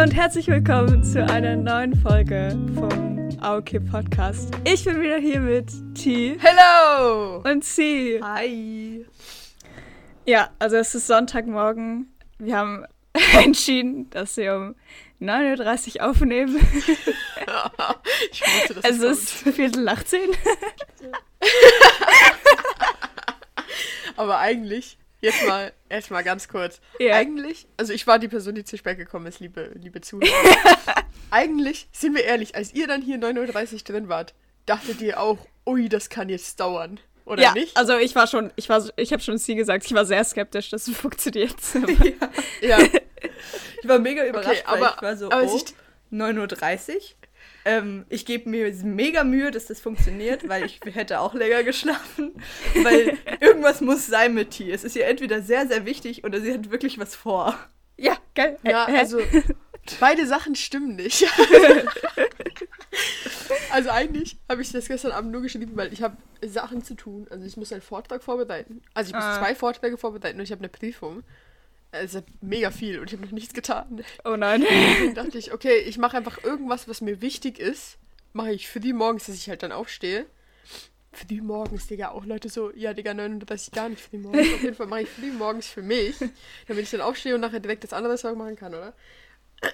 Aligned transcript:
Hallo 0.00 0.08
und 0.08 0.16
herzlich 0.16 0.48
willkommen 0.48 1.04
zu 1.04 1.22
einer 1.22 1.56
neuen 1.56 1.94
Folge 1.94 2.58
vom 2.74 3.28
AOK 3.38 3.84
Podcast. 3.90 4.50
Ich 4.64 4.84
bin 4.84 4.98
wieder 4.98 5.18
hier 5.18 5.40
mit 5.40 5.70
T. 5.94 6.38
Hello! 6.40 7.42
Und 7.44 7.62
C. 7.62 8.18
Hi! 8.22 9.04
Ja, 10.24 10.48
also 10.58 10.76
es 10.76 10.94
ist 10.94 11.06
Sonntagmorgen. 11.06 12.10
Wir 12.38 12.56
haben 12.56 12.86
entschieden, 13.34 14.08
dass 14.08 14.38
wir 14.38 14.56
um 14.56 14.74
9.30 15.20 15.96
Uhr 15.96 16.08
aufnehmen. 16.08 16.56
ich 18.32 18.40
wusste, 18.40 18.74
dass 18.76 18.90
es 18.90 19.00
das 19.00 19.18
ist 19.18 19.32
Viertel 19.54 19.84
nach 19.84 20.02
zehn. 20.02 20.30
Aber 24.16 24.38
eigentlich, 24.38 24.96
jetzt 25.20 25.46
mal, 25.46 25.72
erstmal 25.88 26.24
ganz 26.24 26.48
kurz. 26.48 26.80
Ja. 26.98 27.14
Eigentlich, 27.16 27.66
also 27.76 27.92
ich 27.92 28.06
war 28.06 28.18
die 28.18 28.28
Person, 28.28 28.54
die 28.54 28.64
zu 28.64 28.76
spät 28.76 28.98
gekommen 28.98 29.26
ist, 29.26 29.40
liebe, 29.40 29.72
liebe 29.74 30.00
Zuhörer. 30.00 30.30
eigentlich, 31.30 31.88
sind 31.92 32.14
wir 32.14 32.24
ehrlich, 32.24 32.54
als 32.54 32.74
ihr 32.74 32.86
dann 32.86 33.02
hier 33.02 33.16
9.30 33.18 33.72
Uhr 33.74 33.78
drin 33.80 34.08
wart, 34.08 34.34
dachtet 34.66 35.00
ihr 35.00 35.20
auch, 35.20 35.38
ui, 35.66 35.88
das 35.88 36.08
kann 36.08 36.28
jetzt 36.28 36.60
dauern. 36.60 37.00
Oder 37.24 37.42
ja, 37.42 37.52
nicht? 37.52 37.76
also 37.76 37.96
ich 37.96 38.14
war 38.16 38.26
schon, 38.26 38.50
ich 38.56 38.68
war, 38.68 38.82
ich 38.96 39.12
habe 39.12 39.22
schon 39.22 39.38
Sie 39.38 39.54
gesagt, 39.54 39.84
ich 39.86 39.94
war 39.94 40.04
sehr 40.04 40.24
skeptisch, 40.24 40.70
dass 40.70 40.88
es 40.88 40.96
funktioniert. 40.98 41.54
ja. 42.60 42.78
Ich 43.82 43.88
war 43.88 43.98
mega 43.98 44.26
überrascht, 44.26 44.64
Okay, 44.66 44.80
weil 44.80 44.82
aber- 44.84 44.94
ich 44.96 45.02
war 45.02 45.16
so, 45.16 45.26
aber 45.30 45.42
oh, 45.42 45.44
es 45.46 45.54
ist- 45.54 45.74
9.30 46.12 46.94
Uhr. 46.94 47.00
Ähm, 47.64 48.06
ich 48.08 48.24
gebe 48.24 48.48
mir 48.48 48.72
mega 48.84 49.22
Mühe, 49.24 49.50
dass 49.50 49.66
das 49.66 49.80
funktioniert, 49.80 50.48
weil 50.48 50.64
ich 50.64 50.80
hätte 50.84 51.20
auch 51.20 51.34
länger 51.34 51.62
geschlafen. 51.62 52.32
Weil 52.82 53.18
irgendwas 53.40 53.80
muss 53.80 54.06
sein 54.06 54.32
mit 54.34 54.52
T. 54.52 54.70
Es 54.72 54.82
ist 54.84 54.96
ihr 54.96 55.06
entweder 55.06 55.42
sehr, 55.42 55.66
sehr 55.66 55.84
wichtig 55.84 56.24
oder 56.24 56.40
sie 56.40 56.52
hat 56.52 56.70
wirklich 56.70 56.98
was 56.98 57.14
vor. 57.14 57.54
ja, 57.98 58.16
geil. 58.34 58.58
Ja, 58.62 58.86
also 58.86 59.20
beide 60.00 60.26
Sachen 60.26 60.54
stimmen 60.54 60.96
nicht. 60.96 61.26
also 63.72 63.90
eigentlich 63.90 64.38
habe 64.48 64.62
ich 64.62 64.72
das 64.72 64.88
gestern 64.88 65.12
Abend 65.12 65.32
nur 65.32 65.42
geschrieben, 65.42 65.72
weil 65.74 65.92
ich 65.92 66.02
habe 66.02 66.16
Sachen 66.42 66.82
zu 66.82 66.94
tun. 66.94 67.26
Also 67.30 67.44
ich 67.46 67.56
muss 67.56 67.72
einen 67.72 67.82
Vortrag 67.82 68.22
vorbereiten. 68.22 68.82
Also 68.94 69.10
ich 69.10 69.14
muss 69.14 69.24
Ah. 69.24 69.38
zwei 69.38 69.54
Vorträge 69.54 69.96
vorbereiten 69.98 70.38
und 70.38 70.44
ich 70.44 70.52
habe 70.52 70.60
eine 70.60 70.68
Prüfung. 70.68 71.22
Also 71.92 72.22
mega 72.40 72.70
viel 72.70 73.00
und 73.00 73.08
ich 73.08 73.14
habe 73.14 73.24
noch 73.24 73.32
nichts 73.32 73.52
getan. 73.52 74.04
Oh 74.24 74.36
nein. 74.36 74.62
Deswegen 74.62 75.14
dachte 75.14 75.38
ich, 75.38 75.52
okay, 75.52 75.78
ich 75.78 75.98
mache 75.98 76.16
einfach 76.16 76.42
irgendwas, 76.44 76.88
was 76.88 77.00
mir 77.00 77.20
wichtig 77.20 77.58
ist. 77.58 77.98
Mache 78.32 78.52
ich 78.52 78.68
früh 78.68 78.92
morgens, 78.92 79.26
dass 79.26 79.34
ich 79.34 79.48
halt 79.48 79.62
dann 79.62 79.72
aufstehe. 79.72 80.26
Früh 81.12 81.40
morgens, 81.40 81.88
Digga, 81.88 82.10
auch 82.10 82.24
Leute 82.24 82.48
so, 82.48 82.72
ja, 82.72 82.94
Digga, 82.94 83.12
39 83.14 83.72
gar 83.72 83.88
nicht 83.88 84.00
früh 84.00 84.18
morgens. 84.18 84.54
Auf 84.54 84.62
jeden 84.62 84.76
Fall 84.76 84.86
mache 84.86 85.02
ich 85.02 85.08
früh 85.08 85.32
morgens 85.32 85.66
für 85.66 85.82
mich, 85.82 86.14
damit 86.68 86.84
ich 86.84 86.90
dann 86.90 87.00
aufstehe 87.00 87.34
und 87.34 87.40
nachher 87.40 87.58
direkt 87.58 87.82
das 87.82 87.92
andere 87.92 88.16
Zeug 88.16 88.36
machen 88.36 88.54
kann, 88.54 88.72
oder? 88.72 88.94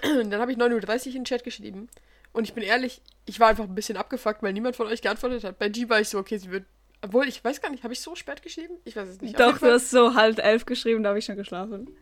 Und 0.03 0.31
dann 0.31 0.41
habe 0.41 0.51
ich 0.51 0.57
9.30 0.57 0.99
Uhr 0.99 1.05
in 1.05 1.11
den 1.11 1.25
Chat 1.25 1.43
geschrieben. 1.43 1.87
Und 2.33 2.45
ich 2.45 2.53
bin 2.53 2.63
ehrlich, 2.63 3.01
ich 3.25 3.39
war 3.39 3.49
einfach 3.49 3.65
ein 3.65 3.75
bisschen 3.75 3.97
abgefuckt, 3.97 4.41
weil 4.41 4.53
niemand 4.53 4.75
von 4.75 4.87
euch 4.87 5.03
geantwortet 5.03 5.43
hat. 5.43 5.59
Bei 5.59 5.69
G 5.69 5.87
war 5.89 6.01
ich 6.01 6.09
so, 6.09 6.17
okay, 6.17 6.37
sie 6.37 6.49
wird. 6.49 6.65
Obwohl, 7.03 7.27
ich 7.27 7.43
weiß 7.43 7.61
gar 7.61 7.69
nicht, 7.69 7.83
habe 7.83 7.93
ich 7.93 8.01
so 8.01 8.15
spät 8.15 8.41
geschrieben? 8.41 8.73
Ich 8.83 8.95
weiß 8.95 9.07
es 9.07 9.21
nicht. 9.21 9.39
Doch, 9.39 9.59
du 9.59 9.71
hast 9.71 9.91
so 9.91 10.15
halb 10.15 10.39
elf 10.39 10.65
geschrieben, 10.65 11.03
da 11.03 11.09
habe 11.09 11.19
ich 11.19 11.25
schon 11.25 11.37
geschlafen. 11.37 11.95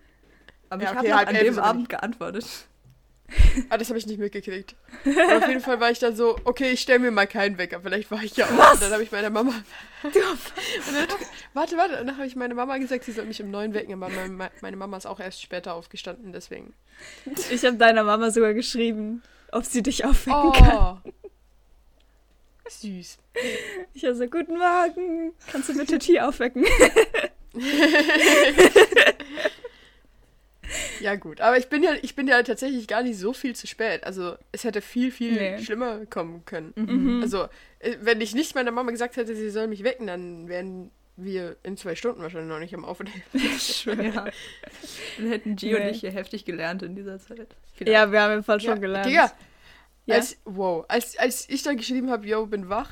Aber 0.69 0.83
Ja, 0.83 0.91
ich 0.93 0.97
okay, 0.99 1.11
habe 1.13 1.27
an 1.27 1.35
dem 1.35 1.59
Abend 1.59 1.81
nicht- 1.81 1.89
geantwortet. 1.89 2.45
Ah, 3.69 3.77
das 3.79 3.89
habe 3.89 3.97
ich 3.97 4.05
nicht 4.05 4.19
mitgekriegt. 4.19 4.75
Aber 5.03 5.37
auf 5.37 5.47
jeden 5.47 5.59
Fall 5.59 5.79
war 5.79 5.89
ich 5.89 5.97
dann 5.97 6.15
so, 6.15 6.35
okay, 6.43 6.69
ich 6.69 6.81
stelle 6.81 6.99
mir 6.99 7.09
mal 7.09 7.25
keinen 7.25 7.57
Wecker. 7.57 7.81
Vielleicht 7.81 8.11
war 8.11 8.21
ich 8.21 8.37
ja 8.37 8.45
auch. 8.45 8.73
Und 8.73 8.81
dann 8.83 8.91
habe 8.91 9.01
ich 9.01 9.11
meiner 9.11 9.31
Mama. 9.31 9.51
und 10.03 10.15
dann, 10.15 10.37
warte, 11.55 11.75
warte. 11.75 11.99
Und 11.99 12.05
dann 12.07 12.17
habe 12.17 12.27
ich 12.27 12.35
meiner 12.35 12.53
Mama 12.53 12.77
gesagt, 12.77 13.03
sie 13.03 13.11
soll 13.13 13.25
mich 13.25 13.41
um 13.41 13.49
neun 13.49 13.73
wecken. 13.73 13.93
Aber 13.95 14.09
meine, 14.09 14.51
meine 14.61 14.77
Mama 14.77 14.97
ist 14.97 15.07
auch 15.07 15.19
erst 15.19 15.41
später 15.41 15.73
aufgestanden, 15.73 16.33
deswegen. 16.33 16.75
Ich 17.49 17.65
habe 17.65 17.77
deiner 17.77 18.03
Mama 18.03 18.29
sogar 18.29 18.53
geschrieben, 18.53 19.23
ob 19.51 19.65
sie 19.65 19.81
dich 19.81 20.05
aufwecken 20.05 20.51
kann. 20.53 21.01
Oh. 21.03 21.11
Süß. 22.69 23.17
Ich 23.95 24.03
war 24.03 24.13
so, 24.13 24.27
guten 24.27 24.57
Morgen, 24.57 25.33
kannst 25.51 25.69
du 25.69 25.77
bitte 25.77 25.97
T 25.97 26.19
aufwecken? 26.19 26.63
Ja, 31.01 31.15
gut. 31.15 31.41
Aber 31.41 31.57
ich 31.57 31.67
bin 31.67 31.83
ja, 31.83 31.91
ich 32.01 32.15
bin 32.15 32.27
ja 32.27 32.41
tatsächlich 32.43 32.87
gar 32.87 33.03
nicht 33.03 33.17
so 33.17 33.33
viel 33.33 33.55
zu 33.55 33.67
spät. 33.67 34.03
Also, 34.03 34.35
es 34.51 34.63
hätte 34.63 34.81
viel, 34.81 35.11
viel 35.11 35.33
Nee. 35.33 35.63
schlimmer 35.63 36.05
kommen 36.05 36.43
können. 36.45 36.73
Mhm. 36.75 37.21
Also, 37.21 37.43
äh, 37.79 37.95
wenn 38.01 38.21
ich 38.21 38.33
nicht 38.35 38.55
meiner 38.55 38.71
Mama 38.71 38.91
gesagt 38.91 39.17
hätte, 39.17 39.35
sie 39.35 39.49
soll 39.49 39.67
mich 39.67 39.83
wecken, 39.83 40.07
dann 40.07 40.47
wären 40.47 40.91
wir 41.17 41.55
in 41.63 41.77
zwei 41.77 41.95
Stunden 41.95 42.21
wahrscheinlich 42.21 42.49
noch 42.49 42.59
nicht 42.59 42.73
am 42.75 42.83
Aufnehmen. 42.85 43.21
Ja. 43.85 44.25
Dann 45.17 45.27
hätten 45.29 45.55
G 45.55 45.67
Nee. 45.71 45.75
und 45.75 45.87
ich 45.89 45.99
hier 46.01 46.11
heftig 46.11 46.43
gelernt 46.45 46.83
in 46.83 46.95
dieser 46.95 47.19
Zeit. 47.19 47.47
Ja, 47.79 48.11
wir 48.11 48.21
haben 48.21 48.33
im 48.33 48.43
Fall 48.43 48.59
schon 48.59 48.71
Ja, 48.75 48.75
gelernt. 48.75 49.05
Digga, 49.05 49.31
Ja? 50.05 50.15
als, 50.15 50.37
wow, 50.45 50.83
als, 50.87 51.17
als 51.17 51.47
ich 51.49 51.63
dann 51.63 51.77
geschrieben 51.77 52.09
habe, 52.09 52.27
yo, 52.27 52.45
bin 52.45 52.67
wach, 52.69 52.91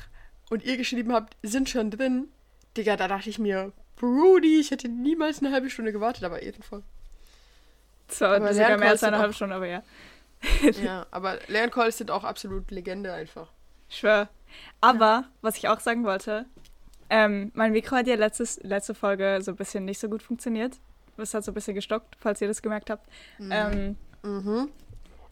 und 0.50 0.64
ihr 0.64 0.76
geschrieben 0.76 1.12
habt, 1.12 1.36
sind 1.42 1.68
schon 1.68 1.90
drin, 1.90 2.28
Digga, 2.76 2.96
da 2.96 3.08
dachte 3.08 3.28
ich 3.30 3.38
mir, 3.38 3.72
Brudi, 3.96 4.58
ich 4.60 4.70
hätte 4.70 4.88
niemals 4.88 5.38
eine 5.40 5.52
halbe 5.52 5.70
Stunde 5.70 5.92
gewartet, 5.92 6.24
aber 6.24 6.42
jedenfalls. 6.42 6.84
Zwar 8.08 8.36
Aber 8.36 8.52
sogar 8.52 8.76
mehr 8.78 8.90
als 8.90 9.02
eine 9.02 9.12
sind 9.12 9.18
halbe 9.20 9.30
auch- 9.32 9.34
Stunde, 9.36 9.54
aber 9.56 9.66
ja. 9.66 9.82
ja, 10.82 11.06
aber 11.10 11.38
Lerncalls 11.48 11.98
sind 11.98 12.10
auch 12.10 12.24
absolut 12.24 12.70
Legende 12.70 13.12
einfach. 13.12 13.48
Schwör. 13.88 14.28
Aber, 14.80 15.24
was 15.40 15.56
ich 15.56 15.68
auch 15.68 15.80
sagen 15.80 16.04
wollte, 16.04 16.46
ähm, 17.10 17.50
mein 17.54 17.72
Mikro 17.72 17.96
hat 17.96 18.06
ja 18.06 18.14
letztes, 18.16 18.60
letzte 18.62 18.94
Folge 18.94 19.38
so 19.42 19.52
ein 19.52 19.56
bisschen 19.56 19.84
nicht 19.84 19.98
so 20.00 20.08
gut 20.08 20.22
funktioniert. 20.22 20.74
Es 21.16 21.32
hat 21.34 21.44
so 21.44 21.50
ein 21.52 21.54
bisschen 21.54 21.74
gestockt, 21.74 22.16
falls 22.18 22.40
ihr 22.40 22.48
das 22.48 22.60
gemerkt 22.62 22.90
habt. 22.90 23.08
Ähm, 23.50 23.96
Mhm. 24.22 24.70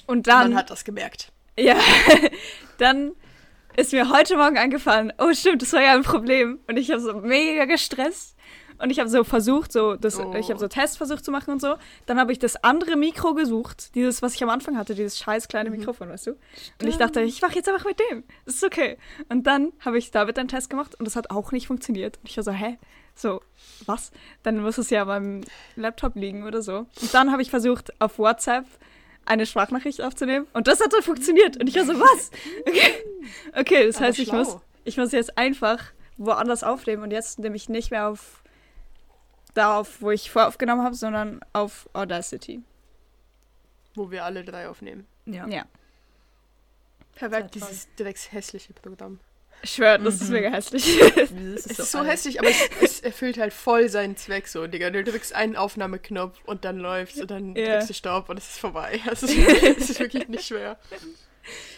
und 0.06 0.26
dann, 0.26 0.50
Man 0.50 0.56
hat 0.58 0.70
das 0.70 0.84
gemerkt. 0.84 1.32
ja, 1.58 1.76
dann 2.78 3.12
ist 3.76 3.92
mir 3.92 4.10
heute 4.10 4.36
Morgen 4.36 4.58
eingefallen, 4.58 5.12
oh 5.18 5.32
stimmt, 5.32 5.62
das 5.62 5.72
war 5.72 5.82
ja 5.82 5.94
ein 5.94 6.02
Problem. 6.02 6.60
Und 6.68 6.76
ich 6.76 6.90
habe 6.90 7.00
so 7.00 7.14
mega 7.14 7.64
gestresst. 7.64 8.36
Und 8.78 8.90
ich 8.90 8.98
habe 8.98 9.08
so 9.08 9.24
versucht, 9.24 9.72
so 9.72 9.94
das, 9.96 10.18
Oh. 10.18 10.34
ich 10.34 10.50
habe 10.50 10.58
so 10.58 10.68
Tests 10.68 10.96
versucht 10.96 11.24
zu 11.24 11.30
machen 11.30 11.50
und 11.52 11.60
so. 11.60 11.74
Dann 12.06 12.18
habe 12.18 12.32
ich 12.32 12.38
das 12.38 12.56
andere 12.62 12.96
Mikro 12.96 13.34
gesucht, 13.34 13.94
dieses, 13.94 14.22
was 14.22 14.34
ich 14.34 14.42
am 14.42 14.50
Anfang 14.50 14.76
hatte, 14.76 14.94
dieses 14.94 15.18
scheiß 15.18 15.48
kleine 15.48 15.70
Mikrofon, 15.70 16.08
weißt 16.08 16.26
du? 16.28 16.30
Und 16.80 16.88
ich 16.88 16.96
dachte, 16.96 17.20
ich 17.22 17.42
mache 17.42 17.54
jetzt 17.54 17.68
einfach 17.68 17.84
mit 17.84 18.00
dem. 18.10 18.24
Das 18.44 18.56
ist 18.56 18.64
okay. 18.64 18.98
Und 19.28 19.46
dann 19.46 19.72
habe 19.80 19.98
ich 19.98 20.10
damit 20.10 20.38
einen 20.38 20.48
Test 20.48 20.70
gemacht 20.70 20.94
und 20.98 21.04
das 21.06 21.16
hat 21.16 21.30
auch 21.30 21.52
nicht 21.52 21.66
funktioniert. 21.66 22.18
Und 22.18 22.28
ich 22.28 22.36
war 22.36 22.44
so, 22.44 22.52
hä? 22.52 22.78
So, 23.14 23.42
was? 23.84 24.10
Dann 24.42 24.60
muss 24.60 24.78
es 24.78 24.88
ja 24.90 25.04
beim 25.04 25.42
Laptop 25.76 26.16
liegen 26.16 26.44
oder 26.44 26.62
so. 26.62 26.86
Und 27.00 27.12
dann 27.12 27.30
habe 27.30 27.42
ich 27.42 27.50
versucht, 27.50 27.92
auf 28.00 28.18
WhatsApp 28.18 28.64
eine 29.24 29.46
Sprachnachricht 29.46 30.02
aufzunehmen 30.02 30.46
und 30.52 30.66
das 30.66 30.80
hat 30.80 30.92
dann 30.92 31.02
funktioniert. 31.02 31.56
Und 31.60 31.68
ich 31.68 31.76
war 31.76 31.84
so, 31.84 31.92
was? 32.00 32.30
Okay, 32.66 33.04
okay 33.56 33.86
das 33.86 33.96
Aber 33.98 34.06
heißt, 34.06 34.18
ich 34.18 34.32
muss, 34.32 34.56
ich 34.84 34.96
muss 34.96 35.12
jetzt 35.12 35.38
einfach 35.38 35.78
woanders 36.16 36.64
aufnehmen 36.64 37.02
und 37.02 37.10
jetzt 37.12 37.38
nehme 37.38 37.54
ich 37.54 37.68
nicht 37.68 37.90
mehr 37.90 38.08
auf 38.08 38.41
da 39.54 39.78
auf, 39.78 40.00
wo 40.02 40.10
ich 40.10 40.30
voraufgenommen 40.30 40.84
habe, 40.84 40.94
sondern 40.94 41.40
auf 41.52 41.88
Audacity. 41.92 42.62
Wo 43.94 44.10
wir 44.10 44.24
alle 44.24 44.44
drei 44.44 44.68
aufnehmen. 44.68 45.06
Ja. 45.26 45.46
Ja. 45.48 45.64
Perfekt. 47.14 47.54
Dieses 47.54 47.88
drecks 47.96 48.32
hässliche 48.32 48.72
Programm. 48.72 49.20
Ich 49.64 49.72
schwör, 49.74 49.96
das 49.98 50.14
ist 50.16 50.28
Mhm. 50.28 50.32
mega 50.34 50.50
hässlich. 50.50 50.98
Das 51.14 51.30
Es 51.30 51.66
ist 51.66 51.92
so 51.92 51.98
alt. 51.98 52.08
hässlich, 52.08 52.40
aber 52.40 52.48
es, 52.48 52.58
es 52.80 53.00
erfüllt 53.00 53.38
halt 53.38 53.52
voll 53.52 53.88
seinen 53.88 54.16
Zweck 54.16 54.48
so, 54.48 54.66
Digga. 54.66 54.90
Du 54.90 55.04
drückst 55.04 55.34
einen 55.34 55.54
Aufnahmeknopf 55.56 56.40
und 56.46 56.64
dann 56.64 56.78
läuft's 56.78 57.20
und 57.20 57.30
dann 57.30 57.54
Ja. 57.54 57.74
drückst 57.74 57.90
du 57.90 57.94
Stopp 57.94 58.28
und 58.28 58.38
es 58.38 58.48
ist 58.48 58.58
vorbei. 58.58 59.00
Es 59.12 59.22
ist, 59.22 59.36
es 59.36 59.90
ist 59.90 60.00
wirklich 60.00 60.26
nicht 60.28 60.46
schwer. 60.46 60.78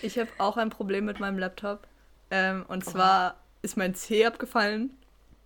Ich 0.00 0.18
habe 0.18 0.30
auch 0.38 0.56
ein 0.56 0.70
Problem 0.70 1.04
mit 1.04 1.20
meinem 1.20 1.38
Laptop. 1.38 1.86
Ähm, 2.30 2.64
und 2.68 2.84
zwar 2.86 3.36
ist 3.60 3.76
mein 3.76 3.94
C 3.94 4.24
abgefallen. 4.24 4.96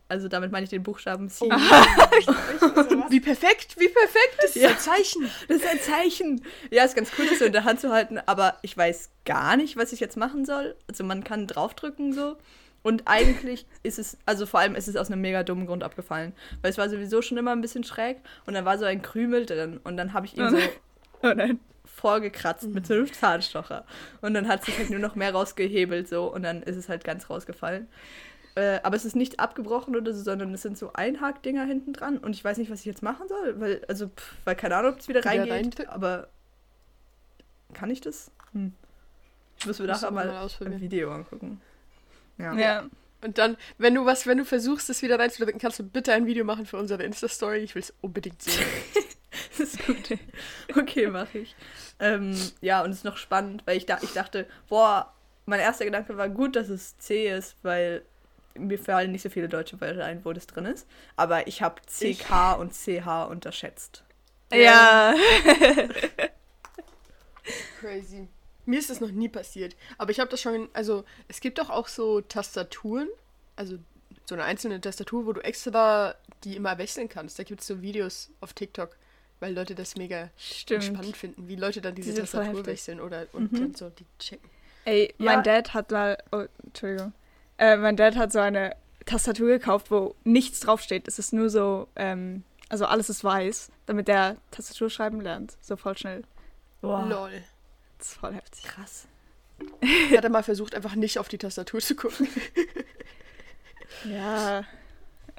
Also 0.08 0.28
damit 0.28 0.50
meine 0.52 0.64
ich 0.64 0.70
den 0.70 0.82
Buchstaben 0.82 1.28
C. 1.28 1.44
Wie 3.10 3.20
perfekt, 3.20 3.76
wie 3.78 3.88
perfekt, 3.88 4.36
das 4.40 4.56
ist 4.56 4.62
Ja. 4.62 4.70
ein 4.70 4.78
Zeichen. 4.78 5.30
Das 5.48 5.58
ist 5.58 5.66
ein 5.66 5.80
Zeichen. 5.80 6.42
Ja, 6.70 6.84
ist 6.84 6.96
ganz 6.96 7.10
cool, 7.18 7.26
das 7.28 7.38
so 7.38 7.44
in 7.46 7.52
der 7.52 7.64
Hand 7.64 7.80
zu 7.80 7.90
halten, 7.90 8.18
aber 8.26 8.56
ich 8.62 8.76
weiß 8.76 9.10
gar 9.24 9.56
nicht, 9.56 9.76
was 9.76 9.92
ich 9.92 10.00
jetzt 10.00 10.16
machen 10.16 10.44
soll. 10.44 10.74
Also 10.88 11.04
man 11.04 11.24
kann 11.24 11.46
draufdrücken 11.46 12.12
so. 12.12 12.36
Und 12.82 13.02
eigentlich 13.06 13.66
ist 13.82 13.98
es, 13.98 14.16
also 14.24 14.46
vor 14.46 14.60
allem 14.60 14.74
ist 14.76 14.88
es 14.88 14.96
aus 14.96 15.10
einem 15.10 15.20
mega 15.20 15.42
dummen 15.42 15.66
Grund 15.66 15.82
abgefallen. 15.82 16.32
Weil 16.62 16.70
es 16.70 16.78
war 16.78 16.88
sowieso 16.88 17.22
schon 17.22 17.36
immer 17.36 17.52
ein 17.52 17.60
bisschen 17.60 17.84
schräg 17.84 18.18
und 18.46 18.54
dann 18.54 18.64
war 18.64 18.78
so 18.78 18.84
ein 18.84 19.02
Krümel 19.02 19.46
drin 19.46 19.80
und 19.84 19.96
dann 19.96 20.12
habe 20.12 20.26
ich 20.26 20.36
ihn 20.36 20.48
so 20.50 20.56
oh 21.22 21.32
nein. 21.34 21.58
vorgekratzt 21.84 22.68
mit 22.68 22.86
so 22.86 22.94
einem 22.94 23.12
Zahnstocher. 23.12 23.84
Und 24.20 24.34
dann 24.34 24.48
hat 24.48 24.64
sich 24.64 24.78
halt 24.78 24.90
nur 24.90 25.00
noch 25.00 25.16
mehr 25.16 25.32
rausgehebelt 25.32 26.08
so 26.08 26.32
und 26.32 26.42
dann 26.42 26.62
ist 26.62 26.76
es 26.76 26.88
halt 26.88 27.04
ganz 27.04 27.28
rausgefallen. 27.28 27.88
Äh, 28.58 28.80
aber 28.82 28.96
es 28.96 29.04
ist 29.04 29.14
nicht 29.14 29.38
abgebrochen 29.38 29.94
oder 29.94 30.12
so, 30.12 30.20
sondern 30.20 30.52
es 30.52 30.62
sind 30.62 30.76
so 30.76 30.92
Einhakdinger 30.92 31.64
hinten 31.64 31.92
dran 31.92 32.18
und 32.18 32.34
ich 32.34 32.42
weiß 32.42 32.58
nicht, 32.58 32.72
was 32.72 32.80
ich 32.80 32.86
jetzt 32.86 33.04
machen 33.04 33.28
soll, 33.28 33.60
weil, 33.60 33.84
also, 33.86 34.08
pff, 34.08 34.34
weil 34.44 34.56
keine 34.56 34.74
Ahnung, 34.74 34.94
ob 34.94 34.98
es 34.98 35.06
wieder 35.06 35.20
Wieder 35.20 35.30
reingeht, 35.30 35.52
reindrücken? 35.52 35.92
aber 35.92 36.26
kann 37.72 37.88
ich 37.88 38.00
das? 38.00 38.32
Hm. 38.52 38.72
Ich 39.58 39.66
muss 39.66 39.78
mir 39.78 39.86
Musst 39.86 40.02
nachher 40.02 40.12
mal 40.12 40.26
mal 40.26 40.48
ein. 40.66 40.80
Video 40.80 41.12
angucken. 41.12 41.60
Ja. 42.36 42.52
Ja. 42.54 42.86
Und 43.20 43.38
dann, 43.38 43.56
wenn 43.78 43.94
du 43.94 44.04
was, 44.06 44.26
wenn 44.26 44.38
du 44.38 44.44
versuchst, 44.44 44.88
das 44.88 45.02
wieder 45.02 45.20
reinzudrücken, 45.20 45.60
kannst 45.60 45.78
du 45.78 45.84
bitte 45.84 46.12
ein 46.12 46.26
Video 46.26 46.44
machen 46.44 46.66
für 46.66 46.78
unsere 46.78 47.04
Insta-Story. 47.04 47.58
Ich 47.58 47.76
will 47.76 47.82
es 47.82 47.94
unbedingt 48.00 48.42
sehen. 48.42 48.66
Das 49.56 49.74
ist 49.74 49.86
gut. 49.86 50.18
Okay, 50.76 51.08
mache 51.08 51.38
ich. 51.38 51.56
Ähm, 52.00 52.34
ja, 52.60 52.82
und 52.82 52.90
es 52.90 52.98
ist 52.98 53.04
noch 53.04 53.16
spannend, 53.16 53.62
weil 53.66 53.76
ich, 53.76 53.86
da, 53.86 53.98
ich 54.02 54.12
dachte, 54.12 54.46
boah, 54.68 55.12
mein 55.46 55.60
erster 55.60 55.84
Gedanke 55.84 56.16
war 56.16 56.28
gut, 56.28 56.54
dass 56.56 56.68
es 56.68 56.96
C 56.98 57.28
ist, 57.28 57.56
weil 57.62 58.02
mir 58.58 58.78
fallen 58.78 59.12
nicht 59.12 59.22
so 59.22 59.30
viele 59.30 59.48
deutsche 59.48 59.80
Wörter 59.80 60.04
ein, 60.04 60.24
wo 60.24 60.32
das 60.32 60.46
drin 60.46 60.66
ist. 60.66 60.86
Aber 61.16 61.46
ich 61.46 61.62
habe 61.62 61.80
CK 61.86 62.58
und 62.58 62.72
CH 62.74 63.28
unterschätzt. 63.30 64.02
Ja. 64.52 65.14
Crazy. 67.80 68.28
Mir 68.66 68.78
ist 68.78 68.90
das 68.90 69.00
noch 69.00 69.10
nie 69.10 69.28
passiert. 69.28 69.76
Aber 69.96 70.10
ich 70.10 70.20
habe 70.20 70.30
das 70.30 70.40
schon, 70.42 70.68
also 70.72 71.04
es 71.28 71.40
gibt 71.40 71.58
doch 71.58 71.70
auch 71.70 71.88
so 71.88 72.20
Tastaturen, 72.20 73.08
also 73.56 73.78
so 74.26 74.34
eine 74.34 74.44
einzelne 74.44 74.80
Tastatur, 74.80 75.26
wo 75.26 75.32
du 75.32 75.40
extra 75.40 76.14
die 76.44 76.56
immer 76.56 76.76
wechseln 76.78 77.08
kannst. 77.08 77.38
Da 77.38 77.44
gibt 77.44 77.62
es 77.62 77.66
so 77.66 77.80
Videos 77.82 78.30
auf 78.40 78.52
TikTok, 78.52 78.96
weil 79.40 79.54
Leute 79.54 79.74
das 79.74 79.96
mega 79.96 80.30
Stimmt. 80.36 80.84
spannend 80.84 81.16
finden, 81.16 81.48
wie 81.48 81.56
Leute 81.56 81.80
dann 81.80 81.94
diese 81.94 82.12
Die 82.12 82.20
Tastatur 82.20 82.64
wechseln 82.66 83.00
oder 83.00 83.26
und 83.32 83.52
Mhm. 83.52 83.60
dann 83.60 83.74
so 83.74 83.90
die 83.90 84.06
checken. 84.18 84.48
Ey, 84.84 85.14
Ja. 85.18 85.24
mein 85.24 85.42
Dad 85.42 85.74
hat 85.74 85.90
mal, 85.90 86.16
oh, 86.30 86.44
Entschuldigung, 86.64 87.12
äh, 87.58 87.76
mein 87.76 87.96
Dad 87.96 88.16
hat 88.16 88.32
so 88.32 88.38
eine 88.38 88.74
Tastatur 89.06 89.48
gekauft, 89.48 89.90
wo 89.90 90.14
nichts 90.24 90.60
draufsteht. 90.60 91.08
Es 91.08 91.18
ist 91.18 91.32
nur 91.32 91.50
so, 91.50 91.88
ähm, 91.96 92.44
also 92.68 92.86
alles 92.86 93.08
ist 93.08 93.24
weiß, 93.24 93.70
damit 93.86 94.08
der 94.08 94.36
Tastatur 94.50 94.90
schreiben 94.90 95.20
lernt. 95.20 95.56
So 95.60 95.76
voll 95.76 95.96
schnell. 95.96 96.22
Boah, 96.80 97.06
Lol. 97.06 97.42
Das 97.98 98.08
ist 98.08 98.14
voll 98.14 98.34
heftig. 98.34 98.64
krass. 98.64 99.06
Ich 99.80 100.16
hatte 100.16 100.30
mal 100.30 100.44
versucht, 100.44 100.74
einfach 100.76 100.94
nicht 100.94 101.18
auf 101.18 101.28
die 101.28 101.38
Tastatur 101.38 101.80
zu 101.80 101.94
gucken. 101.96 102.28
Ja. 104.04 104.64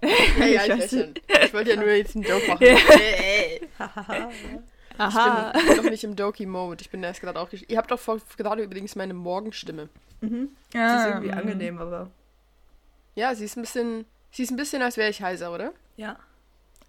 Ja, 0.01 0.07
ja, 0.45 0.63
ich 0.63 0.69
weiß 0.71 0.79
weiß 0.79 0.89
schon. 0.89 1.13
Ich 1.45 1.53
wollte 1.53 1.69
ja 1.71 1.75
nur 1.75 1.89
jetzt 1.91 2.15
einen 2.15 2.25
Joke 2.25 2.47
machen. 2.47 2.65
Ja. 2.65 4.29
Aha. 4.99 5.53
Ich 5.55 5.67
bin 5.67 5.77
noch 5.77 5.83
nicht 5.89 6.03
im 6.03 6.15
Doki-Mode. 6.15 6.81
Ich 6.81 6.89
bin 6.89 7.01
erst 7.03 7.21
gerade 7.21 7.39
auch. 7.39 7.49
Ihr 7.51 7.77
habt 7.77 7.89
doch 7.91 7.99
vor- 7.99 8.19
gerade 8.37 8.63
übrigens 8.63 8.95
meine 8.95 9.13
Morgenstimme. 9.13 9.89
mhm. 10.21 10.49
Ja, 10.73 10.93
Das 10.95 11.01
ist 11.03 11.07
irgendwie 11.09 11.29
mm. 11.35 11.37
angenehm, 11.39 11.77
aber 11.79 12.09
Ja, 13.15 13.33
sie 13.33 13.45
ist 13.45 13.55
ein 13.57 13.61
bisschen. 13.61 14.05
Sie 14.31 14.43
ist 14.43 14.51
ein 14.51 14.57
bisschen, 14.57 14.81
als 14.81 14.97
wäre 14.97 15.09
ich 15.09 15.21
heiser, 15.21 15.51
oder? 15.53 15.73
ja. 15.97 16.17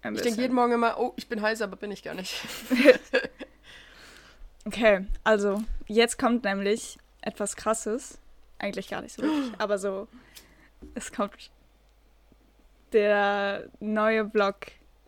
Ein 0.03 0.15
Ich 0.15 0.21
denke 0.23 0.41
jeden 0.41 0.55
Morgen 0.55 0.71
immer, 0.73 0.99
oh, 0.99 1.13
ich 1.15 1.27
bin 1.29 1.43
heiser, 1.43 1.65
aber 1.65 1.75
bin 1.75 1.91
ich 1.91 2.01
gar 2.03 2.13
nicht. 2.15 2.33
Okay, 4.65 5.05
also 5.23 5.61
jetzt 5.87 6.19
kommt 6.19 6.43
nämlich 6.43 6.97
etwas 7.21 7.55
Krasses. 7.55 8.19
Eigentlich 8.59 8.89
gar 8.89 9.01
nicht 9.01 9.13
so 9.15 9.23
wirklich, 9.23 9.51
aber 9.59 9.77
so. 9.79 10.07
Es 10.95 11.11
kommt 11.11 11.49
der 12.93 13.69
neue 13.79 14.29
Vlog. 14.29 14.55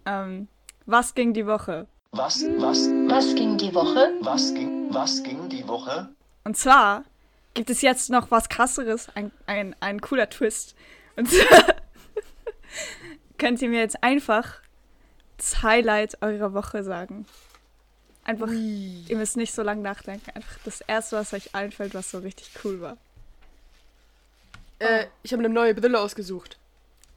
Ähm, 0.06 0.48
was 0.86 1.14
ging 1.16 1.34
die 1.34 1.46
Woche? 1.46 1.88
Was, 2.16 2.44
was, 2.60 2.90
Was 3.10 3.34
ging 3.34 3.58
die 3.58 3.74
Woche? 3.74 4.14
was 4.22 4.54
ging, 4.54 4.94
was 4.94 5.24
ging 5.24 5.50
die 5.50 5.68
Woche? 5.68 6.10
Und 6.44 6.56
zwar 6.56 7.06
gibt 7.56 7.72
es 7.72 7.82
jetzt 7.82 8.12
noch 8.12 8.30
was 8.30 8.50
krasseres, 8.50 9.08
ein, 9.16 9.32
ein, 9.48 9.76
ein 9.80 10.00
cooler 10.00 10.30
Twist. 10.30 10.76
Und 11.16 11.28
zwar 11.28 11.76
könnt 13.40 13.64
ihr 13.64 13.70
mir 13.70 13.80
jetzt 13.80 14.04
einfach 14.04 14.62
das 15.38 15.64
Highlight 15.64 16.22
eurer 16.22 16.54
Woche 16.54 16.84
sagen. 16.84 17.26
Einfach, 18.26 18.50
ihr 18.52 19.18
müsst 19.18 19.36
nicht 19.36 19.54
so 19.56 19.64
lange 19.64 19.82
nachdenken. 19.82 20.30
Einfach 20.36 20.60
das 20.66 20.82
erste, 20.82 21.16
was 21.16 21.34
euch 21.34 21.56
einfällt, 21.56 21.96
was 21.96 22.12
so 22.12 22.20
richtig 22.20 22.52
cool 22.64 22.80
war. 22.80 22.98
Äh, 24.78 25.08
ich 25.24 25.34
habe 25.34 25.44
eine 25.44 25.52
neue 25.52 25.74
Brille 25.74 26.00
ausgesucht. 26.00 26.60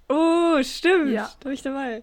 Oh, 0.09 0.57
stimmt. 0.63 1.11
Ja. 1.11 1.31
Da 1.41 1.45
bin 1.45 1.53
ich 1.53 1.63
dabei. 1.63 2.03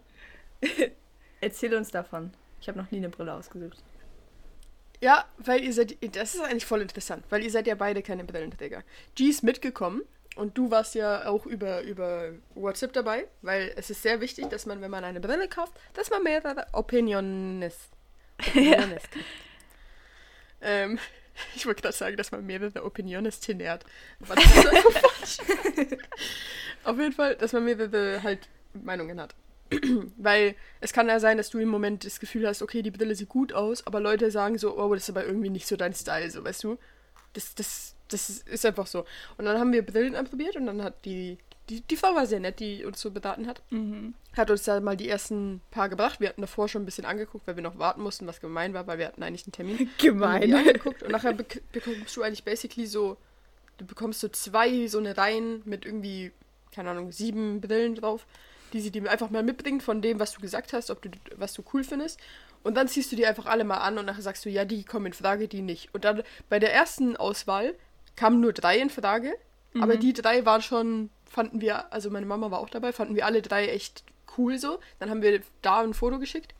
Erzähl 1.42 1.74
uns 1.74 1.90
davon. 1.90 2.32
Ich 2.64 2.70
habe 2.70 2.80
noch 2.80 2.90
nie 2.92 2.98
eine 2.98 3.10
Brille 3.10 3.34
ausgesucht. 3.34 3.78
Ja, 5.02 5.26
weil 5.38 5.66
ihr 5.66 5.74
seid. 5.74 5.98
Das 6.16 6.34
ist 6.34 6.40
eigentlich 6.40 6.66
voll 6.66 6.82
interessant, 6.82 7.26
weil 7.30 7.44
ihr 7.44 7.52
seid 7.52 7.68
ja 7.68 7.76
beide 7.76 8.02
keine 8.02 8.24
Brillenträger. 8.24 8.84
G 9.16 9.26
ist 9.26 9.44
mitgekommen 9.44 10.02
und 10.38 10.58
du 10.58 10.72
warst 10.72 10.96
ja 10.96 11.28
auch 11.28 11.46
über, 11.46 11.82
über 11.82 12.30
WhatsApp 12.56 12.94
dabei, 12.94 13.28
weil 13.42 13.74
es 13.76 13.90
ist 13.90 14.02
sehr 14.02 14.22
wichtig, 14.22 14.50
dass 14.50 14.66
man, 14.66 14.80
wenn 14.80 14.92
man 14.92 15.04
eine 15.04 15.20
Brille 15.20 15.50
kauft, 15.50 15.74
dass 15.94 16.10
man 16.10 16.24
mehrere 16.24 16.66
Opiniones. 16.72 17.76
Opiniones 18.40 19.04
kriegt. 19.12 19.26
Ähm, 20.62 21.00
ich 21.56 21.66
wollte 21.66 21.82
gerade 21.82 21.98
sagen, 21.98 22.16
dass 22.16 22.32
man 22.32 22.46
mehrere 22.46 22.86
Opiniones 22.86 23.42
tenärt. 23.42 23.84
Aber 24.22 24.36
das 24.36 25.22
ist. 25.22 25.42
Auf 26.86 26.98
jeden 26.98 27.12
Fall, 27.12 27.36
dass 27.36 27.52
man 27.52 27.66
mehrere 27.66 28.24
halt 28.24 28.48
Meinungen 28.74 29.20
hat. 29.20 29.36
Weil 30.18 30.56
es 30.82 30.94
kann 30.94 31.08
ja 31.08 31.20
sein, 31.20 31.38
dass 31.38 31.50
du 31.50 31.60
im 31.60 31.70
Moment 31.70 32.06
das 32.06 32.20
Gefühl 32.20 32.48
hast, 32.48 32.62
okay, 32.62 32.82
die 32.82 32.92
Brille 32.92 33.16
sieht 33.16 33.30
gut 33.30 33.54
aus, 33.54 33.86
aber 33.88 34.00
Leute 34.00 34.32
sagen 34.32 34.58
so, 34.58 34.78
oh, 34.78 34.94
das 34.94 35.04
ist 35.04 35.10
aber 35.10 35.26
irgendwie 35.26 35.50
nicht 35.50 35.68
so 35.68 35.76
dein 35.76 35.94
Style, 35.94 36.30
so, 36.30 36.44
weißt 36.44 36.64
du? 36.64 36.78
Das, 37.34 37.56
das, 37.56 37.96
das 38.10 38.30
ist 38.30 38.66
einfach 38.66 38.88
so. 38.88 39.06
Und 39.38 39.46
dann 39.46 39.60
haben 39.60 39.74
wir 39.74 39.86
Brillen 39.86 40.16
anprobiert 40.16 40.56
und 40.56 40.66
dann 40.68 40.84
hat 40.84 41.04
die, 41.06 41.38
die, 41.70 41.82
die 41.82 41.96
Frau 41.96 42.14
war 42.14 42.26
sehr 42.28 42.40
nett, 42.40 42.60
die 42.60 42.84
uns 42.86 43.00
so 43.02 43.10
beraten 43.12 43.48
hat, 43.48 43.62
Mhm. 43.72 44.14
hat 44.36 44.52
uns 44.52 44.64
da 44.64 44.80
mal 44.82 44.98
die 44.98 45.08
ersten 45.10 45.62
paar 45.72 45.90
gebracht. 45.90 46.20
Wir 46.20 46.30
hatten 46.30 46.42
davor 46.42 46.68
schon 46.68 46.84
ein 46.84 46.86
bisschen 46.86 47.06
angeguckt, 47.06 47.48
weil 47.48 47.56
wir 47.56 47.64
noch 47.64 47.80
warten 47.80 48.02
mussten, 48.02 48.28
was 48.28 48.42
gemein 48.42 48.74
war, 48.74 48.86
weil 48.86 48.98
wir 49.00 49.08
hatten 49.08 49.24
eigentlich 49.24 49.46
einen 49.46 49.54
Termin. 49.54 49.90
Gemein. 49.98 50.54
angeguckt 50.54 51.02
und 51.04 51.12
nachher 51.12 51.34
bek 51.34 51.64
bekommst 51.72 52.16
du 52.16 52.22
eigentlich 52.22 52.44
basically 52.44 52.86
so, 52.86 53.18
du 53.78 53.86
bekommst 53.86 54.20
so 54.20 54.28
zwei 54.28 54.88
so 54.88 55.00
eine 55.00 55.18
Reihen 55.18 55.62
mit 55.66 55.86
irgendwie, 55.86 56.32
keine 56.76 56.92
Ahnung, 56.92 57.12
sieben 57.12 57.62
Brillen 57.62 57.96
drauf, 57.96 58.28
die 58.74 58.82
sie 58.82 58.92
dir 58.92 59.10
einfach 59.10 59.30
mal 59.30 59.44
mitbringt 59.44 59.84
von 59.84 60.02
dem, 60.02 60.20
was 60.20 60.34
du 60.34 60.42
gesagt 60.42 60.74
hast, 60.74 60.90
ob 60.90 61.02
du 61.02 61.10
was 61.38 61.54
du 61.54 61.64
cool 61.74 61.84
findest. 61.84 62.20
Und 62.64 62.76
dann 62.76 62.88
ziehst 62.88 63.12
du 63.12 63.16
die 63.16 63.26
einfach 63.26 63.46
alle 63.46 63.64
mal 63.64 63.78
an 63.78 63.98
und 63.98 64.06
nachher 64.06 64.22
sagst 64.22 64.46
du, 64.46 64.50
ja, 64.50 64.66
die 64.66 64.84
kommen 64.84 65.08
in 65.08 65.14
Frage, 65.14 65.48
die 65.48 65.62
nicht. 65.62 65.94
Und 65.94 66.06
dann 66.06 66.24
bei 66.50 66.60
der 66.60 66.74
ersten 66.74 67.18
Auswahl 67.18 67.76
kamen 68.16 68.40
nur 68.40 68.54
drei 68.54 68.80
in 68.80 68.90
Frage, 68.90 69.34
aber 69.80 69.98
die 69.98 70.14
drei 70.14 70.46
waren 70.46 70.62
schon, 70.62 71.10
fanden 71.26 71.60
wir, 71.60 71.92
also 71.92 72.10
meine 72.10 72.26
Mama 72.26 72.52
war 72.52 72.60
auch 72.60 72.70
dabei, 72.70 72.94
fanden 72.94 73.16
wir 73.16 73.26
alle 73.26 73.42
drei 73.42 73.68
echt 73.68 74.04
cool 74.38 74.58
so. 74.60 74.80
Dann 75.00 75.10
haben 75.10 75.22
wir 75.22 75.42
da 75.62 75.82
ein 75.82 75.94
Foto 75.94 76.20
geschickt. 76.20 76.54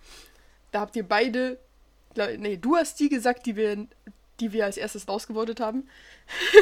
Da 0.72 0.80
habt 0.82 0.96
ihr 0.96 1.08
beide, 1.08 1.60
nee, 2.38 2.58
du 2.58 2.76
hast 2.76 3.00
die 3.00 3.10
gesagt, 3.10 3.46
die 3.46 3.56
wir, 3.56 3.88
die 4.40 4.52
wir 4.52 4.66
als 4.66 4.78
erstes 4.78 5.08
rausgevotet 5.08 5.60
haben. 5.60 5.88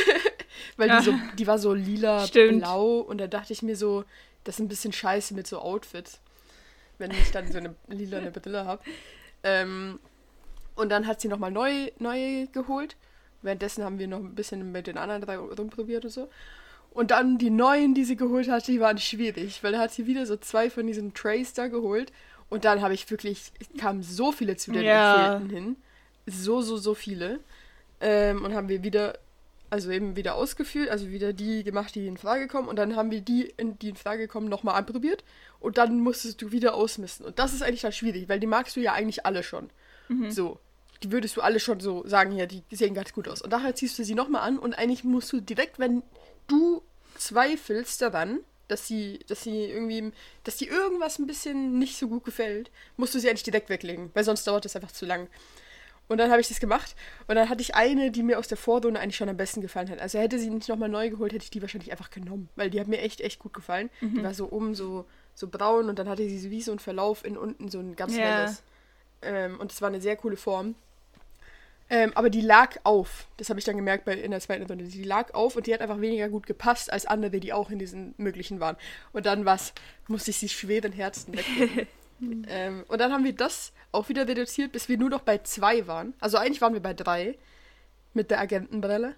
Weil 0.78 0.90
die, 0.90 1.04
so, 1.04 1.14
die 1.38 1.48
war 1.48 1.58
so 1.58 1.74
lila, 1.74 2.28
Stimmt. 2.28 2.60
blau 2.60 3.00
und 3.00 3.18
da 3.20 3.28
dachte 3.28 3.54
ich 3.54 3.62
mir 3.62 3.78
so, 3.78 4.04
das 4.44 4.56
ist 4.56 4.60
ein 4.60 4.68
bisschen 4.68 4.94
scheiße 4.94 5.34
mit 5.34 5.48
so 5.48 5.60
Outfits, 5.60 6.20
wenn 6.98 7.12
ich 7.12 7.32
dann 7.32 7.52
so 7.52 7.58
eine 7.58 7.76
lila 7.88 8.18
eine 8.18 8.32
Brille 8.32 8.66
habe. 8.66 8.82
Ähm, 9.44 10.00
und 10.76 10.90
dann 10.90 11.08
hat 11.08 11.22
sie 11.22 11.28
nochmal 11.28 11.52
neu, 11.52 11.92
neu 12.00 12.48
geholt. 12.52 12.96
Währenddessen 13.42 13.84
haben 13.84 14.00
wir 14.00 14.08
noch 14.08 14.20
ein 14.20 14.36
bisschen 14.36 14.72
mit 14.72 14.88
den 14.88 14.98
anderen 14.98 15.22
drei 15.22 15.38
rumprobiert 15.38 16.06
und 16.06 16.12
so. 16.12 16.30
Und 16.92 17.12
dann 17.12 17.38
die 17.38 17.50
neuen, 17.50 17.94
die 17.94 18.04
sie 18.04 18.18
geholt 18.18 18.50
hat, 18.50 18.68
die 18.68 18.80
waren 18.80 18.98
schwierig, 18.98 19.64
weil 19.64 19.72
da 19.72 19.80
hat 19.80 19.92
sie 19.92 20.08
wieder 20.08 20.26
so 20.26 20.36
zwei 20.38 20.70
von 20.70 20.86
diesen 20.86 21.14
Trays 21.14 21.54
da 21.54 21.68
geholt. 21.68 22.12
Und 22.50 22.66
dann 22.66 22.82
habe 22.82 22.94
ich 22.94 23.10
wirklich, 23.10 23.52
es 23.60 23.70
kamen 23.80 24.04
so 24.04 24.32
viele 24.32 24.58
zu 24.58 24.72
den 24.72 24.84
Ja. 24.84 25.40
Hin. 25.50 25.78
So, 26.26 26.62
so, 26.62 26.78
so 26.78 26.94
viele. 26.94 27.40
Ähm, 28.02 28.44
und 28.44 28.54
haben 28.54 28.68
wir 28.68 28.84
wieder, 28.84 29.18
also 29.72 29.90
eben 29.90 30.18
wieder 30.18 30.36
ausgeführt, 30.36 30.90
also 30.90 31.10
wieder 31.10 31.32
die 31.32 31.64
gemacht, 31.64 31.96
die 31.96 32.06
in 32.06 32.18
Frage 32.18 32.48
kommen. 32.48 32.68
Und 32.68 32.76
dann 32.76 32.96
haben 32.98 33.10
wir 33.10 33.22
die, 33.22 33.54
in, 33.56 33.80
die 33.80 33.90
in 33.90 33.96
Frage 33.96 34.28
kommen, 34.28 34.50
nochmal 34.50 34.76
anprobiert. 34.76 35.24
Und 35.60 35.78
dann 35.78 36.02
musstest 36.02 36.42
du 36.42 36.52
wieder 36.52 36.76
ausmisten. 36.76 37.26
Und 37.26 37.40
das 37.40 37.54
ist 37.54 37.64
eigentlich 37.64 37.82
dann 37.82 37.94
schwierig, 37.94 38.28
weil 38.28 38.40
die 38.40 38.48
magst 38.48 38.76
du 38.76 38.82
ja 38.82 38.94
eigentlich 38.94 39.26
alle 39.26 39.44
schon. 39.44 39.70
So. 40.30 40.60
Die 41.04 41.12
würdest 41.12 41.38
du 41.38 41.42
alle 41.42 41.60
schon 41.60 41.80
so 41.80 42.06
sagen, 42.06 42.34
ja, 42.34 42.46
die 42.46 42.64
sehen 42.70 42.94
ganz 42.94 43.14
gut 43.14 43.28
aus. 43.28 43.42
Und 43.42 43.52
daher 43.52 43.74
ziehst 43.74 43.98
du 43.98 44.04
sie 44.04 44.14
nochmal 44.14 44.42
an 44.42 44.60
und 44.60 44.76
eigentlich 44.76 45.04
musst 45.04 45.34
du 45.34 45.40
direkt, 45.40 45.80
wenn 45.80 46.04
du 46.48 46.84
zweifelst 47.18 48.02
daran, 48.02 48.42
dass 48.68 48.88
sie, 48.88 49.20
dass 49.28 49.44
sie 49.44 49.66
irgendwie, 49.66 50.12
dass 50.44 50.58
dir 50.58 50.70
irgendwas 50.70 51.18
ein 51.18 51.28
bisschen 51.28 51.80
nicht 51.80 51.98
so 51.98 52.08
gut 52.08 52.24
gefällt, 52.24 52.70
musst 52.98 53.16
du 53.16 53.20
sie 53.20 53.30
eigentlich 53.30 53.44
direkt 53.44 53.70
weglegen, 53.70 54.12
weil 54.14 54.24
sonst 54.24 54.46
dauert 54.46 54.66
das 54.66 54.76
einfach 54.76 54.92
zu 54.92 55.06
lang. 55.06 55.28
Und 56.12 56.18
dann 56.18 56.30
habe 56.30 56.42
ich 56.42 56.50
das 56.50 56.60
gemacht 56.60 56.94
und 57.28 57.36
dann 57.36 57.48
hatte 57.48 57.62
ich 57.62 57.74
eine, 57.74 58.12
die 58.12 58.22
mir 58.22 58.38
aus 58.38 58.50
der 58.50 58.58
Vorrunde 58.58 59.00
eigentlich 59.00 59.16
schon 59.16 59.30
am 59.30 59.38
besten 59.38 59.62
gefallen 59.62 59.90
hat. 59.90 60.00
Also 60.02 60.20
hätte 60.20 60.38
sie 60.40 60.50
nicht 60.50 60.68
nochmal 60.68 60.90
neu 60.90 61.10
geholt, 61.10 61.32
hätte 61.32 61.46
ich 61.46 61.50
die 61.52 61.62
wahrscheinlich 61.62 61.90
einfach 61.92 62.10
genommen, 62.10 62.50
weil 62.58 62.70
die 62.70 62.82
hat 62.82 62.88
mir 62.90 63.00
echt, 63.00 63.22
echt 63.22 63.40
gut 63.40 63.54
gefallen. 63.54 63.90
Die 64.02 64.22
war 64.22 64.34
so 64.34 64.52
oben 64.52 64.76
so, 64.76 65.06
so 65.36 65.48
braun 65.48 65.88
und 65.88 65.98
dann 66.00 66.10
hatte 66.10 66.28
sie 66.28 66.52
wie 66.52 66.62
so 66.62 66.72
einen 66.72 66.80
Verlauf 66.80 67.24
in 67.24 67.38
unten 67.38 67.70
so 67.70 67.80
ein 67.80 67.96
ganz 67.96 68.18
Ja. 68.18 68.24
helles. 68.24 68.62
Ähm, 69.22 69.58
und 69.58 69.72
das 69.72 69.82
war 69.82 69.88
eine 69.88 70.02
sehr 70.02 70.18
coole 70.18 70.36
Form. 70.36 70.76
Ähm, 71.90 72.12
aber 72.16 72.30
die 72.30 72.42
lag 72.42 72.76
auf. 72.84 73.28
Das 73.38 73.50
habe 73.50 73.60
ich 73.60 73.66
dann 73.66 73.78
gemerkt 73.78 74.04
bei, 74.04 74.14
in 74.16 74.32
der 74.32 74.42
zweiten 74.42 74.66
Runde. 74.66 74.84
Die 74.84 75.04
lag 75.04 75.34
auf 75.34 75.56
und 75.56 75.66
die 75.66 75.74
hat 75.74 75.80
einfach 75.80 76.02
weniger 76.02 76.28
gut 76.28 76.46
gepasst 76.46 76.92
als 76.92 77.06
andere, 77.06 77.40
die 77.40 77.54
auch 77.54 77.70
in 77.70 77.80
diesen 77.80 78.16
möglichen 78.18 78.60
waren. 78.60 78.76
Und 79.14 79.26
dann 79.26 79.46
was 79.46 79.74
musste 80.10 80.32
ich 80.32 80.38
sie 80.40 80.50
schweren 80.50 80.92
Herzen 80.92 81.38
weglegen. 82.22 82.46
ähm, 82.50 82.84
und 82.88 83.00
dann 83.00 83.12
haben 83.12 83.24
wir 83.24 83.34
das 83.34 83.74
auch 83.92 84.10
wieder 84.10 84.28
reduziert, 84.28 84.72
bis 84.72 84.90
wir 84.90 84.98
nur 84.98 85.10
noch 85.10 85.22
bei 85.22 85.40
zwei 85.40 85.88
waren. 85.88 86.14
Also 86.20 86.38
eigentlich 86.38 86.62
waren 86.62 86.74
wir 86.74 86.82
bei 86.82 86.94
drei 86.94 87.38
mit 88.14 88.32
der 88.32 88.40
Agentenbrille. 88.40 89.16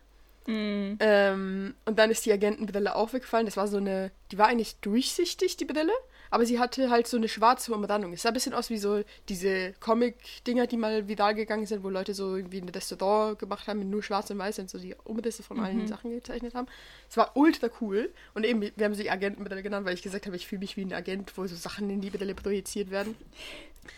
Mhm. 0.48 0.98
Ähm, 1.00 1.75
und 1.86 2.00
dann 2.00 2.12
ist 2.12 2.25
die 2.25 2.33
Agentenbrille 2.33 2.95
auch 2.95 3.13
weggefallen. 3.13 3.45
Das 3.45 3.57
war 3.57 3.67
so 3.67 3.77
eine, 3.77 4.12
die 4.31 4.38
war 4.38 4.48
eigentlich 4.48 4.75
durchsichtig, 4.77 5.57
die 5.57 5.65
Brille, 5.65 5.93
aber 6.33 6.47
sie 6.47 6.57
hatte 6.59 6.89
halt 6.89 7.05
so 7.05 7.15
eine 7.17 7.29
schwarze 7.29 7.71
Umrandung. 7.75 8.11
Es 8.11 8.23
sah 8.23 8.29
ein 8.31 8.33
bisschen 8.33 8.55
aus 8.55 8.71
wie 8.71 8.79
so 8.79 9.03
diese 9.29 9.73
Comic-Dinger, 9.73 10.65
die 10.65 10.77
mal 10.77 11.07
viral 11.07 11.35
gegangen 11.35 11.67
sind, 11.67 11.83
wo 11.83 11.89
Leute 11.89 12.15
so 12.15 12.35
irgendwie 12.35 12.59
ein 12.59 12.69
Restaurant 12.69 13.37
gemacht 13.37 13.67
haben 13.67 13.77
mit 13.77 13.87
nur 13.87 14.01
schwarz 14.01 14.31
und 14.31 14.39
weiß 14.39 14.57
und 14.57 14.67
so 14.67 14.79
die 14.79 14.95
Umrisse 15.03 15.43
von 15.43 15.59
allen 15.59 15.87
Sachen 15.87 16.09
gezeichnet 16.09 16.55
haben. 16.55 16.65
Es 17.07 17.17
war 17.17 17.37
ultra 17.37 17.69
cool. 17.81 18.11
Und 18.33 18.47
eben, 18.47 18.61
wir 18.61 18.83
haben 18.83 18.95
sie 18.95 19.11
Agentenbrille 19.11 19.61
genannt, 19.61 19.85
weil 19.85 19.93
ich 19.93 20.01
gesagt 20.01 20.25
habe, 20.25 20.35
ich 20.35 20.47
fühle 20.47 20.61
mich 20.61 20.75
wie 20.75 20.81
ein 20.81 20.93
Agent, 20.93 21.37
wo 21.37 21.45
so 21.45 21.55
Sachen 21.55 21.87
in 21.91 22.01
die 22.01 22.09
Brille 22.09 22.33
projiziert 22.33 22.89
werden. 22.89 23.15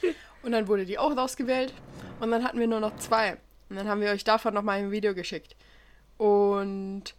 Und 0.43 0.51
dann 0.51 0.67
wurde 0.67 0.85
die 0.85 0.97
auch 0.97 1.15
rausgewählt. 1.15 1.73
Und 2.19 2.31
dann 2.31 2.43
hatten 2.43 2.59
wir 2.59 2.67
nur 2.67 2.81
noch 2.81 2.97
zwei. 2.97 3.37
Und 3.69 3.77
dann 3.77 3.87
haben 3.87 4.01
wir 4.01 4.09
euch 4.11 4.25
davon 4.25 4.53
nochmal 4.53 4.79
ein 4.79 4.91
Video 4.91 5.15
geschickt. 5.15 5.55
Und 6.17 7.15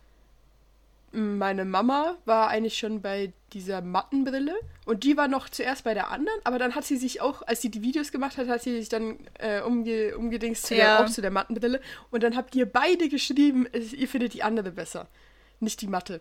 meine 1.12 1.64
Mama 1.64 2.16
war 2.24 2.48
eigentlich 2.48 2.76
schon 2.76 3.00
bei 3.00 3.32
dieser 3.52 3.80
Mattenbrille 3.80 4.54
und 4.84 5.04
die 5.04 5.16
war 5.16 5.28
noch 5.28 5.48
zuerst 5.48 5.84
bei 5.84 5.94
der 5.94 6.10
anderen, 6.10 6.38
aber 6.44 6.58
dann 6.58 6.74
hat 6.74 6.84
sie 6.84 6.96
sich 6.96 7.20
auch, 7.20 7.42
als 7.46 7.62
sie 7.62 7.70
die 7.70 7.80
Videos 7.82 8.12
gemacht 8.12 8.36
hat, 8.36 8.48
hat 8.48 8.62
sie 8.62 8.72
sich 8.76 8.88
dann 8.88 9.18
äh, 9.38 9.60
umge 9.62 10.16
umgedingst 10.16 10.66
zu 10.66 10.74
Ja. 10.74 10.98
der, 10.98 11.06
auch 11.06 11.10
zu 11.10 11.22
der 11.22 11.30
Mattenbrille 11.30 11.80
und 12.10 12.22
dann 12.22 12.36
habt 12.36 12.54
ihr 12.54 12.66
beide 12.66 13.08
geschrieben, 13.08 13.66
es- 13.72 13.92
ihr 13.92 14.08
findet 14.08 14.34
die 14.34 14.42
andere 14.42 14.72
besser, 14.72 15.06
nicht 15.60 15.80
die 15.80 15.86
Matte. 15.86 16.20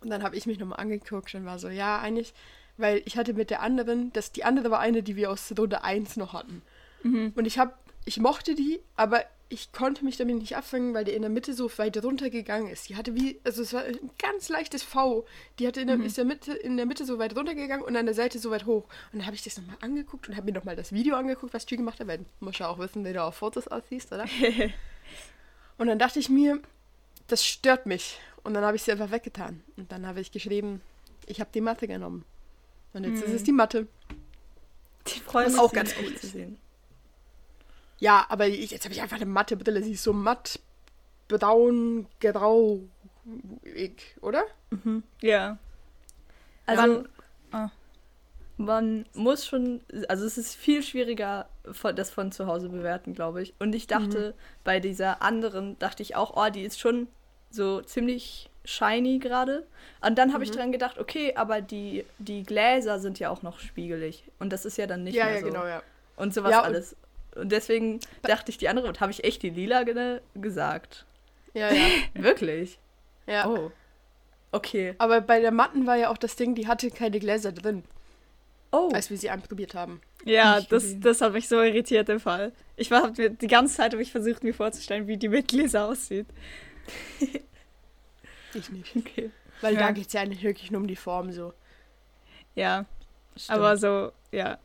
Und 0.00 0.10
dann 0.10 0.22
habe 0.22 0.36
ich 0.36 0.44
mich 0.46 0.58
nochmal 0.58 0.80
angeguckt 0.80 1.34
und 1.34 1.44
war 1.46 1.58
so, 1.58 1.68
ja, 1.68 1.98
eigentlich, 1.98 2.34
weil 2.76 3.00
ich 3.04 3.16
hatte 3.16 3.32
mit 3.32 3.48
der 3.50 3.62
anderen, 3.62 4.12
das, 4.12 4.32
die 4.32 4.44
andere 4.44 4.70
war 4.70 4.80
eine, 4.80 5.02
die 5.02 5.16
wir 5.16 5.30
aus 5.30 5.52
Runde 5.56 5.84
1 5.84 6.16
noch 6.16 6.32
hatten. 6.32 6.62
Und 7.04 7.46
ich 7.46 7.58
habe, 7.58 7.72
ich 8.06 8.18
mochte 8.18 8.54
die, 8.54 8.80
aber 8.96 9.24
ich 9.48 9.72
konnte 9.72 10.04
mich 10.04 10.16
damit 10.16 10.36
nicht 10.36 10.56
abfangen, 10.56 10.94
weil 10.94 11.04
die 11.04 11.12
in 11.12 11.22
der 11.22 11.30
Mitte 11.30 11.54
so 11.54 11.70
weit 11.78 12.02
runtergegangen 12.02 12.68
ist. 12.68 12.88
Die 12.88 12.96
hatte 12.96 13.14
wie, 13.14 13.40
also 13.44 13.62
es 13.62 13.72
war 13.72 13.84
ein 13.84 14.10
ganz 14.18 14.48
leichtes 14.48 14.82
V. 14.82 15.26
Die 15.58 15.66
hatte 15.66 15.80
in 15.80 15.86
der, 15.86 16.00
ist 16.00 16.16
der 16.16 16.24
Mitte, 16.24 16.52
in 16.52 16.76
der 16.76 16.86
Mitte 16.86 17.04
so 17.04 17.18
weit 17.18 17.36
runtergegangen 17.36 17.84
und 17.84 17.96
an 17.96 18.06
der 18.06 18.14
Seite 18.14 18.38
so 18.38 18.50
weit 18.50 18.66
hoch. 18.66 18.84
Und 19.12 19.18
dann 19.18 19.26
habe 19.26 19.36
ich 19.36 19.42
das 19.42 19.58
nochmal 19.58 19.76
angeguckt 19.80 20.28
und 20.28 20.36
habe 20.36 20.46
mir 20.46 20.52
nochmal 20.52 20.76
das 20.76 20.92
Video 20.92 21.16
angeguckt, 21.16 21.52
was 21.52 21.66
Tür 21.66 21.76
gemacht 21.76 22.00
hat, 22.00 22.06
weil 22.06 22.18
du 22.18 22.24
musst 22.40 22.58
ja 22.58 22.68
auch 22.68 22.78
wissen, 22.78 23.04
wie 23.04 23.12
du 23.12 23.22
auf 23.22 23.36
Fotos 23.36 23.68
aussiehst, 23.68 24.12
oder? 24.12 24.24
und 25.78 25.86
dann 25.86 25.98
dachte 25.98 26.18
ich 26.18 26.28
mir, 26.28 26.60
das 27.28 27.44
stört 27.44 27.86
mich. 27.86 28.18
Und 28.42 28.54
dann 28.54 28.64
habe 28.64 28.76
ich 28.76 28.82
sie 28.82 28.92
einfach 28.92 29.10
weggetan. 29.10 29.62
Und 29.76 29.92
dann 29.92 30.06
habe 30.06 30.20
ich 30.20 30.32
geschrieben, 30.32 30.80
ich 31.26 31.40
habe 31.40 31.50
die 31.52 31.60
Matte 31.60 31.86
genommen. 31.86 32.24
Und 32.92 33.04
jetzt 33.04 33.22
ist 33.22 33.32
es 33.32 33.42
die 33.42 33.52
Matte. 33.52 33.88
Die 35.06 35.20
mich 35.20 35.58
auch 35.58 35.72
ganz 35.72 35.94
cool 36.00 36.14
zu 36.14 36.26
sehen. 36.26 36.58
Ja, 38.04 38.26
aber 38.28 38.46
ich, 38.46 38.70
jetzt 38.70 38.84
habe 38.84 38.92
ich 38.94 39.00
einfach 39.00 39.16
eine 39.16 39.24
matte 39.24 39.56
Brille. 39.56 39.82
Sie 39.82 39.92
ist 39.92 40.02
so 40.02 40.12
matt, 40.12 40.60
braun, 41.26 42.06
grau, 42.20 42.80
oder? 44.20 44.44
Ja. 45.22 45.56
Also, 46.66 46.82
Man- 46.82 47.08
ah. 47.52 47.70
man 48.58 49.06
muss 49.14 49.46
schon, 49.46 49.80
also 50.08 50.26
es 50.26 50.36
ist 50.36 50.54
viel 50.54 50.82
schwieriger, 50.82 51.48
das 51.94 52.10
von 52.10 52.30
zu 52.30 52.46
Hause 52.46 52.68
bewerten, 52.68 53.14
glaube 53.14 53.40
ich. 53.42 53.54
Und 53.58 53.74
ich 53.74 53.86
dachte, 53.86 54.34
bei 54.64 54.80
dieser 54.80 55.22
anderen, 55.22 55.78
dachte 55.78 56.02
ich 56.02 56.14
auch, 56.14 56.36
oh, 56.36 56.50
die 56.50 56.62
ist 56.62 56.78
schon 56.78 57.08
so 57.50 57.80
ziemlich 57.80 58.50
shiny 58.66 59.18
gerade. 59.18 59.66
Und 60.06 60.18
dann 60.18 60.34
habe 60.34 60.44
ich 60.44 60.50
dran 60.50 60.72
gedacht, 60.72 60.98
okay, 60.98 61.34
aber 61.36 61.62
die, 61.62 62.04
die 62.18 62.42
Gläser 62.42 62.98
sind 62.98 63.18
ja 63.18 63.30
auch 63.30 63.40
noch 63.42 63.60
spiegelig. 63.60 64.24
Und 64.38 64.52
das 64.52 64.66
ist 64.66 64.76
ja 64.76 64.86
dann 64.86 65.04
nicht 65.04 65.14
ja, 65.14 65.24
mehr 65.24 65.34
ja, 65.36 65.40
so. 65.40 65.46
genau, 65.46 65.64
ja. 65.66 65.82
Und 66.16 66.34
sowas 66.34 66.50
Ja, 66.50 66.58
und- 66.60 66.66
alles. 66.66 66.96
Und 67.34 67.50
deswegen 67.50 68.00
dachte 68.22 68.50
ich 68.50 68.58
die 68.58 68.68
andere, 68.68 68.86
und 68.88 69.00
habe 69.00 69.12
ich 69.12 69.24
echt 69.24 69.42
die 69.42 69.50
lila 69.50 69.82
ge 69.84 70.20
gesagt. 70.34 71.04
Ja, 71.52 71.72
ja. 71.72 71.84
Wirklich? 72.14 72.78
ja. 73.26 73.48
Oh. 73.48 73.70
Okay. 74.52 74.94
Aber 74.98 75.20
bei 75.20 75.40
der 75.40 75.50
matten 75.50 75.84
war 75.86 75.96
ja 75.96 76.10
auch 76.10 76.16
das 76.18 76.36
Ding, 76.36 76.54
die 76.54 76.68
hatte 76.68 76.88
keine 76.90 77.18
Gläser 77.18 77.50
drin, 77.50 77.82
Oh. 78.70 78.88
als 78.92 79.10
wir 79.10 79.16
sie 79.18 79.28
anprobiert 79.30 79.74
haben. 79.74 80.00
Ja, 80.24 80.60
das, 80.60 81.00
das 81.00 81.20
hat 81.20 81.32
mich 81.32 81.48
so 81.48 81.60
irritiert 81.60 82.08
im 82.08 82.20
Fall. 82.20 82.52
Ich 82.76 82.90
war 82.92 83.10
mir 83.16 83.30
die 83.30 83.46
ganze 83.48 83.76
Zeit 83.76 83.92
habe 83.92 84.02
ich 84.02 84.12
versucht 84.12 84.44
mir 84.44 84.54
vorzustellen, 84.54 85.08
wie 85.08 85.16
die 85.16 85.28
mit 85.28 85.48
Gläser 85.48 85.86
aussieht. 85.86 86.26
Ich 88.54 88.70
nicht. 88.70 88.94
okay. 88.96 89.30
Weil 89.60 89.74
Ja. 89.74 89.80
da 89.80 89.90
geht 89.92 90.06
es 90.06 90.12
ja 90.12 90.20
eigentlich 90.20 90.42
wirklich 90.42 90.70
nur 90.70 90.80
um 90.80 90.86
die 90.86 90.96
Form 90.96 91.32
so. 91.32 91.52
Ja, 92.54 92.84
Stimmt. 93.36 93.58
aber 93.58 93.76
so, 93.76 94.12
ja. 94.30 94.58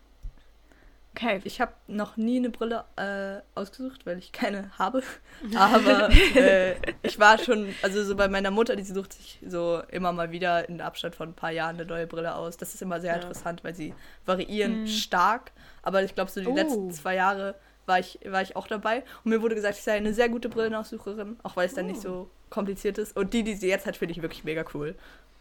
Okay. 1.16 1.42
Ich 1.44 1.60
habe 1.60 1.74
noch 1.88 2.18
nie 2.18 2.38
eine 2.38 2.50
Brille 2.50 2.86
äh, 2.96 3.42
ausgesucht, 3.60 4.06
weil 4.06 4.20
ich 4.20 4.32
keine 4.32 4.72
habe. 4.78 5.02
Aber 5.56 6.10
äh, 6.36 6.76
ich 7.02 7.20
war 7.20 7.38
schon, 7.40 7.74
also 7.82 8.04
so 8.04 8.16
bei 8.16 8.28
meiner 8.28 8.52
Mutter, 8.52 8.76
die 8.76 8.84
sucht 8.84 9.14
sich 9.14 9.40
so 9.46 9.82
immer 9.92 10.12
mal 10.14 10.32
wieder 10.32 10.70
in 10.70 10.80
Abstand 10.82 11.16
von 11.16 11.30
ein 11.30 11.34
paar 11.34 11.52
Jahren 11.52 11.76
eine 11.76 11.86
neue 11.86 12.08
Brille 12.08 12.36
aus. 12.36 12.58
Das 12.58 12.74
ist 12.74 12.82
immer 12.82 13.02
sehr 13.02 13.16
Ja. 13.16 13.22
interessant, 13.22 13.64
weil 13.64 13.76
sie 13.76 13.94
variieren 14.26 14.82
Mhm. 14.82 14.88
stark. 14.88 15.52
Aber 15.82 16.04
ich 16.04 16.14
glaube, 16.16 16.30
so 16.32 16.42
die 16.42 16.48
Oh. 16.48 16.56
letzten 16.56 16.92
zwei 16.92 17.16
Jahre 17.16 17.56
war 17.86 18.00
ich, 18.00 18.20
war 18.26 18.42
ich 18.44 18.56
auch 18.56 18.68
dabei. 18.68 19.04
Und 19.24 19.32
mir 19.32 19.42
wurde 19.42 19.56
gesagt, 19.56 19.76
ich 19.78 19.84
sei 19.84 19.94
eine 19.94 20.14
sehr 20.14 20.30
gute 20.30 20.48
Brillenaussucherin, 20.48 21.38
auch 21.44 21.56
weil 21.58 21.66
es 21.66 21.74
dann 21.74 21.88
nicht 21.88 22.02
so 22.02 22.30
kompliziert 22.52 22.98
ist. 23.00 23.18
Und 23.18 23.34
die, 23.34 23.44
die 23.44 23.56
sie 23.56 23.68
jetzt 23.68 23.88
hat, 23.88 23.98
finde 23.98 24.12
ich 24.14 24.22
wirklich 24.22 24.44
mega 24.44 24.64
cool. 24.76 24.96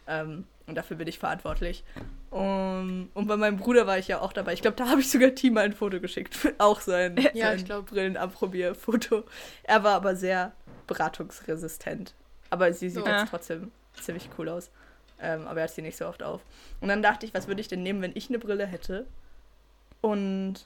Ähm, 0.09 0.45
und 0.67 0.75
dafür 0.75 0.97
bin 0.97 1.07
ich 1.07 1.17
verantwortlich. 1.19 1.83
Um, 2.31 3.09
und 3.15 3.27
bei 3.27 3.37
meinem 3.37 3.57
Bruder 3.57 3.87
war 3.87 3.97
ich 3.97 4.07
ja 4.07 4.19
auch 4.21 4.33
dabei. 4.33 4.53
Ich 4.53 4.61
glaube, 4.61 4.75
da 4.77 4.89
habe 4.89 5.01
ich 5.01 5.09
sogar 5.09 5.33
Team 5.33 5.53
mal 5.53 5.65
ein 5.65 5.73
Foto 5.73 5.99
geschickt. 5.99 6.35
auch 6.57 6.79
so 6.81 6.91
ein, 6.91 7.17
Ja, 7.33 7.45
so 7.47 7.51
ein 7.51 7.57
ich 7.57 7.65
glaub. 7.65 7.87
Brillenanprobierfoto. 7.87 9.23
Er 9.63 9.83
war 9.83 9.95
aber 9.95 10.15
sehr 10.15 10.51
beratungsresistent. 10.85 12.13
Aber 12.49 12.71
sie 12.73 12.89
sieht 12.89 13.03
So. 13.03 13.09
jetzt 13.09 13.29
trotzdem 13.29 13.71
ziemlich 13.93 14.29
cool 14.37 14.49
aus. 14.49 14.69
Ähm, 15.21 15.47
aber 15.47 15.61
er 15.61 15.63
hat 15.65 15.71
sie 15.71 15.81
nicht 15.81 15.97
so 15.97 16.05
oft 16.07 16.23
auf. 16.23 16.41
Und 16.81 16.87
dann 16.89 17.01
dachte 17.01 17.25
ich, 17.25 17.33
was 17.33 17.47
würde 17.47 17.61
ich 17.61 17.67
denn 17.67 17.83
nehmen, 17.83 18.01
wenn 18.01 18.15
ich 18.15 18.29
eine 18.29 18.39
Brille 18.39 18.65
hätte? 18.65 19.05
Und 20.01 20.65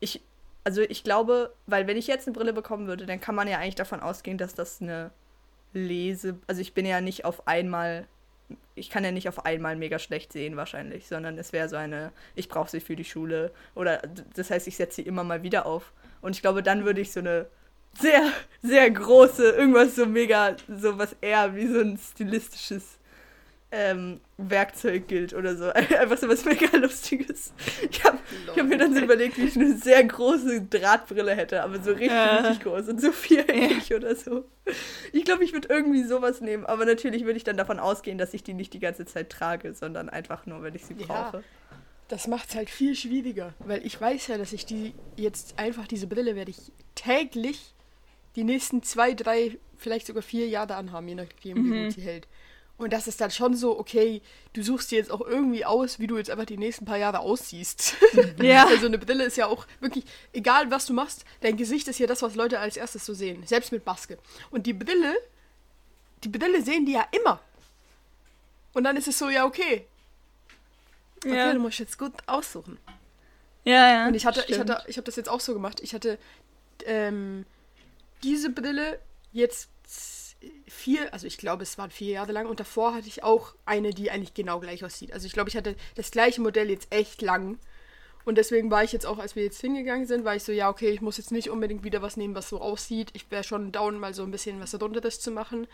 ich, 0.00 0.22
also 0.64 0.80
ich 0.82 1.04
glaube, 1.04 1.52
weil 1.66 1.86
wenn 1.86 1.96
ich 1.96 2.06
jetzt 2.06 2.26
eine 2.26 2.34
Brille 2.34 2.52
bekommen 2.52 2.86
würde, 2.86 3.06
dann 3.06 3.20
kann 3.20 3.34
man 3.34 3.48
ja 3.48 3.58
eigentlich 3.58 3.76
davon 3.76 4.00
ausgehen, 4.00 4.38
dass 4.38 4.54
das 4.54 4.80
eine 4.82 5.10
Lese, 5.72 6.38
also 6.46 6.60
ich 6.60 6.74
bin 6.74 6.86
ja 6.86 7.00
nicht 7.00 7.24
auf 7.24 7.46
einmal, 7.46 8.06
ich 8.74 8.90
kann 8.90 9.04
ja 9.04 9.10
nicht 9.10 9.28
auf 9.28 9.44
einmal 9.44 9.76
mega 9.76 9.98
schlecht 9.98 10.32
sehen 10.32 10.56
wahrscheinlich, 10.56 11.08
sondern 11.08 11.38
es 11.38 11.52
wäre 11.52 11.68
so 11.68 11.76
eine, 11.76 12.12
ich 12.34 12.48
brauche 12.48 12.70
sie 12.70 12.80
für 12.80 12.96
die 12.96 13.04
Schule 13.04 13.52
oder 13.74 14.02
das 14.34 14.50
heißt, 14.50 14.68
ich 14.68 14.76
setze 14.76 14.96
sie 14.96 15.02
immer 15.02 15.24
mal 15.24 15.42
wieder 15.42 15.66
auf. 15.66 15.92
Und 16.20 16.36
ich 16.36 16.42
glaube, 16.42 16.62
dann 16.62 16.84
würde 16.84 17.00
ich 17.00 17.12
so 17.12 17.20
eine 17.20 17.46
sehr, 17.98 18.30
sehr 18.62 18.90
große, 18.90 19.50
irgendwas 19.50 19.96
so 19.96 20.06
mega, 20.06 20.56
so 20.68 20.98
was 20.98 21.16
eher 21.20 21.54
wie 21.54 21.66
so 21.66 21.80
ein 21.80 21.98
stilistisches 21.98 22.98
ähm, 23.78 24.20
Werkzeug 24.38 25.06
gilt 25.08 25.34
oder 25.34 25.54
so. 25.56 25.64
Einfach 25.72 26.16
so 26.16 26.28
was 26.28 26.44
mega 26.44 26.74
Lustiges. 26.76 27.52
Ich 27.90 28.02
habe 28.04 28.18
hab 28.56 28.66
mir 28.66 28.78
dann 28.78 28.94
so 28.94 29.00
überlegt, 29.00 29.36
wie 29.36 29.44
ich 29.44 29.56
eine 29.56 29.76
sehr 29.76 30.02
große 30.02 30.62
Drahtbrille 30.62 31.34
hätte, 31.34 31.62
aber 31.62 31.82
so 31.82 31.90
richtig, 31.90 32.08
Ja. 32.10 32.36
richtig 32.38 32.60
groß 32.62 32.88
und 32.88 33.00
so 33.00 33.12
viereckig 33.12 33.92
oder 33.94 34.14
so. 34.16 34.44
Ich 35.12 35.24
glaube, 35.24 35.44
ich 35.44 35.52
würde 35.52 35.68
irgendwie 35.68 36.04
sowas 36.04 36.40
nehmen, 36.40 36.64
aber 36.64 36.84
natürlich 36.86 37.24
würde 37.24 37.36
ich 37.36 37.44
dann 37.44 37.56
davon 37.56 37.78
ausgehen, 37.78 38.18
dass 38.18 38.32
ich 38.34 38.42
die 38.42 38.54
nicht 38.54 38.72
die 38.72 38.80
ganze 38.80 39.04
Zeit 39.04 39.30
trage, 39.30 39.74
sondern 39.74 40.08
einfach 40.08 40.46
nur, 40.46 40.62
wenn 40.62 40.74
ich 40.74 40.84
sie 40.86 40.94
Ja. 40.94 41.06
brauche. 41.30 41.42
Das 42.08 42.28
macht 42.28 42.48
es 42.50 42.54
halt 42.54 42.70
viel 42.70 42.94
schwieriger, 42.94 43.52
weil 43.58 43.84
ich 43.84 44.00
weiß 44.00 44.28
ja, 44.28 44.38
dass 44.38 44.52
ich 44.52 44.64
die 44.64 44.94
jetzt 45.16 45.58
einfach 45.58 45.88
diese 45.88 46.06
Brille 46.06 46.36
werde 46.36 46.52
ich 46.52 46.70
täglich 46.94 47.74
die 48.36 48.44
nächsten 48.44 48.82
zwei, 48.82 49.12
drei, 49.14 49.58
vielleicht 49.76 50.06
sogar 50.06 50.22
vier 50.22 50.46
Jahre 50.46 50.76
anhaben, 50.76 51.08
je 51.08 51.14
nachdem, 51.16 51.64
wie 51.64 51.82
gut 51.84 51.92
sie 51.94 52.02
hält. 52.02 52.28
Und 52.78 52.92
das 52.92 53.06
ist 53.08 53.20
dann 53.22 53.30
schon 53.30 53.54
so, 53.56 53.78
okay, 53.78 54.20
du 54.52 54.62
suchst 54.62 54.90
dir 54.90 54.98
jetzt 54.98 55.10
auch 55.10 55.22
irgendwie 55.22 55.64
aus, 55.64 55.98
wie 55.98 56.06
du 56.06 56.18
jetzt 56.18 56.28
einfach 56.30 56.44
die 56.44 56.58
nächsten 56.58 56.84
paar 56.84 56.98
Jahre 56.98 57.20
aussiehst. 57.20 57.94
Ja. 58.42 58.66
Also 58.66 58.86
eine 58.86 58.98
Brille 58.98 59.24
ist 59.24 59.36
ja 59.36 59.46
auch 59.46 59.66
wirklich, 59.80 60.04
egal 60.32 60.70
was 60.70 60.86
du 60.86 60.92
machst, 60.92 61.24
dein 61.40 61.56
Gesicht 61.56 61.88
ist 61.88 61.98
ja 61.98 62.06
das, 62.06 62.20
was 62.22 62.34
Leute 62.34 62.60
als 62.60 62.76
erstes 62.76 63.06
so 63.06 63.14
sehen, 63.14 63.46
selbst 63.46 63.72
mit 63.72 63.86
Maske. 63.86 64.18
Und 64.50 64.66
die 64.66 64.74
Brille, 64.74 65.16
die 66.22 66.28
Brille 66.28 66.62
sehen 66.62 66.84
die 66.84 66.92
ja 66.92 67.06
immer. 67.12 67.40
Und 68.74 68.84
dann 68.84 68.96
ist 68.96 69.08
es 69.08 69.18
so, 69.18 69.30
ja, 69.30 69.46
okay. 69.46 69.86
Okay, 71.24 71.34
Ja, 71.34 71.52
du 71.52 71.60
musst 71.60 71.78
jetzt 71.78 71.98
gut 71.98 72.12
aussuchen. 72.26 72.78
ja. 73.64 73.90
ja 73.92 74.06
Und 74.06 74.14
ich 74.14 74.26
hatte, 74.26 74.40
ich 74.40 74.54
stimmt. 74.54 74.70
hatte, 74.70 74.84
ich 74.88 74.98
habe 74.98 75.06
das 75.06 75.16
jetzt 75.16 75.30
auch 75.30 75.40
so 75.40 75.54
gemacht. 75.54 75.80
Ich 75.80 75.94
hatte 75.94 76.18
ähm, 76.84 77.46
diese 78.22 78.50
Brille 78.50 78.98
jetzt 79.32 79.70
vier, 80.66 81.12
also 81.12 81.26
ich 81.26 81.38
glaube, 81.38 81.62
es 81.62 81.78
waren 81.78 81.90
vier 81.90 82.12
Jahre 82.12 82.32
lang 82.32 82.46
und 82.46 82.60
davor 82.60 82.94
hatte 82.94 83.08
ich 83.08 83.22
auch 83.24 83.54
eine, 83.64 83.90
die 83.90 84.10
eigentlich 84.10 84.34
genau 84.34 84.60
gleich 84.60 84.84
aussieht. 84.84 85.12
Also 85.12 85.26
ich 85.26 85.32
glaube, 85.32 85.48
ich 85.50 85.56
hatte 85.56 85.74
das 85.94 86.10
gleiche 86.10 86.40
Modell 86.40 86.70
jetzt 86.70 86.92
echt 86.92 87.22
lang. 87.22 87.58
Und 88.24 88.38
deswegen 88.38 88.70
war 88.72 88.82
ich 88.82 88.92
jetzt 88.92 89.06
auch, 89.06 89.18
als 89.18 89.36
wir 89.36 89.44
jetzt 89.44 89.60
hingegangen 89.60 90.06
sind, 90.06 90.24
war 90.24 90.34
ich 90.34 90.42
so, 90.42 90.50
ja, 90.50 90.68
okay, 90.68 90.88
ich 90.90 91.00
muss 91.00 91.16
jetzt 91.16 91.30
nicht 91.30 91.48
unbedingt 91.48 91.84
wieder 91.84 92.02
was 92.02 92.16
nehmen, 92.16 92.34
was 92.34 92.48
so 92.48 92.60
aussieht. 92.60 93.10
Ich 93.12 93.30
wäre 93.30 93.44
schon 93.44 93.70
down, 93.70 94.00
mal 94.00 94.14
so 94.14 94.24
ein 94.24 94.32
bisschen 94.32 94.60
was 94.60 94.74
Runderes 94.80 95.20
zu 95.20 95.30
machen. 95.30 95.68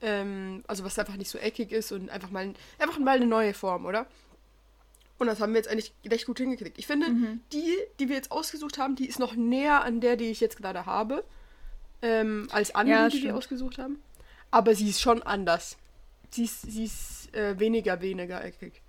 Ähm, 0.00 0.62
also 0.68 0.84
was 0.84 0.96
einfach 0.98 1.16
nicht 1.16 1.28
so 1.30 1.38
eckig 1.38 1.72
ist 1.72 1.90
und 1.90 2.08
einfach 2.08 2.30
mal, 2.30 2.54
einfach 2.78 2.98
mal 3.00 3.16
eine 3.16 3.26
neue 3.26 3.52
Form, 3.52 3.84
oder? 3.84 4.06
Und 5.18 5.26
das 5.26 5.40
haben 5.40 5.52
wir 5.52 5.58
jetzt 5.58 5.68
eigentlich 5.68 5.92
recht 6.06 6.26
gut 6.26 6.38
hingekriegt. 6.38 6.78
Ich 6.78 6.86
finde, 6.86 7.06
die, 7.52 7.74
die 7.98 8.08
wir 8.08 8.14
jetzt 8.14 8.30
ausgesucht 8.30 8.78
haben, 8.78 8.94
die 8.94 9.08
ist 9.08 9.18
noch 9.18 9.34
näher 9.34 9.82
an 9.82 10.00
der, 10.00 10.14
die 10.14 10.30
ich 10.30 10.38
jetzt 10.38 10.56
gerade 10.56 10.86
habe, 10.86 11.24
ähm, 12.02 12.46
als 12.52 12.72
andere, 12.76 12.96
Ja, 12.96 13.08
die 13.08 13.14
wir 13.14 13.20
stimmt. 13.22 13.34
ausgesucht 13.34 13.78
haben. 13.78 14.00
Aber 14.50 14.74
sie 14.74 14.88
ist 14.88 15.00
schon 15.00 15.22
anders. 15.22 15.76
Sie 16.30 16.44
ist, 16.44 16.62
sie 16.62 16.84
ist 16.84 17.34
äh, 17.34 17.58
weniger, 17.58 18.00
weniger 18.00 18.44
eckig. 18.44 18.82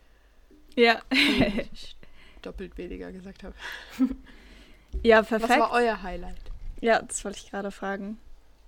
Ja. 0.75 1.01
Doppelt 2.41 2.77
weniger 2.77 3.11
gesagt 3.11 3.43
habe. 3.43 3.55
ja, 5.03 5.19
Was 5.19 5.27
perfekt. 5.27 5.59
war 5.59 5.71
euer 5.71 6.01
Highlight? 6.01 6.37
Ja, 6.81 7.01
das 7.01 7.23
wollte 7.25 7.39
ich 7.39 7.49
gerade 7.49 7.71
fragen. 7.71 8.19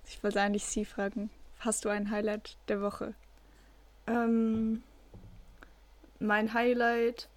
Ich 0.06 0.22
wollte 0.22 0.40
eigentlich 0.40 0.64
Sie 0.64 0.84
fragen. 0.84 1.30
Hast 1.60 1.84
du 1.84 1.88
ein 1.88 2.10
Highlight 2.10 2.56
der 2.68 2.80
Woche? 2.82 3.14
Ähm, 4.06 4.82
mein 6.18 6.52
Highlight 6.54 7.28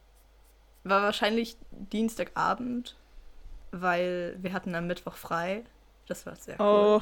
war 0.83 1.01
wahrscheinlich 1.03 1.57
Dienstagabend, 1.71 2.95
weil 3.71 4.35
wir 4.39 4.53
hatten 4.53 4.75
am 4.75 4.87
Mittwoch 4.87 5.15
frei. 5.15 5.63
Das 6.07 6.25
war 6.25 6.35
sehr 6.35 6.59
cool. 6.59 7.01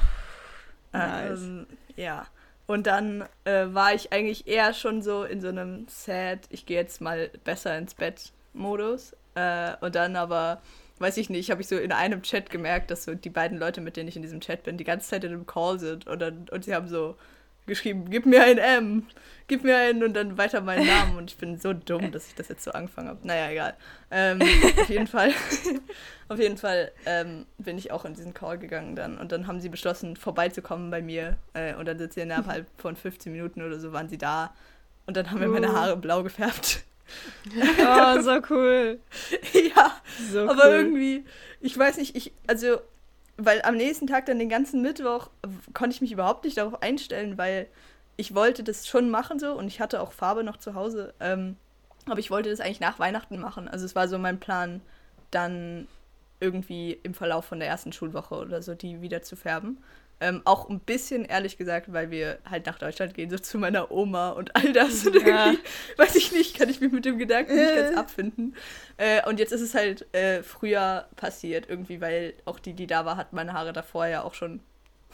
nice. 0.92 1.40
Ähm, 1.40 1.66
ja. 1.96 2.26
Und 2.66 2.86
dann 2.86 3.24
äh, 3.44 3.66
war 3.68 3.94
ich 3.94 4.12
eigentlich 4.12 4.46
eher 4.46 4.72
schon 4.72 5.02
so 5.02 5.24
in 5.24 5.40
so 5.40 5.48
einem 5.48 5.86
Sad, 5.88 6.40
ich 6.48 6.64
gehe 6.64 6.78
jetzt 6.78 7.00
mal 7.00 7.30
besser 7.44 7.76
ins 7.76 7.94
Bett-Modus. 7.94 9.14
Äh, 9.34 9.74
und 9.80 9.94
dann 9.94 10.16
aber, 10.16 10.62
weiß 10.98 11.18
ich 11.18 11.28
nicht, 11.28 11.50
habe 11.50 11.60
ich 11.60 11.68
so 11.68 11.76
in 11.76 11.92
einem 11.92 12.22
Chat 12.22 12.48
gemerkt, 12.48 12.90
dass 12.90 13.04
so 13.04 13.14
die 13.14 13.30
beiden 13.30 13.58
Leute, 13.58 13.80
mit 13.80 13.96
denen 13.96 14.08
ich 14.08 14.16
in 14.16 14.22
diesem 14.22 14.40
Chat 14.40 14.62
bin, 14.62 14.78
die 14.78 14.84
ganze 14.84 15.08
Zeit 15.10 15.24
in 15.24 15.32
einem 15.32 15.46
Call 15.46 15.78
sind. 15.78 16.06
Und, 16.06 16.20
dann, 16.20 16.46
und 16.50 16.64
sie 16.64 16.74
haben 16.74 16.88
so 16.88 17.16
geschrieben, 17.66 18.10
gib 18.10 18.26
mir 18.26 18.42
ein 18.42 18.58
M, 18.58 19.06
gib 19.48 19.64
mir 19.64 19.76
einen 19.76 20.02
und 20.04 20.14
dann 20.14 20.36
weiter 20.38 20.60
meinen 20.60 20.86
Namen. 20.86 21.16
Und 21.16 21.30
ich 21.30 21.36
bin 21.38 21.58
so 21.58 21.72
dumm, 21.72 22.12
dass 22.12 22.28
ich 22.28 22.34
das 22.34 22.48
jetzt 22.48 22.64
so 22.64 22.72
angefangen 22.72 23.08
habe. 23.08 23.26
Naja, 23.26 23.50
egal. 23.50 23.74
Ähm, 24.10 24.40
auf 24.80 24.88
jeden 24.88 25.06
Fall, 25.06 25.32
auf 26.28 26.38
jeden 26.38 26.56
Fall 26.56 26.92
ähm, 27.06 27.46
bin 27.58 27.78
ich 27.78 27.90
auch 27.92 28.04
in 28.04 28.14
diesen 28.14 28.34
Call 28.34 28.58
gegangen 28.58 28.96
dann. 28.96 29.18
Und 29.18 29.32
dann 29.32 29.46
haben 29.46 29.60
sie 29.60 29.68
beschlossen, 29.68 30.16
vorbeizukommen 30.16 30.90
bei 30.90 31.02
mir. 31.02 31.36
Äh, 31.54 31.74
und 31.74 31.86
dann 31.86 31.98
sind 31.98 32.12
sie 32.12 32.20
innerhalb 32.20 32.66
von 32.78 32.96
15 32.96 33.32
Minuten 33.32 33.62
oder 33.62 33.78
so 33.80 33.92
waren 33.92 34.08
sie 34.08 34.18
da. 34.18 34.54
Und 35.06 35.16
dann 35.16 35.30
haben 35.30 35.40
wir 35.40 35.48
meine 35.48 35.68
Uh. 35.70 35.74
Haare 35.74 35.96
blau 35.96 36.22
gefärbt. 36.22 36.82
oh, 37.54 38.20
so 38.22 38.40
cool. 38.48 38.98
ja, 39.52 40.00
So 40.32 40.48
aber 40.48 40.64
cool. 40.68 40.72
irgendwie, 40.72 41.24
ich 41.60 41.76
weiß 41.76 41.98
nicht, 41.98 42.16
ich, 42.16 42.32
also, 42.46 42.78
weil 43.36 43.62
am 43.62 43.76
nächsten 43.76 44.06
Tag 44.06 44.26
dann 44.26 44.38
den 44.38 44.48
ganzen 44.48 44.82
Mittwoch 44.82 45.30
konnte 45.72 45.94
ich 45.94 46.00
mich 46.00 46.12
überhaupt 46.12 46.44
nicht 46.44 46.56
darauf 46.56 46.82
einstellen, 46.82 47.36
weil 47.38 47.66
ich 48.16 48.34
wollte 48.34 48.62
das 48.62 48.86
schon 48.86 49.10
machen 49.10 49.38
so 49.38 49.52
und 49.52 49.66
ich 49.66 49.80
hatte 49.80 50.00
auch 50.00 50.12
Farbe 50.12 50.44
noch 50.44 50.56
zu 50.56 50.74
Hause, 50.74 51.14
ähm, 51.20 51.56
aber 52.06 52.20
ich 52.20 52.30
wollte 52.30 52.50
das 52.50 52.60
eigentlich 52.60 52.80
nach 52.80 52.98
Weihnachten 52.98 53.38
machen. 53.38 53.66
Also 53.68 53.84
es 53.84 53.96
war 53.96 54.08
so 54.08 54.18
mein 54.18 54.38
Plan, 54.38 54.82
dann 55.30 55.88
irgendwie 56.40 56.92
im 57.02 57.14
Verlauf 57.14 57.46
von 57.46 57.58
der 57.58 57.68
ersten 57.68 57.92
Schulwoche 57.92 58.34
oder 58.36 58.62
so 58.62 58.74
die 58.74 59.00
wieder 59.00 59.22
zu 59.22 59.36
färben. 59.36 59.78
Ähm, 60.20 60.42
auch 60.44 60.70
ein 60.70 60.78
bisschen, 60.80 61.24
ehrlich 61.24 61.58
gesagt, 61.58 61.92
weil 61.92 62.10
wir 62.10 62.38
halt 62.48 62.66
nach 62.66 62.78
Deutschland 62.78 63.14
gehen, 63.14 63.30
so 63.30 63.38
zu 63.38 63.58
meiner 63.58 63.90
Oma 63.90 64.30
und 64.30 64.54
all 64.56 64.72
das. 64.72 65.06
Und 65.06 65.20
Ja. 65.26 65.54
weiß 65.96 66.14
ich 66.14 66.32
nicht, 66.32 66.56
kann 66.56 66.68
ich 66.68 66.80
mich 66.80 66.92
mit 66.92 67.04
dem 67.04 67.18
Gedanken 67.18 67.54
nicht 67.56 67.74
ganz 67.74 67.96
abfinden. 67.96 68.54
Äh, 68.96 69.28
und 69.28 69.38
jetzt 69.38 69.52
ist 69.52 69.60
es 69.60 69.74
halt 69.74 70.06
äh, 70.14 70.42
früher 70.42 71.08
passiert, 71.16 71.68
irgendwie, 71.68 72.00
weil 72.00 72.34
auch 72.44 72.58
die, 72.58 72.74
die 72.74 72.86
da 72.86 73.04
war, 73.04 73.16
hat 73.16 73.32
meine 73.32 73.52
Haare 73.52 73.72
davor 73.72 74.06
ja 74.06 74.22
auch 74.22 74.34
schon 74.34 74.60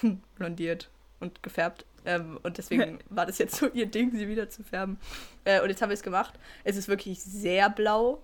hm, 0.00 0.20
blondiert 0.36 0.90
und 1.18 1.42
gefärbt. 1.42 1.86
Ähm, 2.04 2.38
und 2.42 2.58
deswegen 2.58 2.98
war 3.08 3.26
das 3.26 3.38
jetzt 3.38 3.56
so 3.56 3.68
ihr 3.68 3.86
Ding, 3.86 4.12
sie 4.12 4.28
wieder 4.28 4.48
zu 4.50 4.62
färben. 4.62 4.98
Äh, 5.44 5.60
und 5.62 5.70
jetzt 5.70 5.80
haben 5.82 5.90
wir 5.90 5.94
es 5.94 6.02
gemacht. 6.02 6.34
Es 6.64 6.76
ist 6.76 6.88
wirklich 6.88 7.22
sehr 7.22 7.70
blau. 7.70 8.22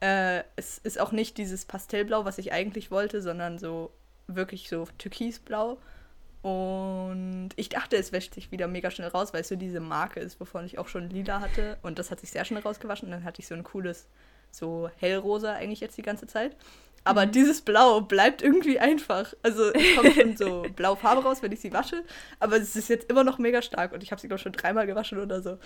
Äh, 0.00 0.42
es 0.56 0.78
ist 0.78 1.00
auch 1.00 1.12
nicht 1.12 1.36
dieses 1.38 1.64
Pastellblau, 1.64 2.24
was 2.24 2.38
ich 2.38 2.52
eigentlich 2.52 2.90
wollte, 2.90 3.22
sondern 3.22 3.58
so 3.58 3.90
wirklich 4.28 4.68
so 4.68 4.86
türkisblau. 4.98 5.78
Und 6.46 7.48
ich 7.56 7.70
dachte, 7.70 7.96
es 7.96 8.12
wäscht 8.12 8.34
sich 8.34 8.52
wieder 8.52 8.68
mega 8.68 8.92
schnell 8.92 9.08
raus, 9.08 9.34
weil 9.34 9.40
es 9.40 9.48
so 9.48 9.56
diese 9.56 9.80
Marke 9.80 10.20
ist, 10.20 10.38
wovon 10.38 10.64
ich 10.64 10.78
auch 10.78 10.86
schon 10.86 11.10
lila 11.10 11.40
hatte. 11.40 11.76
Und 11.82 11.98
das 11.98 12.12
hat 12.12 12.20
sich 12.20 12.30
sehr 12.30 12.44
schnell 12.44 12.62
rausgewaschen. 12.62 13.06
Und 13.08 13.10
dann 13.10 13.24
hatte 13.24 13.40
ich 13.40 13.48
so 13.48 13.56
ein 13.56 13.64
cooles, 13.64 14.06
so 14.52 14.88
hellrosa 14.98 15.54
eigentlich 15.54 15.80
jetzt 15.80 15.98
die 15.98 16.02
ganze 16.02 16.28
Zeit. 16.28 16.54
Aber 17.02 17.26
dieses 17.26 17.62
Blau 17.62 18.00
bleibt 18.00 18.42
irgendwie 18.42 18.78
einfach. 18.78 19.34
Also 19.42 19.72
es 19.72 19.96
kommt 19.96 20.14
schon 20.14 20.36
so 20.36 20.62
blaue 20.76 20.96
Farbe 20.96 21.24
raus, 21.24 21.42
wenn 21.42 21.50
ich 21.50 21.58
sie 21.58 21.72
wasche. 21.72 22.04
Aber 22.38 22.58
es 22.58 22.76
ist 22.76 22.90
jetzt 22.90 23.10
immer 23.10 23.24
noch 23.24 23.38
mega 23.38 23.60
stark. 23.60 23.90
Und 23.90 24.04
ich 24.04 24.12
habe 24.12 24.20
sie, 24.20 24.28
glaube 24.28 24.38
ich, 24.38 24.42
schon 24.44 24.52
dreimal 24.52 24.86
gewaschen 24.86 25.18
oder 25.18 25.42
so. 25.42 25.58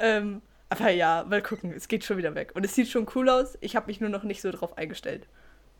Ähm, 0.00 0.42
aber 0.68 0.90
ja, 0.90 1.24
mal 1.28 1.42
gucken. 1.42 1.72
Es 1.72 1.86
geht 1.86 2.02
schon 2.02 2.16
wieder 2.16 2.34
weg. 2.34 2.50
Und 2.54 2.64
es 2.64 2.74
sieht 2.74 2.88
schon 2.88 3.06
cool 3.14 3.28
aus. 3.28 3.56
Ich 3.60 3.76
habe 3.76 3.86
mich 3.86 4.00
nur 4.00 4.10
noch 4.10 4.24
nicht 4.24 4.42
so 4.42 4.50
drauf 4.50 4.76
eingestellt. 4.76 5.28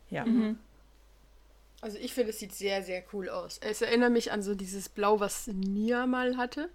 Ja. 0.09 0.25
Mhm. 0.25 0.59
Also 1.81 1.97
ich 1.97 2.13
finde, 2.13 2.31
es 2.31 2.39
sieht 2.39 2.53
sehr, 2.53 2.83
sehr 2.83 3.03
cool 3.13 3.29
aus. 3.29 3.59
Es 3.61 3.81
erinnert 3.81 4.11
mich 4.11 4.31
an 4.31 4.41
so 4.41 4.55
dieses 4.55 4.89
Blau, 4.89 5.19
was 5.19 5.47
Nia 5.47 6.05
mal 6.07 6.37
hatte. 6.37 6.69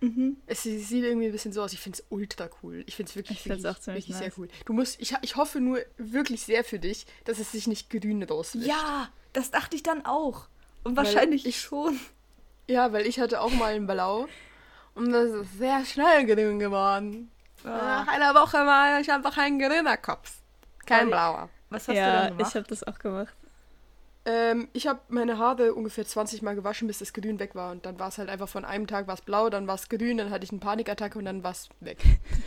Mhm. 0.00 0.36
Es 0.46 0.62
sieht 0.62 1.04
irgendwie 1.04 1.26
ein 1.26 1.32
bisschen 1.32 1.52
so 1.52 1.62
aus. 1.62 1.72
Ich 1.72 1.80
finde 1.80 1.98
es 1.98 2.04
ultra 2.08 2.48
cool. 2.62 2.84
Ich 2.86 2.96
finde 2.96 3.10
es 3.10 3.16
wirklich, 3.16 3.44
wirklich, 3.48 3.64
wirklich 3.86 4.06
sehr 4.16 4.28
nice. 4.28 4.38
cool. 4.38 4.48
Du 4.64 4.72
musst, 4.72 5.00
ich, 5.00 5.14
ich 5.22 5.36
hoffe 5.36 5.60
nur 5.60 5.80
wirklich 5.96 6.42
sehr 6.42 6.64
für 6.64 6.78
dich, 6.78 7.06
dass 7.24 7.38
es 7.38 7.52
sich 7.52 7.66
nicht 7.66 7.90
grün 7.90 8.22
rauswischt. 8.22 8.66
Ja, 8.66 9.08
das 9.32 9.50
dachte 9.50 9.76
ich 9.76 9.82
dann 9.82 10.04
auch. 10.06 10.48
Und 10.84 10.96
Weil 10.96 11.04
wahrscheinlich 11.04 11.46
ich- 11.46 11.60
schon. 11.60 11.98
Ja, 12.68 12.92
weil 12.92 13.06
ich 13.06 13.18
hatte 13.18 13.40
auch 13.40 13.50
mal 13.50 13.74
ein 13.74 13.86
Blau 13.86 14.26
und 14.94 15.10
das 15.10 15.30
ist 15.30 15.58
sehr 15.58 15.84
schnell 15.84 16.26
grün 16.26 16.58
geworden. 16.58 17.30
Ah. 17.64 18.04
Nach 18.04 18.08
einer 18.08 18.34
Woche 18.34 18.58
war 18.58 19.00
ich 19.00 19.10
einfach 19.10 19.36
ein 19.38 19.58
grüner 19.58 19.96
Kopf. 19.96 20.32
Kein 20.86 21.08
blauer. 21.08 21.48
Was 21.70 21.88
hast 21.88 21.96
Ja, 21.96 22.06
du 22.06 22.18
dann 22.28 22.36
gemacht? 22.36 22.50
ich 22.50 22.56
habe 22.56 22.68
das 22.68 22.84
auch 22.84 22.98
gemacht. 22.98 23.34
Ähm, 24.30 24.68
ich 24.74 24.86
habe 24.86 25.00
meine 25.08 25.38
Haare 25.38 25.72
ungefähr 25.74 26.04
20 26.04 26.42
Mal 26.42 26.54
gewaschen, 26.54 26.86
bis 26.86 26.98
das 26.98 27.14
Grün 27.14 27.38
weg 27.38 27.54
war. 27.54 27.72
Und 27.72 27.86
dann 27.86 27.98
war 27.98 28.08
es 28.08 28.18
halt 28.18 28.28
einfach 28.28 28.48
von 28.48 28.64
einem 28.66 28.86
Tag 28.86 29.06
war's 29.06 29.22
blau, 29.22 29.48
dann 29.48 29.66
war 29.66 29.74
es 29.76 29.88
grün, 29.88 30.18
dann 30.18 30.30
hatte 30.30 30.44
ich 30.44 30.50
eine 30.50 30.60
Panikattacke 30.60 31.18
und 31.18 31.24
dann 31.24 31.42
war 31.42 31.52
es 31.52 31.70
weg. 31.80 31.98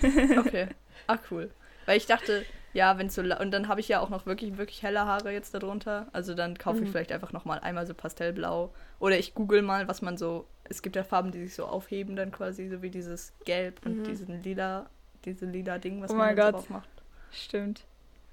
Okay. 0.38 0.68
Ach 1.08 1.18
cool. 1.32 1.50
Weil 1.88 1.98
ich 1.98 2.06
dachte, 2.06 2.46
ja, 2.74 2.98
wenn 3.00 3.10
so 3.10 3.24
la- 3.24 3.40
und 3.40 3.50
dann 3.52 3.68
habe 3.68 3.80
ich 3.80 3.88
ja 3.88 4.00
auch 4.00 4.10
noch 4.10 4.28
wirklich 4.28 4.58
wirklich 4.60 4.84
helle 4.84 5.06
Haare 5.06 5.32
jetzt 5.32 5.56
darunter. 5.56 6.08
Also 6.14 6.36
dann 6.36 6.56
kaufe 6.58 6.80
ich 6.82 6.86
Mhm. 6.88 6.92
vielleicht 6.92 7.12
einfach 7.12 7.32
noch 7.34 7.46
mal 7.46 7.58
einmal 7.60 7.88
so 7.88 7.96
Pastellblau 7.96 8.72
oder 9.00 9.18
ich 9.18 9.34
google 9.34 9.64
mal, 9.64 9.88
was 9.88 10.02
man 10.04 10.18
so 10.18 10.46
es 10.66 10.82
gibt 10.84 10.96
ja 10.96 11.04
Farben, 11.04 11.32
die 11.32 11.40
sich 11.44 11.56
so 11.56 11.66
aufheben 11.66 12.16
dann 12.16 12.32
quasi 12.32 12.70
so 12.70 12.82
wie 12.84 12.92
dieses 12.92 13.34
Gelb 13.44 13.84
und 13.86 13.98
Mhm. 14.00 14.04
diesen 14.04 14.42
lila 14.44 14.90
diese 15.26 15.46
lila 15.46 15.80
Ding, 15.80 16.02
was 16.02 16.12
Oh 16.12 16.16
man 16.16 16.36
drauf 16.36 16.70
macht. 16.70 16.90
Stimmt. 17.32 17.84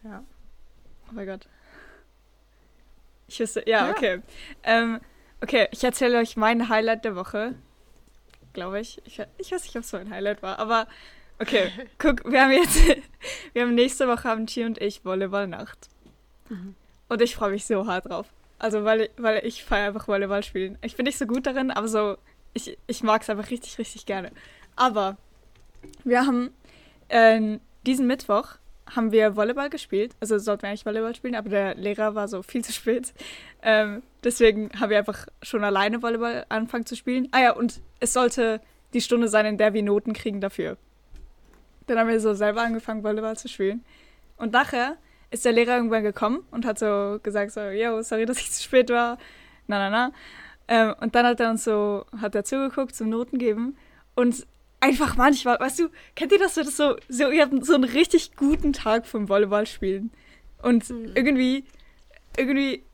Ja. 0.05 0.23
Oh 1.09 1.15
mein 1.15 1.27
Gott. 1.27 1.49
Ich 3.29 3.39
wüsste, 3.39 3.63
ja, 3.67 3.87
Ja. 3.87 3.91
okay. 3.91 4.23
Ähm, 4.65 5.01
okay, 5.41 5.69
ich 5.71 5.85
erzähle 5.85 6.19
euch 6.19 6.37
mein 6.37 6.69
Highlight 6.69 7.05
der 7.05 7.15
Woche. 7.15 7.55
Glaube 8.53 8.81
ich. 8.81 9.01
ich. 9.05 9.23
Ich 9.37 9.53
weiß 9.53 9.63
nicht, 9.65 9.77
ob 9.77 9.83
es 9.83 9.91
so 9.91 9.97
ein 9.99 10.11
Highlight 10.11 10.43
war, 10.43 10.59
aber 10.59 10.89
okay. 11.39 11.71
Guck, 11.99 12.31
wir 12.31 12.43
haben 12.43 12.53
jetzt, 12.53 12.81
wir 13.53 13.63
haben 13.63 13.75
nächste 13.75 14.09
Woche 14.09 14.25
haben 14.25 14.47
Chi 14.47 14.65
und 14.65 14.81
ich 14.81 15.05
Volleyballnacht. 15.05 15.89
Mhm. 16.49 16.75
Und 17.09 17.23
ich 17.23 17.37
freue 17.37 17.51
mich 17.51 17.67
so 17.67 17.87
hart 17.87 18.09
drauf. 18.09 18.27
Also, 18.59 18.85
weil, 18.85 19.11
weil 19.17 19.47
ich 19.47 19.65
feiere 19.65 19.89
einfach 19.89 20.09
Volleyball 20.09 20.43
spielen. 20.43 20.79
Ich 20.83 20.97
bin 20.97 21.05
nicht 21.05 21.19
so 21.19 21.27
gut 21.27 21.47
darin, 21.47 21.71
aber 21.71 21.87
so, 21.87 22.17
ich, 22.55 22.77
ich 22.87 23.03
mag 23.03 23.23
es 23.23 23.31
einfach 23.31 23.51
richtig, 23.51 23.79
richtig 23.79 24.05
gerne. 24.05 24.33
Aber 24.75 25.17
wir 26.05 26.27
haben 26.27 26.51
äh, 27.09 27.59
diesen 27.87 28.07
Mittwoch 28.07 28.57
haben 28.95 29.13
wir 29.13 29.37
Volleyball 29.37 29.71
gespielt. 29.71 30.15
Also 30.21 30.39
sollten 30.39 30.63
wir 30.63 30.69
eigentlich 30.69 30.87
Volleyball 30.87 31.15
spielen, 31.15 31.35
aber 31.35 31.49
der 31.49 31.75
Lehrer 31.75 32.15
war 32.15 32.29
so 32.29 32.43
viel 32.43 32.65
zu 32.65 32.73
spät. 32.73 33.13
Ähm, 33.63 34.03
deswegen 34.25 34.71
haben 34.79 34.91
wir 34.91 34.99
einfach 34.99 35.27
schon 35.43 35.65
alleine 35.65 36.03
Volleyball 36.03 36.47
angefangen 36.49 36.87
zu 36.87 36.97
spielen. 36.97 37.29
Ah 37.33 37.41
ja, 37.41 37.53
und 37.53 37.81
es 38.01 38.13
sollte 38.13 38.61
die 38.95 39.01
Stunde 39.01 39.29
sein, 39.29 39.47
in 39.47 39.59
der 39.59 39.75
wir 39.75 39.83
Noten 39.83 40.13
kriegen 40.13 40.41
dafür. 40.41 40.77
Dann 41.87 41.99
haben 41.99 42.09
wir 42.09 42.21
so 42.21 42.35
selber 42.35 42.63
angefangen, 42.63 43.03
Volleyball 43.03 43.37
zu 43.37 43.49
spielen. 43.49 43.85
Und 44.37 44.53
nachher 44.53 44.97
ist 45.31 45.45
der 45.45 45.53
Lehrer 45.53 45.77
irgendwann 45.77 46.03
gekommen 46.03 46.45
und 46.51 46.65
hat 46.65 46.79
so 46.79 47.19
gesagt 47.23 47.53
so, 47.53 47.61
yo, 47.61 48.03
sorry, 48.03 48.25
dass 48.25 48.39
ich 48.39 48.51
zu 48.51 48.63
spät 48.63 48.91
war. 48.91 49.19
Na, 49.67 49.79
na, 49.79 49.91
na. 49.91 50.13
Ähm, 50.69 50.95
und 51.01 51.15
dann 51.15 51.27
hat 51.27 51.41
er 51.41 51.51
uns 51.51 51.65
so, 51.65 52.05
hat 52.21 52.35
er 52.35 52.45
zugeguckt 52.45 52.95
zum 52.95 53.09
Noten 53.09 53.39
geben. 53.39 53.77
Und 54.15 54.47
einfach 54.81 55.17
manchmal, 55.17 55.59
weißt 55.59 55.81
du, 55.81 55.89
kennt 56.15 56.33
ihr 56.33 56.39
das 56.39 56.55
so, 56.55 56.63
das 56.63 56.77
so, 56.77 56.97
so, 57.09 57.31
ihr 57.31 57.43
habt 57.43 57.65
so 57.65 57.75
einen 57.75 57.85
richtig 57.85 58.37
guten 58.37 58.73
Tag 58.73 59.07
vom 59.07 59.29
Volleyball 59.29 59.67
spielen. 59.67 60.11
Und 60.63 60.89
Mhm. 60.91 61.13
irgendwie, 61.15 61.65
irgendwie, 62.37 62.85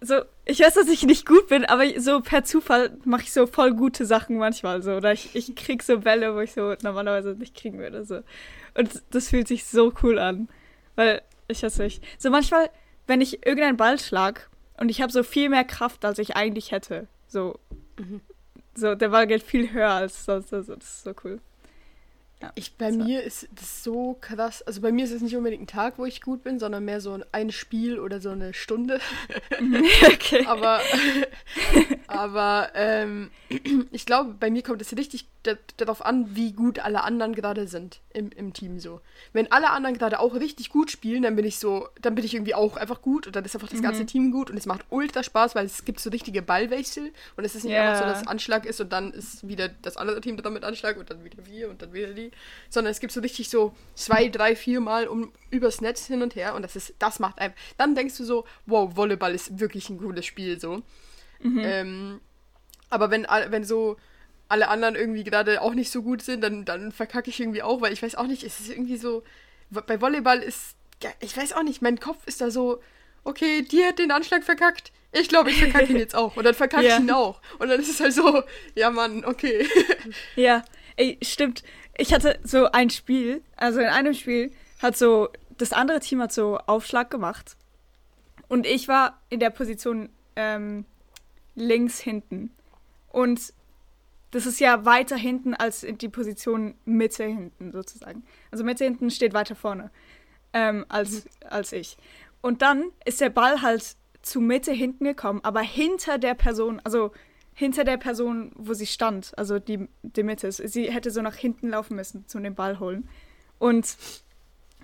so, 0.00 0.16
ich 0.44 0.60
weiß, 0.60 0.74
dass 0.74 0.88
ich 0.88 1.04
nicht 1.04 1.26
gut 1.26 1.48
bin, 1.48 1.64
aber 1.64 1.84
so 2.00 2.20
per 2.20 2.44
Zufall 2.44 2.96
mache 3.04 3.22
ich 3.22 3.32
so 3.32 3.46
voll 3.46 3.72
gute 3.74 4.04
Sachen 4.04 4.36
manchmal 4.36 4.82
so. 4.82 4.92
Oder 4.92 5.12
ich, 5.12 5.34
ich 5.34 5.54
krieg 5.54 5.82
so 5.82 6.00
Bälle, 6.00 6.34
wo 6.34 6.40
ich 6.40 6.52
so 6.52 6.74
normalerweise 6.82 7.34
nicht 7.34 7.54
kriegen 7.56 7.78
würde. 7.78 8.04
So. 8.04 8.20
Und 8.74 9.02
das 9.10 9.28
fühlt 9.28 9.46
sich 9.48 9.64
so 9.64 9.92
cool 10.02 10.18
an. 10.18 10.48
Weil, 10.96 11.22
ich 11.48 11.62
weiß 11.62 11.78
nicht. 11.78 12.02
So 12.18 12.30
manchmal, 12.30 12.68
wenn 13.06 13.20
ich 13.20 13.46
irgendeinen 13.46 13.76
Ball 13.76 13.98
schlag 13.98 14.50
und 14.78 14.88
ich 14.90 15.00
habe 15.02 15.12
so 15.12 15.22
viel 15.22 15.48
mehr 15.48 15.64
Kraft, 15.64 16.04
als 16.04 16.18
ich 16.18 16.34
eigentlich 16.36 16.72
hätte. 16.72 17.06
So, 17.28 17.58
Mhm. 17.98 18.20
So 18.74 18.94
der 18.94 19.08
Ball 19.10 19.26
geht 19.26 19.42
viel 19.42 19.72
höher 19.72 19.90
als 19.90 20.24
sonst. 20.24 20.52
Also, 20.52 20.74
das 20.76 20.84
ist 20.84 21.04
so 21.04 21.14
cool. 21.24 21.40
Ich, 22.54 22.76
bei 22.76 22.90
mir 22.92 23.22
ist 23.22 23.48
das 23.54 23.82
so 23.84 24.16
krass. 24.20 24.62
Also 24.62 24.80
bei 24.80 24.92
mir 24.92 25.04
ist 25.04 25.12
es 25.12 25.22
nicht 25.22 25.36
unbedingt 25.36 25.62
ein 25.62 25.66
Tag, 25.66 25.98
wo 25.98 26.04
ich 26.04 26.20
gut 26.20 26.42
bin, 26.42 26.58
sondern 26.58 26.84
mehr 26.84 27.00
so 27.00 27.18
ein 27.32 27.50
Spiel 27.50 27.98
oder 27.98 28.20
so 28.20 28.30
eine 28.30 28.54
Stunde. 28.54 29.00
okay. 30.06 30.44
Aber, 30.46 30.80
aber 32.06 32.70
ähm, 32.74 33.30
ich 33.90 34.06
glaube, 34.06 34.34
bei 34.38 34.50
mir 34.50 34.62
kommt 34.62 34.82
es 34.82 34.96
richtig 34.96 35.26
da- 35.44 35.56
darauf 35.76 36.04
an, 36.04 36.34
wie 36.36 36.52
gut 36.52 36.78
alle 36.78 37.02
anderen 37.04 37.34
gerade 37.34 37.66
sind 37.66 38.00
im, 38.12 38.30
im 38.30 38.52
Team 38.52 38.78
so. 38.78 39.00
Wenn 39.32 39.50
alle 39.50 39.70
anderen 39.70 39.96
gerade 39.98 40.20
auch 40.20 40.34
richtig 40.34 40.68
gut 40.70 40.90
spielen, 40.90 41.22
dann 41.22 41.36
bin 41.36 41.44
ich 41.44 41.58
so, 41.58 41.88
dann 42.00 42.14
bin 42.14 42.24
ich 42.24 42.34
irgendwie 42.34 42.54
auch 42.54 42.76
einfach 42.76 43.02
gut 43.02 43.26
und 43.26 43.34
dann 43.36 43.44
ist 43.44 43.54
einfach 43.54 43.68
das 43.68 43.82
ganze 43.82 44.06
Team 44.06 44.30
gut 44.30 44.50
und 44.50 44.56
es 44.56 44.66
macht 44.66 44.84
ultra 44.90 45.22
Spaß, 45.22 45.54
weil 45.54 45.66
es 45.66 45.84
gibt 45.84 46.00
so 46.00 46.10
richtige 46.10 46.42
Ballwechsel 46.42 47.12
und 47.36 47.44
es 47.44 47.54
ist 47.54 47.64
nicht 47.64 47.72
Ja. 47.72 47.90
einfach 47.92 48.02
so, 48.06 48.12
dass 48.12 48.26
Anschlag 48.26 48.66
ist 48.66 48.80
und 48.80 48.92
dann 48.92 49.12
ist 49.12 49.46
wieder 49.48 49.68
das 49.68 49.96
andere 49.96 50.20
Team 50.20 50.36
dran 50.36 50.52
mit 50.52 50.64
Anschlag 50.64 50.96
und 50.98 51.10
dann 51.10 51.24
wieder 51.24 51.44
wir 51.46 51.70
und 51.70 51.82
dann 51.82 51.92
wieder 51.92 52.08
die, 52.12 52.30
sondern 52.68 52.90
es 52.90 53.00
gibt 53.00 53.12
so 53.12 53.20
richtig 53.20 53.48
so 53.48 53.74
zwei, 53.94 54.28
drei, 54.28 54.56
vier 54.56 54.80
Mal 54.80 55.08
um 55.08 55.32
übers 55.50 55.80
Netz 55.80 56.06
hin 56.06 56.22
und 56.22 56.34
her 56.34 56.54
und 56.54 56.62
das 56.62 56.76
ist, 56.76 56.94
das 56.98 57.18
macht 57.18 57.38
einfach, 57.38 57.58
dann 57.76 57.94
denkst 57.94 58.16
du 58.16 58.24
so, 58.24 58.44
wow, 58.66 58.96
Volleyball 58.96 59.34
ist 59.34 59.60
wirklich 59.60 59.88
ein 59.90 59.98
cooles 59.98 60.26
Spiel 60.26 60.58
so. 60.60 60.82
Ähm, 61.64 62.20
aber 62.90 63.10
wenn, 63.10 63.26
wenn 63.48 63.64
so 63.64 63.96
alle 64.48 64.68
anderen 64.68 64.94
irgendwie 64.96 65.24
gerade 65.24 65.62
auch 65.62 65.74
nicht 65.74 65.90
so 65.90 66.02
gut 66.02 66.22
sind, 66.22 66.42
dann, 66.42 66.64
dann 66.64 66.92
verkacke 66.92 67.30
ich 67.30 67.40
irgendwie 67.40 67.62
auch, 67.62 67.80
weil 67.80 67.92
ich 67.92 68.02
weiß 68.02 68.16
auch 68.16 68.26
nicht, 68.26 68.42
es 68.42 68.60
ist 68.60 68.70
irgendwie 68.70 68.96
so, 68.96 69.22
bei 69.70 70.00
Volleyball 70.00 70.40
ist, 70.40 70.76
ja, 71.02 71.10
ich 71.20 71.36
weiß 71.36 71.54
auch 71.54 71.62
nicht, 71.62 71.80
mein 71.82 71.98
Kopf 71.98 72.26
ist 72.26 72.40
da 72.40 72.50
so, 72.50 72.80
okay, 73.24 73.62
die 73.62 73.84
hat 73.84 73.98
den 73.98 74.10
Anschlag 74.10 74.44
verkackt. 74.44 74.92
Ich 75.12 75.28
glaube, 75.28 75.50
ich 75.50 75.58
verkacke 75.58 75.92
ihn 75.92 75.98
jetzt 75.98 76.14
auch. 76.14 76.36
Und 76.36 76.44
dann 76.44 76.54
verkacke 76.54 76.86
ich 76.86 76.96
ihn 76.98 77.10
auch. 77.10 77.40
Und 77.58 77.68
dann 77.68 77.80
ist 77.80 77.88
es 77.88 78.00
halt 78.00 78.12
so, 78.12 78.42
ja 78.74 78.90
Mann, 78.90 79.24
okay. 79.24 79.66
Ja, 80.36 80.64
ey, 80.96 81.18
stimmt. 81.22 81.62
Ich 81.96 82.12
hatte 82.12 82.38
so 82.42 82.70
ein 82.70 82.90
Spiel, 82.90 83.42
also 83.56 83.80
in 83.80 83.86
einem 83.86 84.14
Spiel 84.14 84.52
hat 84.80 84.96
so, 84.96 85.28
das 85.58 85.72
andere 85.72 86.00
Team 86.00 86.20
hat 86.22 86.32
so 86.32 86.58
Aufschlag 86.58 87.10
gemacht. 87.10 87.56
Und 88.48 88.66
ich 88.66 88.88
war 88.88 89.20
in 89.28 89.40
der 89.40 89.50
Position 89.50 90.08
ähm, 90.36 90.84
links 91.54 91.98
hinten. 92.00 92.50
Und 93.10 93.52
das 94.30 94.46
ist 94.46 94.60
ja 94.60 94.84
weiter 94.84 95.16
hinten 95.16 95.54
als 95.54 95.86
die 95.86 96.08
Position 96.08 96.74
Mitte 96.84 97.24
hinten 97.24 97.70
sozusagen. 97.72 98.24
Also 98.50 98.64
Mitte 98.64 98.84
hinten 98.84 99.10
steht 99.10 99.34
weiter 99.34 99.54
vorne 99.54 99.90
ähm, 100.52 100.86
als, 100.88 101.26
als 101.48 101.72
ich. 101.72 101.96
Und 102.40 102.62
dann 102.62 102.90
ist 103.04 103.20
der 103.20 103.30
Ball 103.30 103.62
halt 103.62 103.96
zu 104.22 104.40
Mitte 104.40 104.72
hinten 104.72 105.04
gekommen, 105.04 105.40
aber 105.42 105.60
hinter 105.60 106.18
der 106.18 106.34
Person, 106.34 106.80
also 106.84 107.12
hinter 107.54 107.84
der 107.84 107.96
Person, 107.96 108.52
wo 108.54 108.74
sie 108.74 108.86
stand, 108.86 109.36
also 109.36 109.58
die, 109.58 109.88
Mitte. 110.22 110.50
Sie 110.52 110.90
hätte 110.90 111.10
so 111.10 111.22
nach 111.22 111.36
hinten 111.36 111.70
laufen 111.70 111.96
müssen, 111.96 112.26
zu 112.26 112.38
dem 112.40 112.54
Ball 112.54 112.80
holen. 112.80 113.08
Und 113.58 113.96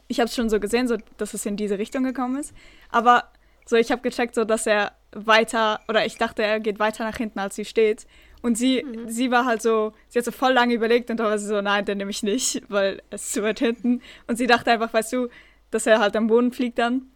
ich 0.07 0.21
habe 0.21 0.29
es 0.29 0.35
schon 0.35 0.51
so 0.51 0.61
gesehen, 0.61 0.89
so, 0.89 0.97
dass 1.17 1.35
es 1.35 1.47
in 1.47 1.57
diese 1.57 1.79
Richtung 1.79 2.05
gekommen 2.05 2.37
ist. 2.37 2.53
Aber 2.91 3.25
so, 3.67 3.77
ich 3.77 3.91
habe 3.91 4.03
gecheckt, 4.03 4.35
so, 4.35 4.45
dass 4.45 4.67
er 4.67 4.93
weiter, 5.13 5.81
oder 5.89 6.05
ich 6.07 6.17
dachte, 6.17 6.43
er 6.43 6.61
geht 6.61 6.79
weiter 6.79 7.05
nach 7.05 7.17
hinten, 7.17 7.39
als 7.39 7.57
sie 7.57 7.65
steht. 7.65 8.07
Und 8.41 8.57
sie, 8.57 8.85
sie 9.07 9.31
war 9.31 9.45
halt 9.45 9.63
so, 9.63 9.93
sie 10.09 10.19
hat 10.19 10.25
so 10.25 10.31
voll 10.31 10.53
lange 10.53 10.75
überlegt 10.75 11.11
und 11.11 11.19
dann 11.19 11.27
war 11.27 11.39
sie 11.39 11.47
so, 11.47 11.61
nein, 11.61 11.85
den 11.85 11.99
nehme 11.99 12.11
ich 12.11 12.23
nicht, 12.23 12.63
weil 12.69 13.03
es 13.11 13.25
ist 13.25 13.33
zu 13.33 13.43
weit 13.43 13.59
hinten. 13.59 14.01
Und 14.27 14.37
sie 14.37 14.47
dachte 14.47 14.71
einfach, 14.71 14.93
weißt 14.93 15.13
du, 15.13 15.29
dass 15.71 15.87
er 15.87 15.99
halt 15.99 16.17
am 16.17 16.29
Boden 16.29 16.53
fliegt 16.53 16.79
dann. 16.79 17.11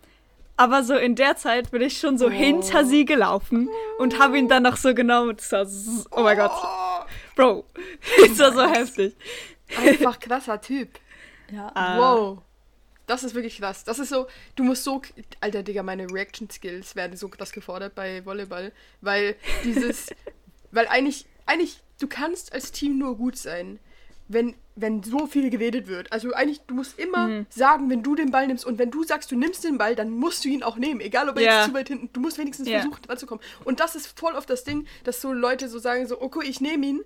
Aber 0.62 0.85
so 0.85 0.94
in 0.94 1.16
der 1.16 1.37
Zeit 1.37 1.72
bin 1.72 1.83
ich 1.83 1.98
schon 1.98 2.18
so 2.18 2.31
hinter 2.31 2.85
sie 2.85 3.05
gelaufen 3.05 3.68
und 3.98 4.20
habe 4.20 4.38
ihn 4.38 4.46
dann 4.46 4.62
noch 4.62 4.77
so 4.77 4.94
genommen. 4.94 5.37
War 5.51 5.66
so, 5.66 6.05
oh 6.12 6.22
mein 6.22 6.37
Gott, 6.38 6.53
Oh, 6.55 7.05
Bro, 7.35 7.64
das 8.20 8.38
war 8.38 8.53
so 8.53 8.62
heftig. 8.72 9.16
einfach 9.77 10.20
krasser 10.20 10.61
Typ. 10.61 11.01
Ja. 11.51 11.72
Ah. 11.75 11.98
Wow. 11.98 12.42
Das 13.09 13.25
ist 13.25 13.35
wirklich 13.35 13.59
krass. 13.59 13.83
Das 13.83 13.98
ist 13.98 14.11
so, 14.11 14.29
du 14.55 14.62
musst 14.62 14.85
so, 14.85 15.03
alter 15.40 15.64
Digga, 15.64 15.83
meine 15.83 16.07
Reaction 16.09 16.48
Skills 16.48 16.94
werden 16.94 17.16
so 17.16 17.29
krass 17.29 17.51
gefordert 17.51 17.96
bei 17.96 18.25
Volleyball, 18.25 18.70
weil 19.01 19.35
dieses, 19.64 20.11
weil 20.70 20.87
eigentlich, 20.87 21.27
eigentlich, 21.44 21.81
du 21.98 22.07
kannst 22.07 22.53
als 22.53 22.70
Team 22.70 22.98
nur 22.98 23.16
gut 23.16 23.37
sein, 23.37 23.81
wenn, 24.33 24.55
wenn 24.75 25.03
so 25.03 25.27
viel 25.27 25.51
geredet 25.51 25.87
wird. 25.87 26.11
Also 26.12 26.33
eigentlich, 26.33 26.61
du 26.66 26.75
musst 26.75 26.99
immer 26.99 27.29
Mhm. 27.29 27.47
sagen, 27.51 27.90
wenn 27.90 28.03
du 28.03 28.14
den 28.14 28.31
Ball 28.31 28.47
nimmst 28.47 28.64
und 28.64 28.79
wenn 28.79 28.90
du 28.90 29.05
sagst, 29.05 29.31
du 29.31 29.37
nimmst 29.37 29.64
den 29.64 29.79
Ball, 29.79 29.95
dann 29.95 30.11
musst 30.11 30.45
du 30.45 30.49
ihn 30.49 30.62
auch 30.62 30.77
nehmen, 30.77 31.01
egal 31.01 31.29
ob 31.29 31.37
er 31.37 31.42
Ja. 31.42 31.57
jetzt 31.59 31.66
zu 31.66 31.75
weit 31.75 31.88
hinten, 31.88 32.11
du 32.12 32.21
musst 32.21 32.38
wenigstens 32.38 32.68
Ja. 32.68 32.81
versuchen, 32.81 33.03
dran 33.03 33.18
zu 33.18 33.27
kommen. 33.27 33.40
Und 33.64 33.81
das 33.81 33.95
ist 33.95 34.18
voll 34.18 34.35
auf 34.35 34.47
das 34.47 34.64
Ding, 34.64 34.87
dass 35.05 35.21
so 35.21 35.33
Leute 35.33 35.68
so 35.68 35.79
sagen, 35.79 36.07
so, 36.07 36.21
okay, 36.21 36.40
ich 36.49 36.61
nehme 36.61 36.87
ihn, 36.87 37.01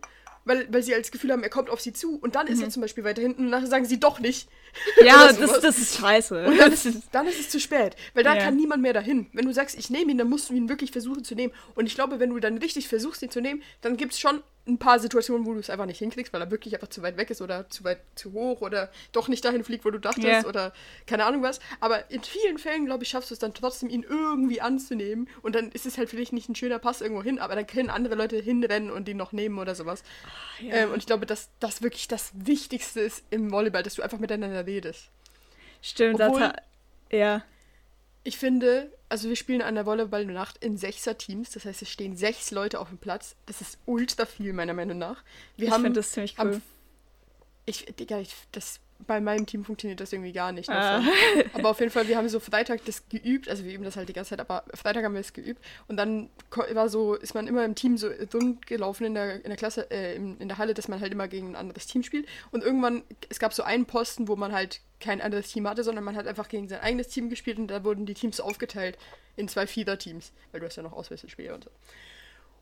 weil, 0.44 0.72
weil 0.72 0.80
sie 0.84 0.94
als 0.94 1.10
Gefühl 1.10 1.32
haben, 1.32 1.42
er 1.42 1.48
kommt 1.50 1.70
auf 1.70 1.80
sie 1.80 1.92
zu 1.92 2.16
und 2.20 2.36
dann 2.36 2.46
ist 2.46 2.62
er 2.62 2.68
zum 2.70 2.80
Beispiel 2.82 3.02
weiter 3.02 3.20
hinten 3.20 3.42
und 3.46 3.50
nachher 3.50 3.66
sagen 3.66 3.84
sie 3.84 3.98
doch 3.98 4.20
nicht. 4.20 4.48
Mhm. 4.48 4.52
Ja, 5.06 5.32
das, 5.32 5.60
das 5.60 5.78
ist 5.78 5.96
scheiße. 5.96 6.46
Und 6.46 6.58
dann 6.60 6.70
ist, 6.72 6.86
es, 6.86 7.10
dann 7.10 7.26
ist 7.26 7.40
es 7.40 7.48
zu 7.48 7.58
spät, 7.58 7.96
weil 8.14 8.22
da 8.22 8.34
Ja. 8.36 8.42
kann 8.44 8.54
niemand 8.56 8.80
mehr 8.82 8.92
dahin. 8.92 9.26
Wenn 9.32 9.44
du 9.46 9.52
sagst, 9.52 9.76
ich 9.76 9.90
nehme 9.90 10.12
ihn, 10.12 10.18
dann 10.18 10.28
musst 10.28 10.48
du 10.50 10.54
ihn 10.54 10.68
wirklich 10.68 10.92
versuchen 10.92 11.24
zu 11.24 11.34
nehmen. 11.34 11.52
Und 11.74 11.86
ich 11.86 11.94
glaube, 11.96 12.20
wenn 12.20 12.30
du 12.30 12.38
dann 12.38 12.58
richtig 12.58 12.86
versuchst, 12.86 13.22
ihn 13.22 13.30
zu 13.30 13.40
nehmen, 13.40 13.62
dann 13.80 13.96
gibt 13.96 14.12
es 14.12 14.20
schon 14.20 14.40
ein 14.68 14.78
paar 14.78 14.98
Situationen, 14.98 15.46
wo 15.46 15.52
du 15.54 15.60
es 15.60 15.70
einfach 15.70 15.86
nicht 15.86 15.98
hinkriegst, 15.98 16.32
weil 16.32 16.40
er 16.40 16.50
wirklich 16.50 16.74
einfach 16.74 16.88
zu 16.88 17.00
weit 17.02 17.16
weg 17.16 17.30
ist 17.30 17.40
oder 17.40 17.68
zu 17.70 17.84
weit 17.84 18.00
zu 18.16 18.32
hoch 18.32 18.62
oder 18.62 18.90
doch 19.12 19.28
nicht 19.28 19.44
dahin 19.44 19.62
fliegt, 19.62 19.84
wo 19.84 19.90
du 19.90 19.98
dachtest 20.00 20.26
Ja. 20.26 20.44
oder 20.44 20.72
keine 21.06 21.24
Ahnung 21.24 21.42
was. 21.42 21.60
Aber 21.78 22.10
in 22.10 22.22
vielen 22.22 22.58
Fällen, 22.58 22.84
glaube 22.86 23.04
ich, 23.04 23.10
schaffst 23.10 23.30
du 23.30 23.34
es 23.34 23.38
dann 23.38 23.54
trotzdem, 23.54 23.88
ihn 23.88 24.02
irgendwie 24.02 24.60
anzunehmen. 24.60 25.28
Und 25.42 25.54
dann 25.54 25.70
ist 25.70 25.86
es 25.86 25.98
halt 25.98 26.10
vielleicht 26.10 26.32
nicht 26.32 26.48
ein 26.48 26.56
schöner 26.56 26.78
Pass 26.80 27.00
irgendwo 27.00 27.22
hin, 27.22 27.38
aber 27.38 27.54
dann 27.54 27.66
können 27.66 27.90
andere 27.90 28.16
Leute 28.16 28.36
hinrennen 28.38 28.90
und 28.90 29.08
ihn 29.08 29.16
noch 29.16 29.32
nehmen 29.32 29.58
oder 29.58 29.74
sowas. 29.76 30.02
Ähm, 30.60 30.90
und 30.90 30.98
ich 30.98 31.06
glaube, 31.06 31.26
dass 31.26 31.48
das 31.60 31.82
wirklich 31.82 32.08
das 32.08 32.32
Wichtigste 32.34 33.00
ist 33.00 33.22
im 33.30 33.52
Volleyball, 33.52 33.84
dass 33.84 33.94
du 33.94 34.02
einfach 34.02 34.18
miteinander 34.18 34.66
redest. 34.66 35.10
Stimmt, 35.82 36.18
das 36.18 36.28
Obwohl- 36.30 36.42
hat, 36.48 36.62
ja. 37.12 37.44
Ich 38.24 38.38
finde, 38.38 38.90
also 39.08 39.28
wir 39.28 39.36
spielen 39.36 39.62
an 39.62 39.74
der 39.74 39.86
Volleyballnacht 39.86 40.58
in 40.64 40.76
Sechser-Teams, 40.76 41.50
das 41.50 41.64
heißt, 41.64 41.82
es 41.82 41.90
stehen 41.90 42.16
sechs 42.16 42.50
Leute 42.50 42.80
auf 42.80 42.88
dem 42.88 42.98
Platz. 42.98 43.36
Das 43.46 43.60
ist 43.60 43.78
ultra 43.86 44.26
viel, 44.26 44.52
meiner 44.52 44.74
Meinung 44.74 44.98
nach. 44.98 45.22
Wir 45.56 45.68
ich 45.68 45.72
haben 45.72 45.82
finde 45.84 46.00
das 46.00 46.12
ziemlich 46.12 46.38
am- 46.38 46.48
cool. 46.50 46.60
Ich, 47.66 47.84
Digga, 47.86 48.18
ich, 48.20 48.34
das, 48.52 48.80
bei 49.06 49.20
meinem 49.20 49.46
Team 49.46 49.64
funktioniert 49.64 50.00
das 50.00 50.12
irgendwie 50.12 50.32
gar 50.32 50.52
nicht. 50.52 50.68
Ah. 50.68 50.96
Also. 50.96 51.10
Aber 51.54 51.70
auf 51.70 51.80
jeden 51.80 51.92
Fall, 51.92 52.08
wir 52.08 52.16
haben 52.16 52.28
so 52.28 52.40
Freitag 52.40 52.84
das 52.84 53.08
geübt, 53.08 53.48
also 53.48 53.64
wir 53.64 53.72
üben 53.72 53.84
das 53.84 53.96
halt 53.96 54.08
die 54.08 54.12
ganze 54.12 54.30
Zeit, 54.30 54.40
aber 54.40 54.64
Freitag 54.74 55.04
haben 55.04 55.14
wir 55.14 55.20
es 55.20 55.32
geübt 55.32 55.60
und 55.88 55.96
dann 55.96 56.30
war 56.72 56.88
so, 56.88 57.14
ist 57.14 57.34
man 57.34 57.46
immer 57.46 57.64
im 57.64 57.74
Team 57.74 57.96
so 57.96 58.08
rund 58.32 58.66
gelaufen 58.66 59.04
in 59.04 59.14
der, 59.14 59.36
in 59.36 59.50
der 59.50 59.56
Klasse, 59.56 59.90
äh, 59.90 60.14
in, 60.14 60.38
in 60.38 60.48
der 60.48 60.58
Halle, 60.58 60.74
dass 60.74 60.88
man 60.88 61.00
halt 61.00 61.12
immer 61.12 61.28
gegen 61.28 61.50
ein 61.50 61.56
anderes 61.56 61.86
Team 61.86 62.02
spielt 62.02 62.26
und 62.50 62.62
irgendwann, 62.62 63.02
es 63.28 63.38
gab 63.38 63.52
so 63.52 63.62
einen 63.62 63.86
Posten, 63.86 64.28
wo 64.28 64.36
man 64.36 64.52
halt 64.52 64.80
kein 65.00 65.20
anderes 65.20 65.52
Team 65.52 65.68
hatte, 65.68 65.84
sondern 65.84 66.04
man 66.04 66.16
hat 66.16 66.26
einfach 66.26 66.48
gegen 66.48 66.68
sein 66.68 66.80
eigenes 66.80 67.08
Team 67.08 67.28
gespielt 67.28 67.58
und 67.58 67.68
da 67.68 67.84
wurden 67.84 68.06
die 68.06 68.14
Teams 68.14 68.40
aufgeteilt 68.40 68.96
in 69.36 69.48
zwei 69.48 69.66
Vierer-Teams, 69.66 70.32
weil 70.52 70.60
du 70.60 70.66
hast 70.66 70.76
ja 70.76 70.82
noch 70.82 70.94
Auswechselspieler 70.94 71.54
und 71.54 71.64
so. 71.64 71.70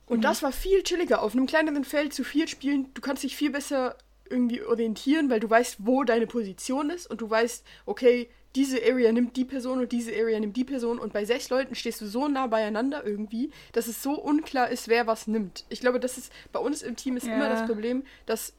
Und 0.07 0.23
das 0.23 0.43
war 0.43 0.53
viel 0.53 0.83
chilliger. 0.83 1.23
Auf 1.23 1.33
einem 1.33 1.47
kleineren 1.47 1.85
Feld 1.85 2.13
zu 2.13 2.25
viert 2.25 2.51
spielen, 2.51 2.93
du 2.93 3.01
kannst 3.01 3.23
dich 3.23 3.37
viel 3.37 3.51
besser 3.51 3.97
irgendwie 4.29 4.63
orientieren, 4.63 5.31
weil 5.31 5.41
du 5.41 5.49
weißt, 5.51 5.77
wo 5.81 6.05
deine 6.05 6.27
Position 6.27 6.91
ist 6.91 7.09
und 7.11 7.21
du 7.21 7.29
weißt, 7.29 7.65
okay, 7.87 8.29
diese 8.55 8.79
Area 8.83 9.11
nimmt 9.13 9.37
die 9.37 9.45
Person 9.45 9.81
und 9.81 9.91
diese 9.91 10.13
Area 10.13 10.39
nimmt 10.39 10.57
die 10.57 10.65
Person 10.65 10.99
und 10.99 11.13
bei 11.13 11.25
sechs 11.25 11.51
Leuten 11.51 11.75
stehst 11.75 12.01
du 12.01 12.07
so 12.07 12.29
nah 12.29 12.47
beieinander 12.47 13.05
irgendwie, 13.05 13.51
dass 13.73 13.89
es 13.89 14.03
so 14.03 14.13
unklar 14.13 14.69
ist, 14.71 14.89
wer 14.89 15.07
was 15.07 15.27
nimmt. 15.27 15.65
Ich 15.69 15.81
glaube, 15.81 15.99
das 15.99 16.17
ist 16.19 16.33
bei 16.53 16.61
uns 16.61 16.83
im 16.83 16.95
Team 16.97 17.17
ist 17.17 17.27
immer 17.27 17.45
Ja. 17.45 17.49
das 17.51 17.67
Problem, 17.67 18.05
dass 18.27 18.53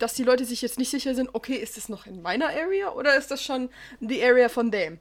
dass 0.00 0.14
die 0.14 0.24
Leute 0.24 0.44
sich 0.44 0.60
jetzt 0.60 0.76
nicht 0.76 0.90
sicher 0.90 1.14
sind, 1.14 1.30
okay, 1.34 1.54
ist 1.54 1.76
das 1.76 1.88
noch 1.88 2.06
in 2.06 2.20
meiner 2.20 2.48
Area 2.48 2.90
oder 2.92 3.16
ist 3.16 3.30
das 3.30 3.44
schon 3.44 3.70
die 4.00 4.22
Area 4.24 4.48
von 4.48 4.72
dem? 4.72 4.98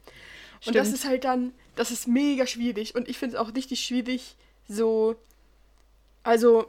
Und 0.67 0.75
das 0.75 0.87
Stimmt. 0.89 0.99
ist 0.99 1.05
halt 1.05 1.23
dann, 1.23 1.51
das 1.75 1.89
ist 1.89 2.07
mega 2.07 2.45
schwierig 2.45 2.93
und 2.93 3.09
ich 3.09 3.17
finde 3.17 3.35
es 3.35 3.41
auch 3.41 3.55
richtig 3.55 3.83
schwierig, 3.83 4.35
so, 4.69 5.15
also, 6.21 6.67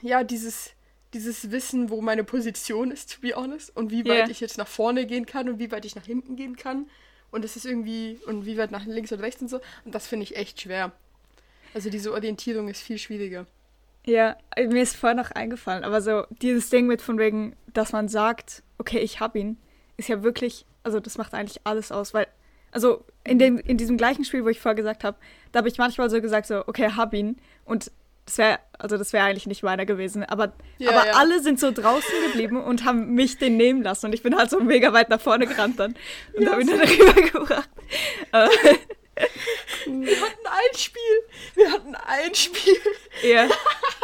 ja, 0.00 0.24
dieses, 0.24 0.70
dieses 1.14 1.50
Wissen, 1.50 1.90
wo 1.90 2.00
meine 2.00 2.24
Position 2.24 2.90
ist, 2.90 3.14
to 3.14 3.20
be 3.20 3.34
honest, 3.34 3.74
und 3.76 3.90
wie 3.90 4.04
weit 4.04 4.26
Ja. 4.26 4.28
ich 4.28 4.40
jetzt 4.40 4.58
nach 4.58 4.68
vorne 4.68 5.06
gehen 5.06 5.26
kann 5.26 5.48
und 5.48 5.58
wie 5.58 5.70
weit 5.70 5.84
ich 5.84 5.94
nach 5.96 6.04
hinten 6.04 6.36
gehen 6.36 6.56
kann. 6.56 6.86
Und 7.30 7.44
das 7.44 7.56
ist 7.56 7.66
irgendwie, 7.66 8.18
und 8.26 8.46
wie 8.46 8.56
weit 8.58 8.70
nach 8.70 8.86
links 8.86 9.12
oder 9.12 9.22
rechts 9.22 9.40
und 9.42 9.48
so. 9.48 9.60
Und 9.84 9.94
das 9.94 10.06
finde 10.06 10.24
ich 10.24 10.36
echt 10.36 10.60
schwer. 10.60 10.92
Also 11.74 11.90
diese 11.90 12.12
Orientierung 12.12 12.68
ist 12.68 12.80
viel 12.80 12.98
schwieriger. 12.98 13.46
Ja, 14.06 14.36
mir 14.56 14.82
ist 14.82 14.96
vorher 14.96 15.16
noch 15.16 15.30
eingefallen, 15.32 15.84
aber 15.84 16.00
so 16.00 16.24
dieses 16.42 16.70
Ding 16.70 16.86
mit 16.86 17.02
von 17.02 17.18
wegen, 17.18 17.54
dass 17.74 17.92
man 17.92 18.08
sagt, 18.08 18.62
okay, 18.78 18.98
ich 19.00 19.20
hab 19.20 19.36
ihn, 19.36 19.58
ist 19.98 20.08
ja 20.08 20.22
wirklich, 20.22 20.64
also 20.82 20.98
das 20.98 21.18
macht 21.18 21.34
eigentlich 21.34 21.60
alles 21.64 21.92
aus, 21.92 22.14
weil, 22.14 22.26
also 22.70 23.04
in, 23.24 23.38
dem, 23.38 23.58
in 23.58 23.76
diesem 23.76 23.98
gleichen 23.98 24.24
Spiel, 24.24 24.44
wo 24.44 24.48
ich 24.48 24.60
vorher 24.60 24.76
gesagt 24.76 25.04
habe, 25.04 25.18
da 25.52 25.58
habe 25.58 25.68
ich 25.68 25.76
manchmal 25.76 26.08
so 26.08 26.22
gesagt, 26.22 26.46
so, 26.46 26.66
okay, 26.66 26.90
hab 26.96 27.12
ihn 27.12 27.36
und 27.66 27.90
das 28.28 28.36
wäre, 28.36 28.58
also 28.78 28.98
das 28.98 29.14
wäre 29.14 29.24
eigentlich 29.24 29.46
nicht 29.46 29.62
meiner 29.62 29.86
gewesen, 29.86 30.22
aber, 30.22 30.52
Ja, 30.76 30.90
aber 30.90 31.06
ja. 31.06 31.12
alle 31.14 31.40
sind 31.42 31.58
so 31.58 31.70
draußen 31.72 32.12
geblieben 32.26 32.62
und 32.62 32.84
haben 32.84 33.14
mich 33.14 33.38
den 33.38 33.56
nehmen 33.56 33.82
lassen 33.82 34.06
und 34.06 34.12
ich 34.12 34.22
bin 34.22 34.36
halt 34.36 34.50
so 34.50 34.60
mega 34.60 34.92
weit 34.92 35.08
nach 35.08 35.20
vorne 35.20 35.46
gerannt 35.46 35.78
dann 35.80 35.94
und 36.34 36.42
Ja, 36.42 36.52
habe 36.52 36.60
ihn 36.60 36.66
dann 36.68 36.80
rübergebracht. 36.86 37.70
Aber, 38.32 38.50
Wir 39.86 40.16
hatten 40.20 40.46
ein 40.46 40.76
Spiel. 40.76 41.00
Wir 41.54 41.72
hatten 41.72 41.94
ein 41.94 42.34
Spiel. 42.34 42.76
ja, 43.22 43.48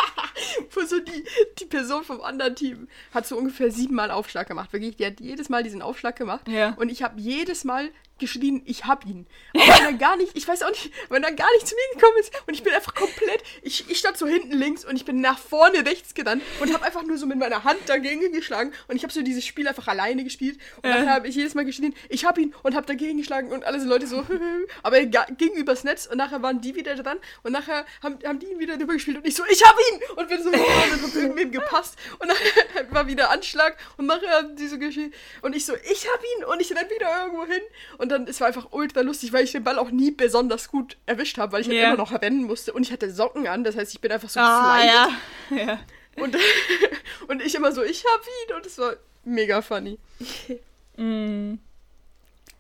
wo 0.74 0.80
so 0.86 0.98
die, 1.00 1.24
die 1.60 1.66
Person 1.66 2.02
vom 2.02 2.22
anderen 2.22 2.56
Team 2.56 2.88
hat 3.12 3.26
so 3.26 3.36
ungefähr 3.36 3.70
siebenmal 3.70 4.10
Aufschlag 4.10 4.48
gemacht. 4.48 4.72
Wirklich, 4.72 4.96
die 4.96 5.04
hat 5.06 5.20
jedes 5.20 5.50
Mal 5.50 5.62
diesen 5.62 5.82
Aufschlag 5.82 6.16
gemacht. 6.16 6.48
Ja. 6.48 6.70
Und 6.78 6.88
ich 6.90 7.02
habe 7.02 7.20
jedes 7.20 7.64
Mal 7.64 7.90
geschrien, 8.18 8.62
ich 8.64 8.84
hab 8.84 9.04
ihn. 9.06 9.26
Aber 9.54 9.66
wenn 9.66 9.84
er 9.86 9.92
gar 9.94 10.16
nicht, 10.16 10.36
ich 10.36 10.46
weiß 10.46 10.62
auch 10.62 10.70
nicht, 10.70 10.90
wenn 11.08 11.22
er 11.24 11.32
gar 11.32 11.50
nicht 11.54 11.66
zu 11.66 11.74
mir 11.74 11.94
gekommen 11.98 12.16
ist 12.20 12.32
und 12.46 12.54
ich 12.54 12.62
bin 12.62 12.72
einfach 12.72 12.94
komplett, 12.94 13.42
ich, 13.62 13.88
ich 13.90 13.98
stand 13.98 14.16
so 14.16 14.26
hinten 14.26 14.52
links 14.52 14.84
und 14.84 14.96
ich 14.96 15.04
bin 15.04 15.20
nach 15.20 15.38
vorne 15.38 15.84
rechts 15.84 16.14
gerannt 16.14 16.42
und 16.60 16.72
habe 16.72 16.84
einfach 16.84 17.02
nur 17.02 17.18
so 17.18 17.26
mit 17.26 17.38
meiner 17.38 17.64
Hand 17.64 17.78
dagegen 17.86 18.32
geschlagen 18.32 18.72
und 18.88 18.96
ich 18.96 19.02
habe 19.02 19.12
so 19.12 19.22
dieses 19.22 19.44
Spiel 19.44 19.66
einfach 19.66 19.88
alleine 19.88 20.22
gespielt 20.24 20.58
und 20.82 20.88
Ja. 20.90 20.96
dann 20.98 21.10
habe 21.10 21.28
ich 21.28 21.34
jedes 21.34 21.54
Mal 21.54 21.64
geschrien, 21.64 21.94
ich 22.08 22.24
hab 22.24 22.38
ihn 22.38 22.54
und 22.62 22.74
habe 22.74 22.86
dagegen 22.86 23.18
geschlagen 23.18 23.50
und 23.52 23.64
alle 23.64 23.80
so 23.80 23.88
Leute 23.88 24.06
so, 24.06 24.24
aber 24.82 24.98
er 24.98 25.06
ging 25.06 25.52
übers 25.54 25.82
Netz 25.84 26.06
und 26.06 26.16
nachher 26.18 26.40
waren 26.42 26.60
die 26.60 26.74
wieder 26.76 26.94
dran 26.94 27.18
und 27.42 27.52
nachher 27.52 27.84
haben, 28.02 28.18
haben 28.24 28.38
die 28.38 28.46
ihn 28.46 28.58
wieder 28.60 28.76
drüber 28.76 28.92
gespielt 28.94 29.16
und 29.18 29.26
ich 29.26 29.34
so, 29.34 29.42
ich 29.50 29.62
hab 29.64 29.76
ihn 29.92 30.00
und 30.16 30.28
bin 30.28 30.42
so 30.42 30.50
und 30.50 30.56
hab 30.58 31.14
irgendwem 31.14 31.50
gepasst 31.50 31.96
und 32.20 32.28
nachher 32.28 32.90
war 32.90 33.06
wieder 33.08 33.30
Anschlag 33.30 33.76
und 33.96 34.06
nachher 34.06 34.30
haben 34.30 34.56
die 34.56 34.68
so 34.68 34.78
geschrien 34.78 35.12
und 35.42 35.54
ich 35.56 35.66
so, 35.66 35.74
ich 35.90 36.06
hab 36.08 36.20
ihn 36.38 36.44
und 36.44 36.60
ich 36.60 36.70
renn 36.74 36.88
wieder 36.90 37.22
irgendwo 37.24 37.44
hin 37.46 37.62
und 37.98 38.03
dann, 38.10 38.26
es 38.26 38.40
war 38.40 38.48
einfach 38.48 38.68
ultra 38.72 39.00
lustig, 39.02 39.32
weil 39.32 39.44
ich 39.44 39.52
den 39.52 39.64
Ball 39.64 39.78
auch 39.78 39.90
nie 39.90 40.10
besonders 40.10 40.68
gut 40.68 40.96
erwischt 41.06 41.38
habe, 41.38 41.52
weil 41.52 41.60
ich 41.62 41.68
halt 41.68 41.76
Ja. 41.78 41.88
immer 41.88 41.96
noch 41.96 42.12
rennen 42.20 42.44
musste 42.44 42.72
und 42.72 42.82
ich 42.82 42.92
hatte 42.92 43.10
Socken 43.10 43.46
an, 43.46 43.64
das 43.64 43.76
heißt, 43.76 43.92
ich 43.94 44.00
bin 44.00 44.10
einfach 44.12 44.28
so 44.28 44.40
Ah, 44.40 44.82
ja. 44.84 45.08
ja. 45.56 45.78
und, 46.22 46.36
und 47.28 47.42
ich 47.42 47.54
immer 47.54 47.72
so, 47.72 47.82
ich 47.82 48.04
hab 48.04 48.20
ihn 48.48 48.56
und 48.56 48.66
es 48.66 48.78
war 48.78 48.94
mega 49.24 49.62
funny. 49.62 49.98
Mm. 50.96 51.58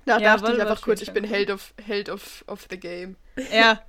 Da 0.06 0.18
Ja, 0.18 0.36
dachte 0.36 0.52
ich 0.54 0.60
einfach 0.60 0.82
kurz, 0.82 1.00
ich 1.02 1.12
bin 1.12 1.22
Held 1.22 1.52
of, 1.52 1.72
Held 1.86 2.08
of, 2.08 2.42
of 2.48 2.66
the 2.68 2.76
Game. 2.76 3.14
Ja. 3.52 3.80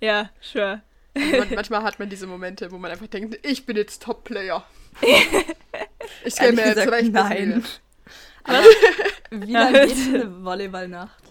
Ja, 0.00 0.30
sure. 0.40 0.82
Man, 1.14 1.52
manchmal 1.56 1.82
hat 1.82 1.98
man 1.98 2.08
diese 2.08 2.28
Momente, 2.28 2.70
wo 2.70 2.78
man 2.78 2.92
einfach 2.92 3.08
denkt, 3.08 3.44
ich 3.44 3.66
bin 3.66 3.76
jetzt 3.76 4.04
Top-Player. 4.04 4.64
ich 6.24 6.32
stelle 6.34 6.52
mir 6.52 6.66
jetzt 6.68 6.88
recht 6.88 7.12
nein. 7.12 7.64
Aber 8.44 8.62
Wie 9.30 9.52
lange 9.52 9.86
geht 9.86 10.14
eine 10.14 10.44
Volleyballnacht? 10.44 11.22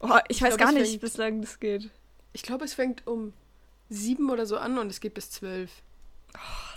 Oh, 0.00 0.18
ich, 0.28 0.42
weiß 0.42 0.56
glaub, 0.56 0.68
gar 0.70 0.72
nicht, 0.72 0.88
fängt- 0.90 1.00
bis 1.00 1.16
lang 1.16 1.40
das 1.42 1.60
geht. 1.60 1.90
ich 2.32 2.42
glaube, 2.42 2.64
es 2.64 2.74
fängt 2.74 3.06
um 3.06 3.32
sieben 3.88 4.30
oder 4.30 4.46
so 4.46 4.56
an 4.56 4.78
und 4.78 4.88
es 4.88 5.00
geht 5.00 5.14
bis 5.14 5.30
zwölf. 5.30 5.70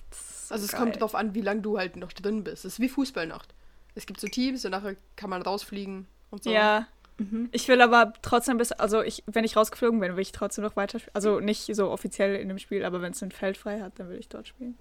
Das 0.10 0.20
ist 0.20 0.48
so 0.50 0.54
Also 0.54 0.66
es 0.66 0.72
geil. 0.72 0.82
kommt 0.82 0.96
darauf 0.98 1.16
an, 1.16 1.34
wie 1.34 1.42
lange 1.42 1.62
du 1.62 1.78
halt 1.78 1.96
noch 1.96 2.12
drin 2.14 2.44
bist. 2.44 2.66
Es 2.66 2.74
ist 2.74 2.80
wie 2.80 2.90
Fußballnacht. 2.90 3.54
Es 3.96 4.06
gibt 4.06 4.20
so 4.20 4.28
Teams 4.28 4.66
und 4.66 4.72
nachher 4.72 4.96
kann 5.16 5.30
man 5.30 5.42
rausfliegen 5.42 6.06
und 6.30 6.44
so. 6.44 6.52
Ja. 6.52 6.88
Mhm. 7.18 7.48
Ich 7.54 7.68
will 7.70 7.82
aber 7.82 8.12
trotzdem 8.22 8.58
bis, 8.58 8.74
also 8.74 9.02
ich, 9.02 9.24
wenn 9.26 9.46
ich 9.46 9.56
rausgeflogen 9.56 10.02
bin, 10.02 10.16
will 10.16 10.22
ich 10.22 10.34
trotzdem 10.34 10.66
noch 10.66 10.76
weiter 10.76 11.00
spielen. 11.00 11.16
Also 11.16 11.40
nicht 11.40 11.74
so 11.74 11.90
offiziell 11.90 12.36
in 12.36 12.50
dem 12.50 12.60
Spiel, 12.60 12.84
aber 12.84 13.02
wenn 13.02 13.14
es 13.14 13.24
ein 13.24 13.32
Feld 13.32 13.56
frei 13.58 13.80
hat, 13.80 13.98
dann 13.98 14.10
will 14.10 14.20
ich 14.20 14.28
dort 14.28 14.50
spielen. 14.50 14.78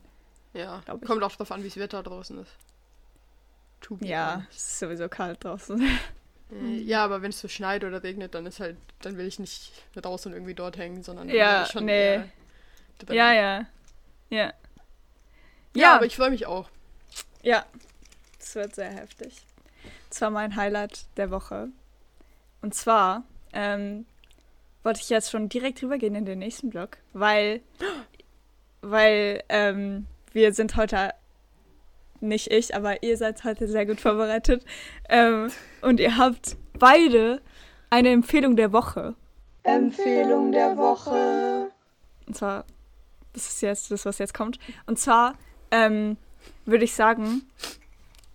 Ja, 0.53 0.81
ich. 0.81 1.07
kommt 1.07 1.23
auch 1.23 1.31
darauf 1.33 1.53
an, 1.53 1.63
wie 1.63 1.69
das 1.69 1.77
Wetter 1.77 2.03
draußen 2.03 2.37
ist. 2.41 2.51
Be 3.91 4.07
Ja, 4.07 4.47
es 4.51 4.57
ist 4.57 4.79
sowieso 4.81 5.09
kalt 5.09 5.43
draußen. 5.45 5.81
Äh, 6.53 6.77
Ja, 6.83 7.05
aber 7.05 7.23
wenn 7.23 7.31
es 7.31 7.41
so 7.41 7.49
schneit 7.49 7.85
oder 7.85 8.03
regnet, 8.03 8.35
dann 8.35 8.47
ist 8.47 8.61
halt, 8.61 8.77
dann 9.03 9.17
will 9.17 9.27
ich 9.27 9.39
nicht 9.39 9.73
draußen 9.95 10.33
irgendwie 10.33 10.55
dort 10.55 10.77
hängen, 10.77 11.03
sondern 11.03 11.29
Ja, 11.29 11.67
schon 11.67 11.87
nee. 11.87 12.17
ja, 13.09 13.33
ja. 13.33 13.33
Ja. 13.33 13.67
Ja, 14.31 14.53
Ja, 15.75 15.97
aber 15.97 16.07
ich 16.07 16.17
freue 16.17 16.31
mich 16.31 16.47
auch. 16.47 16.69
ja. 17.43 17.65
Es 18.39 18.55
wird 18.55 18.75
sehr 18.75 18.91
heftig. 18.91 19.43
Das 20.11 20.21
war 20.21 20.29
mein 20.31 20.55
Highlight 20.55 21.07
der 21.17 21.31
Woche. 21.31 21.69
Und 22.61 22.75
zwar 22.75 23.25
ähm, 23.55 24.05
wollte 24.83 25.01
ich 25.01 25.09
jetzt 25.09 25.31
schon 25.31 25.49
direkt 25.49 25.83
rübergehen 25.83 26.15
in 26.15 26.27
den 26.27 26.41
nächsten 26.41 26.69
Blog, 26.69 26.99
weil, 27.15 27.63
weil 28.83 29.43
ähm, 29.49 30.07
wir 30.33 30.53
sind 30.53 30.77
heute, 30.77 31.15
nicht 32.29 32.51
ich, 32.51 32.75
aber 32.75 33.03
ihr 33.03 33.17
seid 33.17 33.45
heute 33.45 33.69
sehr 33.69 33.87
gut 33.87 34.01
vorbereitet. 34.01 34.65
Ähm, 35.09 35.51
und 35.83 36.01
ihr 36.01 36.17
habt 36.17 36.57
beide 36.79 37.41
eine 37.91 38.11
Empfehlung 38.11 38.57
der 38.57 38.73
Woche. 38.73 39.15
Empfehlung 39.63 40.53
der 40.53 40.77
Woche. 40.77 41.71
Und 42.27 42.37
zwar, 42.37 42.65
das 43.33 43.47
ist 43.49 43.61
jetzt 43.63 43.91
das, 43.91 44.05
was 44.05 44.19
jetzt 44.19 44.35
kommt. 44.35 44.59
Und 44.87 44.99
zwar 44.99 45.35
ähm, 45.71 46.17
würde 46.67 46.85
ich 46.85 46.95
sagen, 46.95 47.43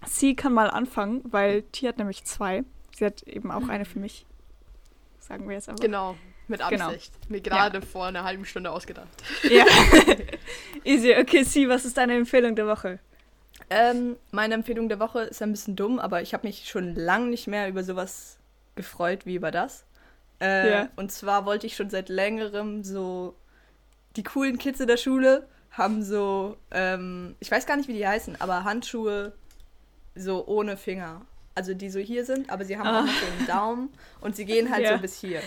sie 0.05 0.35
kann 0.35 0.53
mal 0.53 0.69
anfangen, 0.69 1.21
weil 1.25 1.63
T 1.63 1.87
hat 1.87 1.97
nämlich 1.97 2.23
zwei. 2.23 2.63
Sie 2.97 3.05
hat 3.05 3.23
eben 3.23 3.51
auch 3.51 3.67
eine 3.69 3.85
für 3.85 3.99
mich. 3.99 4.25
Sagen 5.19 5.47
wir 5.47 5.55
jetzt 5.55 5.69
aber. 5.69 5.79
Genau, 5.79 6.15
mit 6.47 6.61
Genau. 6.69 6.87
Absicht. 6.87 7.13
Mir 7.29 7.41
gerade 7.41 7.81
vor 7.81 8.07
einer 8.07 8.23
halben 8.23 8.45
Stunde 8.45 8.71
ausgedacht. 8.71 9.07
Ja. 9.43 9.65
Easy. 10.83 11.15
Okay, 11.15 11.43
sie, 11.43 11.69
was 11.69 11.85
ist 11.85 11.97
deine 11.97 12.15
Empfehlung 12.15 12.55
der 12.55 12.67
Woche? 12.67 12.99
Ähm, 13.69 14.15
meine 14.31 14.55
Empfehlung 14.55 14.89
der 14.89 14.99
Woche 14.99 15.21
ist 15.21 15.41
ein 15.41 15.51
bisschen 15.51 15.75
dumm, 15.75 15.99
aber 15.99 16.21
ich 16.21 16.33
habe 16.33 16.47
mich 16.47 16.67
schon 16.69 16.95
lang 16.95 17.29
nicht 17.29 17.47
mehr 17.47 17.69
über 17.69 17.83
sowas 17.83 18.37
gefreut 18.75 19.25
wie 19.25 19.35
über 19.35 19.51
das. 19.51 19.85
Äh, 20.41 20.69
Ja. 20.71 20.89
Und 20.95 21.11
zwar 21.11 21.45
wollte 21.45 21.67
ich 21.67 21.75
schon 21.75 21.89
seit 21.89 22.09
längerem 22.09 22.83
so 22.83 23.35
die 24.15 24.23
coolen 24.23 24.57
Kids 24.57 24.79
in 24.79 24.87
der 24.87 24.97
Schule 24.97 25.47
haben 25.71 26.01
so, 26.03 26.57
ähm, 26.71 27.35
ich 27.39 27.51
weiß 27.51 27.65
gar 27.67 27.77
nicht, 27.77 27.87
wie 27.87 27.93
die 27.93 28.07
heißen, 28.07 28.41
aber 28.41 28.63
Handschuhe 28.63 29.33
so 30.15 30.45
ohne 30.47 30.75
Finger. 30.77 31.21
Also 31.53 31.73
die 31.73 31.89
so 31.89 31.99
hier 31.99 32.25
sind, 32.25 32.49
aber 32.49 32.65
sie 32.65 32.77
haben 32.77 32.87
Ah. 32.87 33.01
auch 33.01 33.05
noch 33.05 33.13
so 33.13 33.25
einen 33.37 33.47
Daumen 33.47 33.89
und 34.21 34.35
sie 34.35 34.45
gehen 34.45 34.71
halt 34.71 34.83
Ja. 34.83 34.95
so 34.95 35.01
bis 35.01 35.19
hier. 35.19 35.41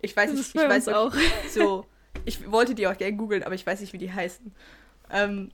Ich 0.00 0.16
weiß 0.16 0.32
nicht, 0.32 0.54
ich 0.54 0.60
weiß 0.68 0.88
auch. 0.88 1.12
So, 1.50 1.84
ich 2.24 2.50
wollte 2.50 2.74
die 2.74 2.86
auch 2.86 2.96
gerne 2.96 3.16
googeln, 3.16 3.42
aber 3.42 3.54
ich 3.54 3.66
weiß 3.66 3.80
nicht, 3.80 3.92
wie 3.92 3.98
die 3.98 4.12
heißen. 4.12 4.52
Ähm, 5.10 5.50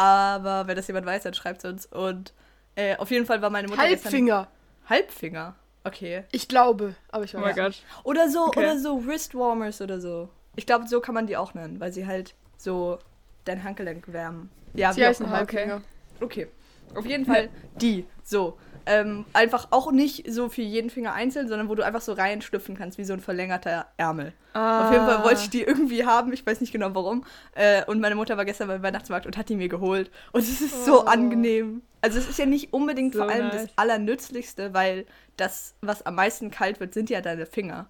aber 0.00 0.66
wenn 0.66 0.76
das 0.76 0.86
jemand 0.86 1.06
weiß, 1.06 1.22
dann 1.24 1.34
schreibt 1.34 1.64
es 1.64 1.70
uns. 1.70 1.86
Und 1.86 2.32
äh, 2.76 2.96
auf 2.96 3.10
jeden 3.10 3.26
Fall 3.26 3.42
war 3.42 3.50
meine 3.50 3.68
Mutter 3.68 3.86
gestern- 3.88 4.04
Halbfinger. 4.12 4.48
Halbfinger. 4.88 5.54
Okay. 5.84 6.24
Ich 6.32 6.48
glaube, 6.48 6.94
aber 7.10 7.24
ich 7.24 7.34
Oh 7.34 7.38
weiß 7.40 7.56
mein 7.56 7.66
nicht. 7.66 7.84
Gott. 7.94 8.04
Oder 8.04 8.28
so, 8.28 8.46
Okay. 8.46 8.60
oder 8.60 8.78
so 8.78 9.06
Wristwarmers 9.06 9.80
oder 9.80 10.00
so. 10.00 10.28
Ich 10.56 10.66
glaube, 10.66 10.86
so 10.88 11.00
kann 11.00 11.14
man 11.14 11.26
die 11.26 11.36
auch 11.36 11.54
nennen, 11.54 11.80
weil 11.80 11.92
sie 11.92 12.06
halt 12.06 12.34
so 12.58 12.98
dein 13.44 13.64
Handgelenk 13.64 14.12
wärmen. 14.12 14.50
Ja, 14.74 14.92
Sie 14.92 15.04
heißen. 15.06 15.28
Halbfinger. 15.30 15.80
Okay. 16.20 16.48
Auf 16.94 17.06
jeden 17.06 17.24
Fall 17.24 17.48
die. 17.80 18.04
So. 18.22 18.58
Ähm, 18.86 19.24
einfach 19.32 19.68
auch 19.70 19.92
nicht 19.92 20.30
so 20.32 20.48
für 20.48 20.62
jeden 20.62 20.90
Finger 20.90 21.12
einzeln, 21.12 21.48
sondern 21.48 21.68
wo 21.68 21.74
du 21.74 21.84
einfach 21.84 22.00
so 22.00 22.12
reinschlüpfen 22.12 22.76
kannst, 22.76 22.98
wie 22.98 23.04
so 23.04 23.12
ein 23.12 23.20
verlängerter 23.20 23.86
Ärmel. 23.96 24.32
Auf 24.52 24.90
jeden 24.90 25.04
Fall 25.06 25.22
wollte 25.22 25.42
ich 25.42 25.50
die 25.50 25.62
irgendwie 25.62 26.04
haben, 26.04 26.32
ich 26.32 26.44
weiß 26.44 26.60
nicht 26.60 26.72
genau 26.72 26.92
warum. 26.94 27.24
Äh, 27.54 27.84
und 27.84 28.00
meine 28.00 28.14
Mutter 28.16 28.36
war 28.36 28.44
gestern 28.44 28.68
beim 28.68 28.82
Weihnachtsmarkt 28.82 29.26
und 29.26 29.36
hat 29.36 29.48
die 29.48 29.56
mir 29.56 29.68
geholt. 29.68 30.10
Und 30.32 30.40
es 30.42 30.60
ist 30.60 30.84
so 30.84 31.02
Oh. 31.02 31.06
angenehm. 31.06 31.82
Also 32.00 32.18
es 32.18 32.28
ist 32.28 32.38
ja 32.38 32.46
nicht 32.46 32.72
unbedingt 32.72 33.14
So 33.14 33.20
vor 33.22 33.30
allem 33.30 33.48
nice. 33.48 33.62
das 33.66 33.70
Allernützlichste, 33.76 34.74
weil 34.74 35.06
das, 35.36 35.74
was 35.82 36.04
am 36.06 36.14
meisten 36.16 36.50
kalt 36.50 36.80
wird, 36.80 36.94
sind 36.94 37.10
ja 37.10 37.20
deine 37.20 37.46
Finger. 37.46 37.88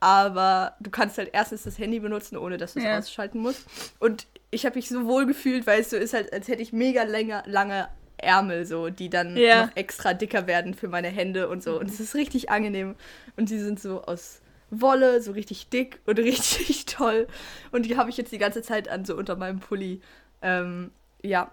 Aber 0.00 0.76
du 0.80 0.90
kannst 0.90 1.18
halt 1.18 1.30
erstens 1.32 1.64
das 1.64 1.78
Handy 1.78 2.00
benutzen, 2.00 2.36
ohne 2.38 2.56
dass 2.56 2.72
du 2.72 2.78
es 2.80 2.86
Ja. 2.86 2.98
ausschalten 2.98 3.38
musst. 3.38 3.66
Und 3.98 4.26
ich 4.50 4.64
habe 4.66 4.76
mich 4.76 4.88
so 4.88 5.04
wohl 5.06 5.26
gefühlt, 5.26 5.66
weil 5.66 5.80
es 5.82 5.90
so 5.90 5.96
ist 5.96 6.14
halt, 6.14 6.32
als 6.32 6.48
hätte 6.48 6.62
ich 6.62 6.72
mega 6.72 7.02
länger, 7.02 7.42
lange 7.46 7.88
Ärmel, 8.22 8.66
so, 8.66 8.88
die 8.90 9.08
dann 9.10 9.36
Ja. 9.36 9.66
noch 9.66 9.76
extra 9.76 10.14
dicker 10.14 10.46
werden 10.46 10.74
für 10.74 10.88
meine 10.88 11.08
Hände 11.08 11.48
und 11.48 11.62
so. 11.62 11.78
Und 11.78 11.88
es 11.90 12.00
ist 12.00 12.14
richtig 12.14 12.50
angenehm. 12.50 12.94
Und 13.36 13.50
die 13.50 13.58
sind 13.58 13.80
so 13.80 14.02
aus 14.02 14.40
Wolle, 14.70 15.20
so 15.22 15.32
richtig 15.32 15.68
dick 15.68 16.00
und 16.06 16.18
richtig 16.20 16.86
toll. 16.86 17.26
Und 17.72 17.86
die 17.86 17.96
habe 17.96 18.10
ich 18.10 18.16
jetzt 18.16 18.32
die 18.32 18.38
ganze 18.38 18.62
Zeit 18.62 18.88
an, 18.88 19.04
so 19.04 19.16
unter 19.16 19.36
meinem 19.36 19.60
Pulli. 19.60 20.00
Ähm, 20.42 20.90
ja, 21.22 21.50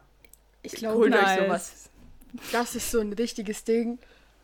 Ich 0.62 0.74
glaube, 0.74 0.98
holt 1.00 1.14
euch 1.16 1.22
nice. 1.22 1.40
sowas. 1.46 1.90
das 2.52 2.76
ist 2.76 2.92
so 2.92 3.00
ein 3.00 3.14
richtiges 3.14 3.64
Ding, 3.64 4.00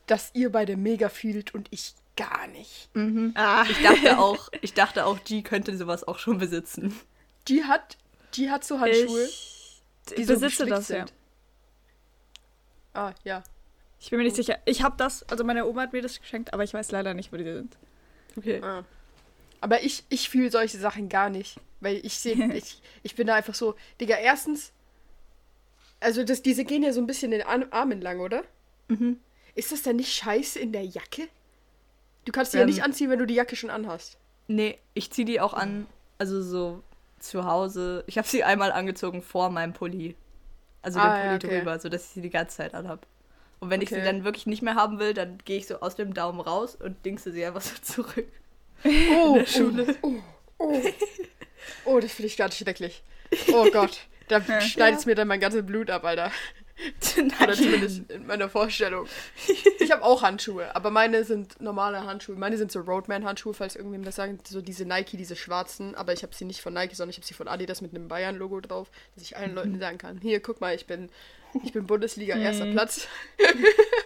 das 0.08 0.32
ihr 0.34 0.52
beide 0.52 0.76
mega 0.78 1.10
fühlt 1.10 1.54
und 1.54 1.68
ich 1.72 1.94
gar 2.16 2.48
nicht. 2.48 2.90
Mhm. 2.94 3.32
Ah. 3.36 3.66
Ich 3.70 3.82
dachte 3.82 4.20
auch, 4.20 4.50
ich 4.62 4.74
dachte 4.74 5.06
auch, 5.06 5.24
G 5.24 5.42
könnte 5.42 5.76
sowas 5.78 6.08
auch 6.08 6.20
schon 6.20 6.38
besitzen. 6.38 6.94
Die 7.48 7.64
hat, 7.64 7.98
die 8.36 8.50
hat 8.52 8.64
so 8.64 8.80
Handschuhe, 8.80 9.24
Ich, 9.24 9.82
die 10.18 10.24
so 10.24 10.34
besitze 10.34 10.66
das, 10.66 10.90
ja. 10.90 11.06
Ah, 12.94 13.14
ja. 13.24 13.44
Ich 14.00 14.10
bin 14.10 14.18
mir 14.20 14.26
nicht 14.26 14.36
sicher. 14.36 14.58
Ich 14.66 14.84
habe 14.84 14.96
das, 14.98 15.24
also 15.30 15.44
meine 15.44 15.66
Oma 15.66 15.82
hat 15.84 15.94
mir 15.94 16.02
das 16.02 16.20
geschenkt, 16.20 16.54
aber 16.54 16.64
ich 16.64 16.74
weiß 16.74 16.92
leider 16.92 17.14
nicht, 17.14 17.32
wo 17.32 17.38
die 17.38 17.44
sind. 17.46 17.78
Okay. 18.38 18.62
Ah. 18.62 18.84
Aber 19.62 19.82
ich, 19.84 20.04
ich 20.10 20.30
fühle 20.30 20.52
solche 20.52 20.78
Sachen 20.78 21.08
gar 21.10 21.30
nicht. 21.30 21.58
Weil 21.80 21.98
ich 22.06 22.20
sehe, 22.20 22.36
ich, 22.54 22.82
ich 23.02 23.16
bin 23.16 23.28
da 23.28 23.36
einfach 23.36 23.54
so, 23.56 23.76
Digga, 24.02 24.16
erstens, 24.18 24.72
also 26.00 26.24
das, 26.24 26.42
diese 26.42 26.66
gehen 26.66 26.84
ja 26.84 26.92
so 26.92 27.00
ein 27.02 27.08
bisschen 27.08 27.32
den 27.32 27.44
Ar- 27.44 27.72
Armen 27.72 28.02
lang, 28.02 28.20
oder? 28.20 28.44
Mhm. 28.90 29.20
Ist 29.56 29.72
das 29.72 29.84
dann 29.84 29.96
nicht 29.96 30.12
scheiße 30.14 30.60
in 30.60 30.72
der 30.74 30.84
Jacke? 30.86 31.28
Du 32.26 32.32
kannst 32.32 32.54
die 32.54 32.58
ja 32.58 32.64
Ähm. 32.64 32.70
nicht 32.70 32.84
anziehen, 32.84 33.10
wenn 33.10 33.20
du 33.20 33.26
die 33.26 33.36
Jacke 33.36 33.56
schon 33.56 33.70
anhast. 33.70 34.18
Nee, 34.48 34.78
ich 34.94 35.12
ziehe 35.12 35.26
die 35.26 35.40
auch 35.40 35.54
an, 35.54 35.88
also 36.18 36.42
so 36.42 36.84
zu 37.20 37.46
Hause. 37.46 38.04
Ich 38.08 38.18
habe 38.18 38.28
sie 38.28 38.44
einmal 38.44 38.72
angezogen 38.74 39.22
vor 39.22 39.50
meinem 39.50 39.72
Pulli. 39.74 40.16
Also 40.84 41.00
Ah, 41.00 41.04
den 41.16 41.16
ja, 41.16 41.24
Pulli 41.24 41.36
okay. 41.48 41.60
drüber, 41.60 41.80
sodass 41.80 42.04
ich 42.06 42.10
sie 42.12 42.22
die 42.22 42.30
ganze 42.30 42.58
Zeit 42.58 42.76
anhab. 42.76 43.08
Und 43.60 43.70
wenn 43.72 43.82
ich 43.82 43.90
sie 43.90 43.96
Okay. 43.96 44.06
dann 44.06 44.24
wirklich 44.26 44.46
nicht 44.46 44.62
mehr 44.62 44.76
haben 44.76 45.00
will, 45.00 45.14
dann 45.16 45.38
gehe 45.46 45.58
ich 45.58 45.66
so 45.68 45.80
aus 45.80 45.96
dem 45.96 46.14
Daumen 46.14 46.42
raus 46.42 46.76
und 46.76 47.04
dingse 47.06 47.32
sie 47.32 47.46
einfach 47.46 47.62
so 47.62 47.76
zurück. 47.82 48.28
Oh, 48.86 49.36
der 49.36 49.46
Schule. 49.46 49.96
Oh, 50.02 50.14
oh, 50.58 50.74
oh. 50.74 50.82
oh 51.86 52.00
das 52.02 52.12
finde 52.12 52.28
ich 52.28 52.36
ganz 52.38 52.58
schrecklich. 52.58 53.02
Oh 53.54 53.66
Gott, 53.72 53.98
da 54.28 54.40
Ja. 54.48 54.60
schneidet 54.60 55.00
es 55.00 55.06
mir 55.06 55.16
dann 55.16 55.30
mein 55.30 55.40
ganzes 55.40 55.66
Blut 55.66 55.90
ab, 55.90 56.04
Alter. 56.04 56.32
Oder 57.42 57.54
zumindest 57.54 58.10
in 58.12 58.26
meiner 58.26 58.50
Vorstellung. 58.50 59.08
Ich 59.80 59.92
habe 59.92 60.04
auch 60.04 60.24
Handschuhe, 60.24 60.76
aber 60.76 60.90
meine 60.90 61.24
sind 61.24 61.62
normale 61.62 62.04
Handschuhe. 62.06 62.36
Meine 62.36 62.58
sind 62.58 62.72
so 62.72 62.82
Roadman-Handschuhe, 62.82 63.54
falls 63.54 63.76
irgendwem 63.76 64.04
das 64.04 64.16
sagt. 64.16 64.48
So 64.48 64.62
diese 64.62 64.86
Nike, 64.86 65.16
diese 65.18 65.36
schwarzen. 65.36 65.94
Aber 65.96 66.14
ich 66.14 66.24
habe 66.24 66.34
sie 66.34 66.46
nicht 66.46 66.62
von 66.62 66.74
Nike, 66.74 66.96
sondern 66.96 67.12
ich 67.12 67.18
habe 67.18 67.26
sie 67.28 67.36
von 67.36 67.48
Adidas 67.48 67.82
mit 67.82 67.94
einem 67.94 68.08
Bayern-Logo 68.08 68.60
drauf, 68.62 68.90
dass 69.16 69.24
ich 69.24 69.38
allen 69.38 69.54
Leuten 69.54 69.80
sagen 69.80 69.98
kann: 70.00 70.18
Hier, 70.20 70.40
guck 70.40 70.62
mal, 70.62 70.74
ich 70.74 70.88
bin, 70.88 71.10
ich 71.64 71.74
bin 71.74 71.86
Bundesliga, 71.86 72.36
erster 72.36 72.66
Platz. 72.72 73.08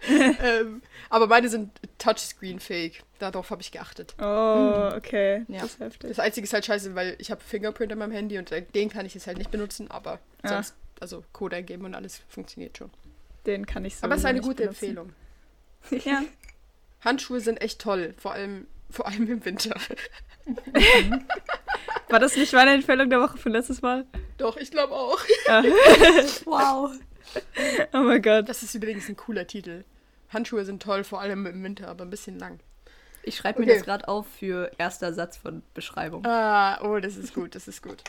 ähm, 0.09 0.81
aber 1.09 1.27
meine 1.27 1.49
sind 1.49 1.71
Touchscreen-fähig. 1.97 3.01
Darauf 3.19 3.49
habe 3.49 3.61
ich 3.61 3.71
geachtet. 3.71 4.13
Oh, 4.19 4.91
okay. 4.95 5.43
Ja. 5.47 5.61
Das 5.61 5.71
ist 5.71 5.79
heftig. 5.79 6.09
Das 6.09 6.19
Einzige 6.19 6.45
ist 6.45 6.53
halt 6.53 6.65
scheiße, 6.65 6.95
weil 6.95 7.15
ich 7.19 7.31
habe 7.31 7.41
Fingerprint 7.43 7.91
an 7.91 7.99
meinem 7.99 8.11
Handy 8.11 8.37
und 8.37 8.51
den 8.75 8.89
kann 8.89 9.05
ich 9.05 9.15
jetzt 9.15 9.25
halt 9.27 9.37
nicht 9.37 9.51
benutzen, 9.51 9.89
aber 9.89 10.19
Ja. 10.43 10.49
sonst, 10.49 10.75
also 10.99 11.23
Code 11.33 11.55
eingeben 11.57 11.85
und 11.85 11.95
alles 11.95 12.21
funktioniert 12.29 12.77
schon. 12.77 12.89
Den 13.45 13.65
kann 13.65 13.85
ich 13.85 13.97
so. 13.97 14.03
aber 14.05 14.15
es 14.15 14.21
ist 14.21 14.25
eine 14.25 14.41
gute 14.41 14.63
benutzen. 14.63 14.85
Empfehlung. 14.85 15.13
Ja. 16.05 16.23
Handschuhe 17.01 17.39
sind 17.39 17.61
echt 17.61 17.79
toll, 17.79 18.13
vor 18.17 18.33
allem, 18.33 18.67
vor 18.89 19.07
allem 19.07 19.27
im 19.31 19.45
Winter. 19.45 19.79
War 22.09 22.19
das 22.19 22.35
nicht 22.35 22.53
meine 22.53 22.73
Empfehlung 22.73 23.09
der 23.09 23.19
Woche 23.21 23.37
für 23.37 23.49
letztes 23.49 23.81
Mal? 23.81 24.05
Doch, 24.37 24.57
ich 24.57 24.71
glaube 24.71 24.93
auch. 24.93 25.19
Ja. 25.47 25.63
Wow. 26.45 26.91
Oh 27.93 27.97
mein 27.99 28.21
Gott. 28.21 28.47
Das 28.47 28.63
ist 28.63 28.73
übrigens 28.73 29.07
ein 29.09 29.17
cooler 29.17 29.45
Titel. 29.47 29.83
Handschuhe 30.29 30.63
sind 30.65 30.81
toll, 30.81 31.03
vor 31.03 31.21
allem 31.21 31.45
im 31.45 31.63
Winter, 31.63 31.87
aber 31.89 32.05
ein 32.05 32.09
bisschen 32.09 32.39
lang. 32.39 32.59
Ich 33.23 33.35
schreibe 33.35 33.59
mir 33.59 33.65
Okay. 33.65 33.75
das 33.75 33.83
gerade 33.85 34.07
auf 34.07 34.25
für 34.39 34.71
erster 34.77 35.13
Satz 35.13 35.35
von 35.37 35.61
Beschreibung. 35.73 36.25
Ah, 36.25 36.81
oh, 36.81 36.99
das 36.99 37.17
ist 37.17 37.33
gut, 37.33 37.55
das 37.55 37.67
ist 37.67 37.81
gut. 37.83 38.01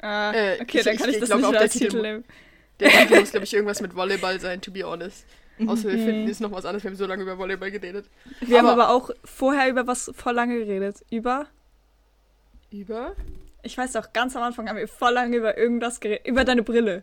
Ah, 0.00 0.32
Äh, 0.32 0.58
okay, 0.62 0.78
ich- 0.78 0.84
dann 0.84 0.96
kann 0.96 1.08
ich, 1.08 1.14
ich 1.16 1.20
das 1.20 1.28
glaub, 1.30 1.40
nicht 1.50 1.56
als 1.60 1.72
Titel 1.72 2.00
nehmen. 2.02 2.24
Der 2.80 2.90
Titel 2.90 3.18
muss, 3.20 3.30
glaube 3.32 3.44
ich, 3.44 3.52
irgendwas 3.54 3.80
mit 3.80 3.94
Volleyball 3.96 4.38
sein, 4.40 4.60
to 4.60 4.70
be 4.70 4.84
honest. 4.84 5.26
Außer 5.66 5.88
wir 5.88 5.98
Mhm. 5.98 6.04
finden 6.04 6.28
jetzt 6.28 6.40
noch 6.40 6.52
was 6.52 6.64
anderes, 6.64 6.84
wir 6.84 6.90
haben 6.90 6.96
so 6.96 7.06
lange 7.06 7.24
über 7.24 7.36
Volleyball 7.36 7.70
geredet. 7.72 8.08
Wir 8.40 8.58
haben 8.58 8.66
Aber- 8.66 8.84
aber 8.86 8.94
auch 8.94 9.10
vorher 9.24 9.68
über 9.68 9.86
was 9.88 10.10
voll 10.16 10.34
lange 10.34 10.56
geredet. 10.58 11.04
Über. 11.10 11.46
Über? 12.70 13.16
Ich 13.62 13.76
weiß 13.76 13.96
auch, 13.96 14.12
ganz 14.12 14.36
am 14.36 14.44
Anfang 14.44 14.68
haben 14.68 14.76
wir 14.76 14.86
voll 14.86 15.12
lange 15.14 15.36
über 15.36 15.58
irgendwas 15.58 15.98
geredet. 15.98 16.26
Über 16.28 16.44
deine 16.44 16.62
Brille. 16.62 17.02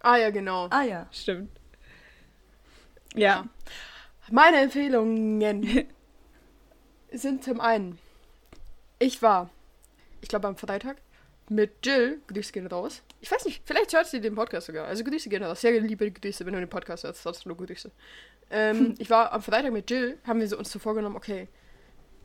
Ah 0.00 0.16
ja, 0.16 0.30
genau. 0.30 0.66
Ah 0.70 0.82
ja. 0.82 1.06
Stimmt. 1.12 1.50
Ja. 3.14 3.46
Meine 4.30 4.56
Empfehlungen 4.62 5.40
sind 7.12 7.44
zum 7.44 7.60
einen, 7.60 7.98
ich 8.98 9.22
war, 9.22 9.50
ich 10.20 10.28
glaube 10.28 10.48
am 10.48 10.56
Freitag, 10.56 10.96
mit 11.48 11.84
Jill, 11.84 12.20
Grüße 12.26 12.52
gehen 12.52 12.66
raus. 12.66 13.02
Ich 13.20 13.30
weiß 13.30 13.44
nicht, 13.44 13.62
vielleicht 13.64 13.92
hört 13.92 14.06
sie 14.06 14.20
den 14.20 14.34
Podcast 14.34 14.66
sogar. 14.66 14.86
Also 14.86 15.04
Grüße 15.04 15.28
gehen 15.28 15.42
raus. 15.42 15.60
Sehr 15.60 15.78
liebe 15.80 16.10
Grüße, 16.10 16.44
wenn 16.46 16.54
du 16.54 16.60
den 16.60 16.68
Podcast 16.68 17.04
hörst, 17.04 17.22
sonst 17.22 17.46
nur 17.46 17.56
Grüße. 17.56 17.90
Ähm, 18.50 18.94
ich 18.98 19.10
war 19.10 19.32
am 19.32 19.42
Freitag 19.42 19.72
mit 19.72 19.90
Jill, 19.90 20.18
haben 20.26 20.40
wir 20.40 20.48
so 20.48 20.58
uns 20.58 20.70
so 20.70 20.78
vorgenommen, 20.78 21.16
okay, 21.16 21.48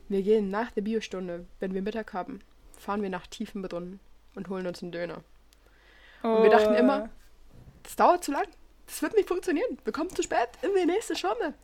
wir 0.08 0.22
gehen 0.22 0.50
nach 0.50 0.70
der 0.72 0.82
Biostunde, 0.82 1.46
wenn 1.60 1.74
wir 1.74 1.82
Mittag 1.82 2.12
haben, 2.12 2.40
fahren 2.76 3.02
wir 3.02 3.10
nach 3.10 3.26
Tiefenbrunnen 3.26 4.00
und 4.34 4.48
holen 4.48 4.66
uns 4.66 4.82
einen 4.82 4.92
Döner. 4.92 5.22
Und 6.22 6.42
wir 6.42 6.50
dachten 6.50 6.74
immer, 6.74 7.08
das 7.82 7.96
dauert 7.96 8.24
zu 8.24 8.32
lang. 8.32 8.46
Das 8.86 9.02
wird 9.02 9.14
nicht 9.14 9.28
funktionieren. 9.28 9.78
Wir 9.84 9.92
kommen 9.92 10.10
zu 10.10 10.22
spät 10.22 10.48
in 10.62 10.70
die 10.74 10.84
nächste 10.84 11.14
Stunde. 11.14 11.54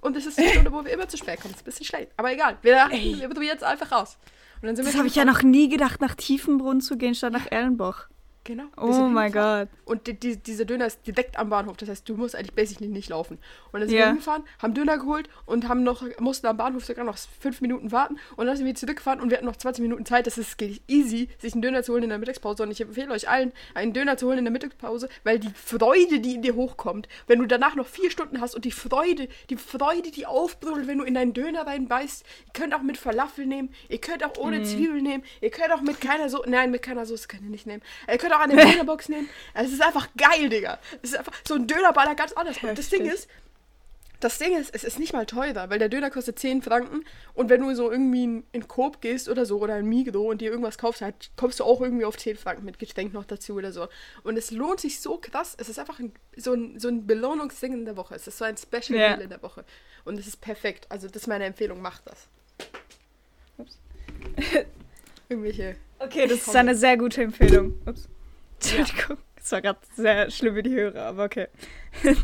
Und 0.00 0.16
es 0.16 0.26
ist 0.26 0.38
die 0.38 0.48
Stunde, 0.48 0.72
wo 0.72 0.84
wir 0.84 0.92
immer 0.92 1.06
zu 1.06 1.16
spät 1.16 1.40
kommen. 1.40 1.52
Das 1.52 1.60
ist 1.60 1.62
ein 1.62 1.66
bisschen 1.66 1.86
schlecht. 1.86 2.12
Aber 2.16 2.32
egal. 2.32 2.56
Wir 2.62 2.74
dachten, 2.74 2.94
Ey. 2.94 3.20
wir 3.20 3.28
probieren 3.28 3.52
jetzt 3.52 3.62
einfach 3.62 3.92
raus. 3.92 4.18
Das 4.62 4.96
habe 4.96 5.08
ich 5.08 5.16
ja 5.16 5.24
noch 5.24 5.42
nie 5.42 5.68
gedacht, 5.68 6.00
nach 6.00 6.14
Tiefenbrunn 6.14 6.80
zu 6.80 6.96
gehen, 6.96 7.14
statt 7.14 7.32
nach 7.32 7.50
Erlenbach. 7.50 8.08
Genau. 8.44 8.64
Oh 8.76 8.86
mein. 9.08 9.30
Gott. 9.30 9.68
Und 9.84 10.06
die, 10.08 10.14
die, 10.14 10.36
dieser 10.36 10.64
Döner 10.64 10.86
ist 10.86 11.06
direkt 11.06 11.38
am 11.38 11.48
Bahnhof. 11.50 11.76
Das 11.76 11.88
heißt, 11.88 12.08
du 12.08 12.16
musst 12.16 12.34
eigentlich 12.34 12.54
basically 12.54 12.88
nicht 12.88 13.08
laufen. 13.08 13.38
Und 13.70 13.80
dann 13.80 13.88
sind 13.88 13.96
Ja. 13.98 14.04
wir 14.04 14.08
hingefahren, 14.08 14.42
haben 14.58 14.74
Döner 14.74 14.98
geholt 14.98 15.28
und 15.46 15.68
haben 15.68 15.84
noch, 15.84 16.02
mussten 16.18 16.46
am 16.48 16.56
Bahnhof 16.56 16.84
sogar 16.84 17.04
noch 17.04 17.16
fünf 17.38 17.60
Minuten 17.60 17.92
warten. 17.92 18.18
Und 18.36 18.46
dann 18.46 18.56
sind 18.56 18.66
wir 18.66 18.74
zurückgefahren 18.74 19.20
und 19.20 19.30
wir 19.30 19.36
hatten 19.36 19.46
noch 19.46 19.56
20 19.56 19.80
Minuten 19.82 20.04
Zeit. 20.04 20.26
Das 20.26 20.38
ist 20.38 20.56
easy, 20.88 21.28
sich 21.38 21.52
einen 21.52 21.62
Döner 21.62 21.84
zu 21.84 21.92
holen 21.92 22.02
in 22.02 22.08
der 22.08 22.18
Mittagspause. 22.18 22.64
Und 22.64 22.72
ich 22.72 22.80
empfehle 22.80 23.12
euch 23.12 23.28
allen, 23.28 23.52
einen 23.74 23.92
Döner 23.92 24.16
zu 24.16 24.26
holen 24.26 24.38
in 24.38 24.44
der 24.44 24.52
Mittagspause, 24.52 25.08
weil 25.22 25.38
die 25.38 25.50
Freude, 25.54 26.18
die 26.18 26.34
in 26.34 26.42
dir 26.42 26.56
hochkommt, 26.56 27.08
wenn 27.28 27.38
du 27.38 27.46
danach 27.46 27.76
noch 27.76 27.86
vier 27.86 28.10
Stunden 28.10 28.40
hast 28.40 28.56
und 28.56 28.64
die 28.64 28.72
Freude, 28.72 29.28
die 29.50 29.56
Freude, 29.56 30.10
die 30.10 30.26
aufbrüllt, 30.26 30.88
wenn 30.88 30.98
du 30.98 31.04
in 31.04 31.14
deinen 31.14 31.32
Döner 31.32 31.64
reinbeißt. 31.66 32.24
Ihr 32.46 32.52
könnt 32.52 32.74
auch 32.74 32.82
mit 32.82 32.96
Falafel 32.96 33.46
nehmen, 33.46 33.72
ihr 33.88 33.98
könnt 34.00 34.24
auch 34.24 34.36
ohne 34.38 34.64
Zwiebeln 34.64 35.04
nehmen, 35.04 35.22
ihr 35.40 35.50
könnt 35.50 35.70
auch 35.72 35.80
mit 35.82 36.00
keiner 36.00 36.28
Soße, 36.28 36.50
nein, 36.50 36.72
mit 36.72 36.82
keiner 36.82 37.06
Soße 37.06 37.28
könnt 37.28 37.44
ihr 37.44 37.50
nicht 37.50 37.66
nehmen. 37.66 37.82
Ihr 38.10 38.18
könnt 38.18 38.31
auch 38.32 38.40
eine 38.40 38.56
Dönerbox 38.70 39.08
nehmen. 39.08 39.28
Es 39.54 39.72
ist 39.72 39.82
einfach 39.82 40.08
geil, 40.16 40.48
Digga. 40.48 40.78
Es 41.02 41.10
ist 41.10 41.18
einfach 41.18 41.32
so 41.46 41.54
ein 41.54 41.66
Dönerballer 41.66 42.14
ganz 42.14 42.32
anders. 42.32 42.62
Und 42.62 42.78
das 42.78 42.88
Ding 42.88 43.06
ist, 43.06 43.28
das 44.22 44.38
Ding 44.38 44.56
ist, 44.56 44.72
es 44.72 44.84
ist 44.84 45.00
nicht 45.00 45.12
mal 45.12 45.26
teurer, 45.26 45.68
weil 45.68 45.80
der 45.80 45.88
Döner 45.88 46.08
kostet 46.08 46.38
10 46.38 46.62
Franken 46.62 47.04
und 47.34 47.50
wenn 47.50 47.60
du 47.60 47.74
so 47.74 47.90
irgendwie 47.90 48.22
in, 48.22 48.44
in 48.52 48.68
Coop 48.68 49.00
gehst 49.00 49.28
oder 49.28 49.44
so 49.46 49.58
oder 49.58 49.76
in 49.78 49.86
Migro 49.88 50.30
und 50.30 50.40
dir 50.40 50.50
irgendwas 50.50 50.78
kaufst, 50.78 51.02
halt, 51.02 51.30
kommst 51.36 51.58
du 51.58 51.64
auch 51.64 51.80
irgendwie 51.80 52.04
auf 52.04 52.16
10 52.16 52.36
Franken 52.36 52.64
mit 52.64 52.78
Getränk 52.78 53.12
noch 53.12 53.24
dazu 53.24 53.54
oder 53.54 53.72
so. 53.72 53.88
Und 54.22 54.36
es 54.36 54.52
lohnt 54.52 54.78
sich 54.78 55.00
so 55.00 55.18
krass. 55.18 55.56
Es 55.58 55.68
ist 55.68 55.80
einfach 55.80 55.98
ein, 55.98 56.12
so, 56.36 56.52
ein, 56.52 56.78
so 56.78 56.86
ein 56.86 57.04
Belohnungsding 57.04 57.72
in 57.72 57.84
der 57.84 57.96
Woche. 57.96 58.14
Es 58.14 58.28
ist 58.28 58.38
so 58.38 58.44
ein 58.44 58.56
Special 58.56 58.96
Ja. 58.96 59.08
Meal 59.10 59.22
in 59.22 59.28
der 59.30 59.42
Woche. 59.42 59.64
Und 60.04 60.16
es 60.20 60.28
ist 60.28 60.40
perfekt. 60.40 60.86
Also 60.88 61.08
das 61.08 61.22
ist 61.22 61.26
meine 61.28 61.44
Empfehlung, 61.44 61.82
macht 61.82 62.02
das. 62.06 62.28
Ups. 63.58 63.80
Irgendwelche. 65.28 65.74
Okay, 65.98 66.28
das 66.28 66.46
ist 66.46 66.54
eine 66.54 66.76
sehr 66.76 66.96
gute 66.96 67.22
Empfehlung. 67.22 67.74
Ups. 67.86 68.08
Entschuldigung. 68.70 69.18
Das 69.36 69.52
war 69.52 69.60
gerade 69.60 69.78
sehr 69.96 70.30
schlimm 70.30 70.54
für 70.54 70.62
die 70.62 70.74
Hörer, 70.74 71.02
aber 71.06 71.24
okay. 71.24 71.48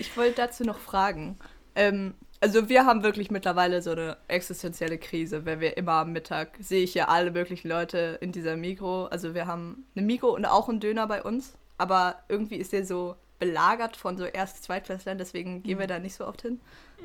Ich 0.00 0.16
wollte 0.16 0.36
dazu 0.36 0.62
noch 0.62 0.78
fragen. 0.78 1.38
Ähm, 1.74 2.14
also 2.40 2.68
wir 2.68 2.86
haben 2.86 3.02
wirklich 3.02 3.32
mittlerweile 3.32 3.82
so 3.82 3.90
eine 3.90 4.16
existenzielle 4.28 4.96
Krise, 4.96 5.44
wenn 5.44 5.58
wir 5.60 5.76
immer 5.76 5.94
am 5.94 6.12
Mittag 6.12 6.50
sehe 6.60 6.84
ich 6.84 6.94
ja 6.94 7.08
alle 7.08 7.32
möglichen 7.32 7.68
Leute 7.68 8.16
in 8.20 8.30
dieser 8.30 8.56
Mikro. 8.56 9.06
Also 9.06 9.34
wir 9.34 9.48
haben 9.48 9.84
eine 9.96 10.06
Mikro 10.06 10.28
und 10.28 10.44
auch 10.46 10.68
einen 10.68 10.78
Döner 10.78 11.08
bei 11.08 11.20
uns, 11.22 11.54
aber 11.78 12.14
irgendwie 12.28 12.56
ist 12.56 12.72
der 12.72 12.84
so 12.86 13.16
belagert 13.40 13.96
von 13.96 14.16
so 14.16 14.24
Erst-, 14.24 14.62
Zweitklässlern, 14.62 15.18
deswegen 15.18 15.64
gehen 15.64 15.80
wir 15.80 15.88
da 15.88 15.98
nicht 15.98 16.14
so 16.14 16.26
oft 16.26 16.42
hin. 16.42 16.60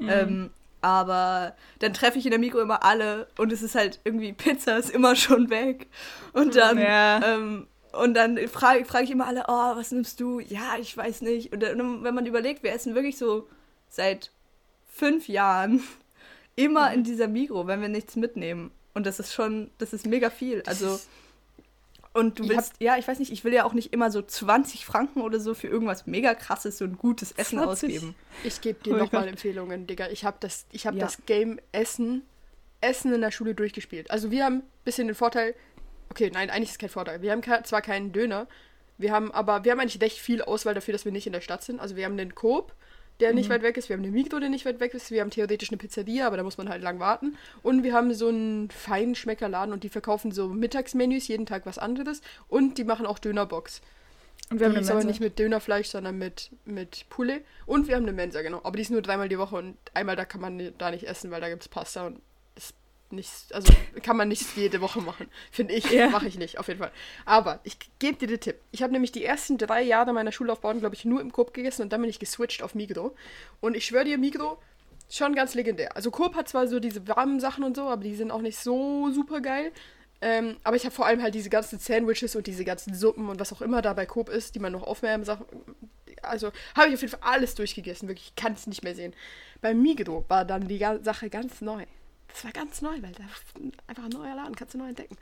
Ähm, 0.08 0.52
aber 0.82 1.56
dann 1.80 1.94
treffe 1.94 2.20
ich 2.20 2.26
in 2.26 2.32
der 2.32 2.40
Mikro 2.40 2.60
immer 2.60 2.84
alle 2.84 3.28
und 3.38 3.52
es 3.52 3.64
ist 3.64 3.74
halt 3.74 4.02
irgendwie 4.04 4.34
Pizza 4.38 4.78
ist 4.78 4.92
immer 4.92 5.16
schon 5.16 5.50
weg. 5.50 5.88
Und 6.34 6.56
dann 6.56 6.78
Ja. 6.78 7.22
ähm, 7.24 7.68
und 7.94 8.14
dann 8.16 8.38
frage 8.48 8.86
frag 8.86 9.04
ich 9.04 9.12
immer 9.12 9.28
alle, 9.28 9.44
oh, 9.48 9.76
was 9.78 9.92
nimmst 9.92 10.20
du? 10.20 10.40
Ja, 10.40 10.76
ich 10.80 10.96
weiß 10.96 11.22
nicht. 11.22 11.54
Und 11.54 11.62
dann, 11.62 12.04
wenn 12.04 12.16
man 12.16 12.26
überlegt, 12.26 12.64
wir 12.64 12.74
essen 12.74 12.96
wirklich 12.96 13.18
so 13.18 13.48
seit 13.90 14.32
fünf 14.88 15.28
Jahren 15.28 15.82
immer 16.56 16.94
in 16.94 17.04
dieser 17.04 17.28
Migro, 17.28 17.68
wenn 17.68 17.82
wir 17.82 17.90
nichts 17.90 18.16
mitnehmen. 18.16 18.72
Und 18.94 19.06
das 19.06 19.20
ist 19.20 19.34
schon, 19.34 19.72
das 19.80 19.94
ist 19.94 20.06
mega 20.06 20.30
viel. 20.30 20.62
Also, 20.68 21.00
und 22.14 22.38
du 22.38 22.48
willst, 22.48 22.74
ja, 22.80 22.96
ich 22.98 23.08
weiß 23.08 23.18
nicht, 23.18 23.32
ich 23.32 23.44
will 23.44 23.54
ja 23.54 23.64
auch 23.64 23.74
nicht 23.74 23.92
immer 23.92 24.12
so 24.12 24.22
20 24.22 24.86
Franken 24.86 25.22
oder 25.22 25.40
so 25.40 25.56
für 25.56 25.68
irgendwas 25.68 26.06
mega 26.06 26.36
krasses, 26.36 26.78
so 26.78 26.86
ein 26.86 26.96
gutes 26.98 27.32
Essen 27.32 27.58
20? 27.58 27.90
ausgeben. 27.90 28.16
Ich 28.44 28.62
gebe 28.62 28.78
Oh 28.82 28.84
dir 28.84 28.92
mein 28.92 29.00
nochmal. 29.00 29.28
Empfehlungen, 29.28 29.88
Digga. 29.88 30.10
Ich 30.10 30.24
habe 30.24 30.38
das, 30.40 30.68
ich 30.72 30.86
hab 30.86 30.94
Ja. 30.94 31.06
das 31.06 31.18
Game 31.26 31.60
Essen, 31.72 32.22
Essen 32.82 33.14
in 33.14 33.22
der 33.22 33.32
Schule 33.32 33.56
durchgespielt. 33.56 34.12
Also 34.12 34.30
wir 34.30 34.46
haben 34.46 34.58
ein 34.58 34.64
bisschen 34.86 35.08
den 35.08 35.16
Vorteil, 35.16 35.56
okay, 36.14 36.30
nein, 36.32 36.52
eigentlich 36.52 36.70
ist 36.70 36.76
es 36.76 36.78
kein 36.78 36.90
Vorteil. 36.90 37.24
Wir 37.24 37.32
haben 37.32 37.42
zwar 37.64 37.82
keinen 37.82 38.12
Döner, 38.12 38.48
wir 39.00 39.12
haben 39.12 39.32
aber, 39.32 39.64
wir 39.66 39.72
haben 39.72 39.80
eigentlich 39.80 40.00
recht 40.00 40.20
viel 40.20 40.44
Auswahl 40.44 40.76
dafür, 40.76 40.92
dass 40.92 41.06
wir 41.06 41.12
nicht 41.12 41.26
in 41.26 41.34
der 41.34 41.42
Stadt 41.42 41.64
sind. 41.64 41.80
Also 41.80 41.96
wir 41.96 42.06
haben 42.06 42.18
den 42.18 42.36
Coop, 42.36 42.74
der 43.20 43.30
Mhm. 43.30 43.36
nicht 43.36 43.50
weit 43.50 43.64
weg 43.64 43.78
ist, 43.78 43.90
wir 43.90 43.96
haben 43.96 44.04
den 44.04 44.14
Migro, 44.14 44.40
der 44.40 44.50
nicht 44.50 44.66
weit 44.66 44.80
weg 44.80 44.94
ist, 44.94 45.10
wir 45.10 45.22
haben 45.22 45.32
theoretisch 45.32 45.70
eine 45.72 45.80
Pizzeria, 45.80 46.28
aber 46.28 46.38
da 46.38 46.44
muss 46.44 46.60
man 46.60 46.70
halt 46.70 46.84
lang 46.84 47.00
warten. 47.00 47.36
Und 47.64 47.82
wir 47.84 47.94
haben 47.94 48.14
so 48.14 48.28
einen 48.28 48.70
feinen 48.70 49.16
Schmeckerladen 49.16 49.74
und 49.74 49.84
die 49.84 49.90
verkaufen 49.90 50.32
so 50.32 50.48
Mittagsmenüs, 50.50 51.28
jeden 51.28 51.48
Tag 51.48 51.66
was 51.66 51.80
anderes. 51.80 52.22
Und 52.48 52.78
die 52.78 52.84
machen 52.84 53.08
auch 53.08 53.18
Dönerbox. 53.18 53.82
Und 54.52 54.60
wir 54.60 54.68
haben 54.68 54.76
die 54.76 54.82
ist 54.82 54.92
aber 54.92 55.04
nicht 55.04 55.20
mit 55.20 55.40
Dönerfleisch, 55.40 55.88
sondern 55.88 56.20
mit, 56.20 56.52
mit 56.66 57.06
Poulet. 57.10 57.44
Und 57.66 57.88
wir 57.88 57.96
haben 57.96 58.04
eine 58.04 58.14
Mensa, 58.14 58.44
genau. 58.44 58.60
Aber 58.64 58.76
die 58.76 58.84
ist 58.84 58.92
nur 58.92 59.02
dreimal 59.02 59.30
die 59.30 59.40
Woche 59.40 59.56
und 59.56 59.78
einmal 59.96 60.16
da 60.16 60.26
kann 60.26 60.42
man 60.42 60.74
da 60.78 60.92
nicht 60.92 61.08
essen, 61.08 61.32
weil 61.32 61.42
da 61.42 61.50
gibt 61.50 61.64
es 61.64 61.70
Pasta 61.70 62.06
und 62.08 62.22
nicht, 63.14 63.54
also 63.54 63.72
kann 64.02 64.18
man 64.18 64.28
nicht 64.28 64.58
jede 64.58 64.82
Woche 64.82 65.02
machen. 65.02 65.28
Finde 65.52 65.74
ich, 65.74 65.90
Ja. 65.92 66.10
mache 66.10 66.28
ich 66.28 66.38
nicht, 66.38 66.58
auf 66.60 66.68
jeden 66.68 66.80
Fall. 66.80 66.92
Aber 67.26 67.60
ich 67.64 67.78
gebe 68.00 68.18
dir 68.18 68.28
den 68.28 68.40
Tipp. 68.40 68.60
Ich 68.72 68.84
habe 68.84 68.92
nämlich 68.94 69.12
die 69.12 69.24
ersten 69.24 69.58
drei 69.58 69.82
Jahre 69.82 70.14
meiner 70.14 70.32
Schullaufbahn, 70.32 70.80
glaube 70.80 70.96
ich, 70.96 71.06
nur 71.06 71.22
im 71.22 71.32
Coop 71.32 71.54
gegessen 71.54 71.84
und 71.84 71.94
dann 71.94 72.02
bin 72.02 72.10
ich 72.10 72.20
geswitcht 72.20 72.62
auf 72.64 72.76
Migro. 72.76 73.16
Und 73.62 73.76
ich 73.78 73.86
schwöre 73.86 74.06
dir, 74.06 74.18
Migro, 74.18 74.58
schon 75.10 75.36
ganz 75.36 75.54
legendär. 75.54 75.96
Also 75.96 76.12
Coop 76.12 76.36
hat 76.36 76.50
zwar 76.50 76.68
so 76.68 76.80
diese 76.80 77.08
warmen 77.08 77.40
Sachen 77.40 77.64
und 77.64 77.76
so, 77.76 77.84
aber 77.84 78.04
die 78.04 78.16
sind 78.16 78.32
auch 78.32 78.42
nicht 78.42 78.58
so 78.58 79.12
super 79.12 79.42
geil. 79.42 79.72
Ähm, 80.22 80.56
aber 80.64 80.78
ich 80.78 80.86
habe 80.86 80.96
vor 80.96 81.06
allem 81.06 81.22
halt 81.22 81.36
diese 81.36 81.50
ganzen 81.50 81.80
Sandwiches 81.80 82.36
und 82.38 82.48
diese 82.48 82.64
ganzen 82.64 82.94
Suppen 82.96 83.28
und 83.30 83.40
was 83.40 83.52
auch 83.52 83.62
immer 83.62 83.82
da 83.82 83.94
bei 83.94 84.06
Coop 84.06 84.30
ist, 84.30 84.56
die 84.56 84.60
man 84.60 84.72
noch 84.72 84.84
aufwärmen 84.84 85.26
Sachen. 85.26 85.46
Also 86.22 86.52
habe 86.76 86.88
ich 86.88 86.94
auf 86.94 87.02
jeden 87.02 87.12
Fall 87.12 87.34
alles 87.34 87.56
durchgegessen. 87.56 88.08
Wirklich, 88.08 88.28
ich 88.30 88.36
kann 88.42 88.54
es 88.54 88.66
nicht 88.66 88.84
mehr 88.84 88.96
sehen. 88.96 89.14
Bei 89.62 89.74
Migro 89.74 90.24
war 90.30 90.46
dann 90.46 90.68
die 90.70 90.80
Sache 91.02 91.30
ganz 91.30 91.60
neu. 91.60 91.84
Das 92.34 92.44
war 92.44 92.52
ganz 92.52 92.82
neu, 92.82 93.02
weil 93.02 93.12
da 93.12 93.24
einfach 93.88 94.04
ein 94.04 94.10
neuer 94.10 94.36
Laden, 94.36 94.56
kannst 94.56 94.74
du 94.74 94.80
neu 94.80 94.90
entdecken. 94.90 95.18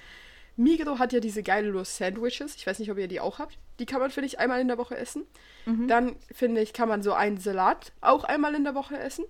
Migro 0.55 0.99
hat 0.99 1.13
ja 1.13 1.19
diese 1.19 1.43
geile 1.43 1.69
Los 1.69 1.97
Sandwiches. 1.97 2.55
Ich 2.55 2.67
weiß 2.67 2.79
nicht, 2.79 2.91
ob 2.91 2.97
ihr 2.97 3.07
die 3.07 3.19
auch 3.19 3.39
habt. 3.39 3.57
Die 3.79 3.85
kann 3.85 3.99
man, 3.99 4.11
finde 4.11 4.27
ich, 4.27 4.39
einmal 4.39 4.59
in 4.59 4.67
der 4.67 4.77
Woche 4.77 4.97
essen. 4.97 5.25
Mhm. 5.65 5.87
Dann, 5.87 6.15
finde 6.33 6.61
ich, 6.61 6.73
kann 6.73 6.89
man 6.89 7.03
so 7.03 7.13
einen 7.13 7.37
Salat 7.37 7.93
auch 8.01 8.23
einmal 8.23 8.55
in 8.55 8.63
der 8.63 8.75
Woche 8.75 8.97
essen. 8.97 9.25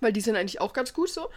Weil 0.00 0.12
die 0.12 0.20
sind 0.20 0.36
eigentlich 0.36 0.60
auch 0.60 0.72
ganz 0.72 0.92
gut 0.92 1.08
so. 1.08 1.30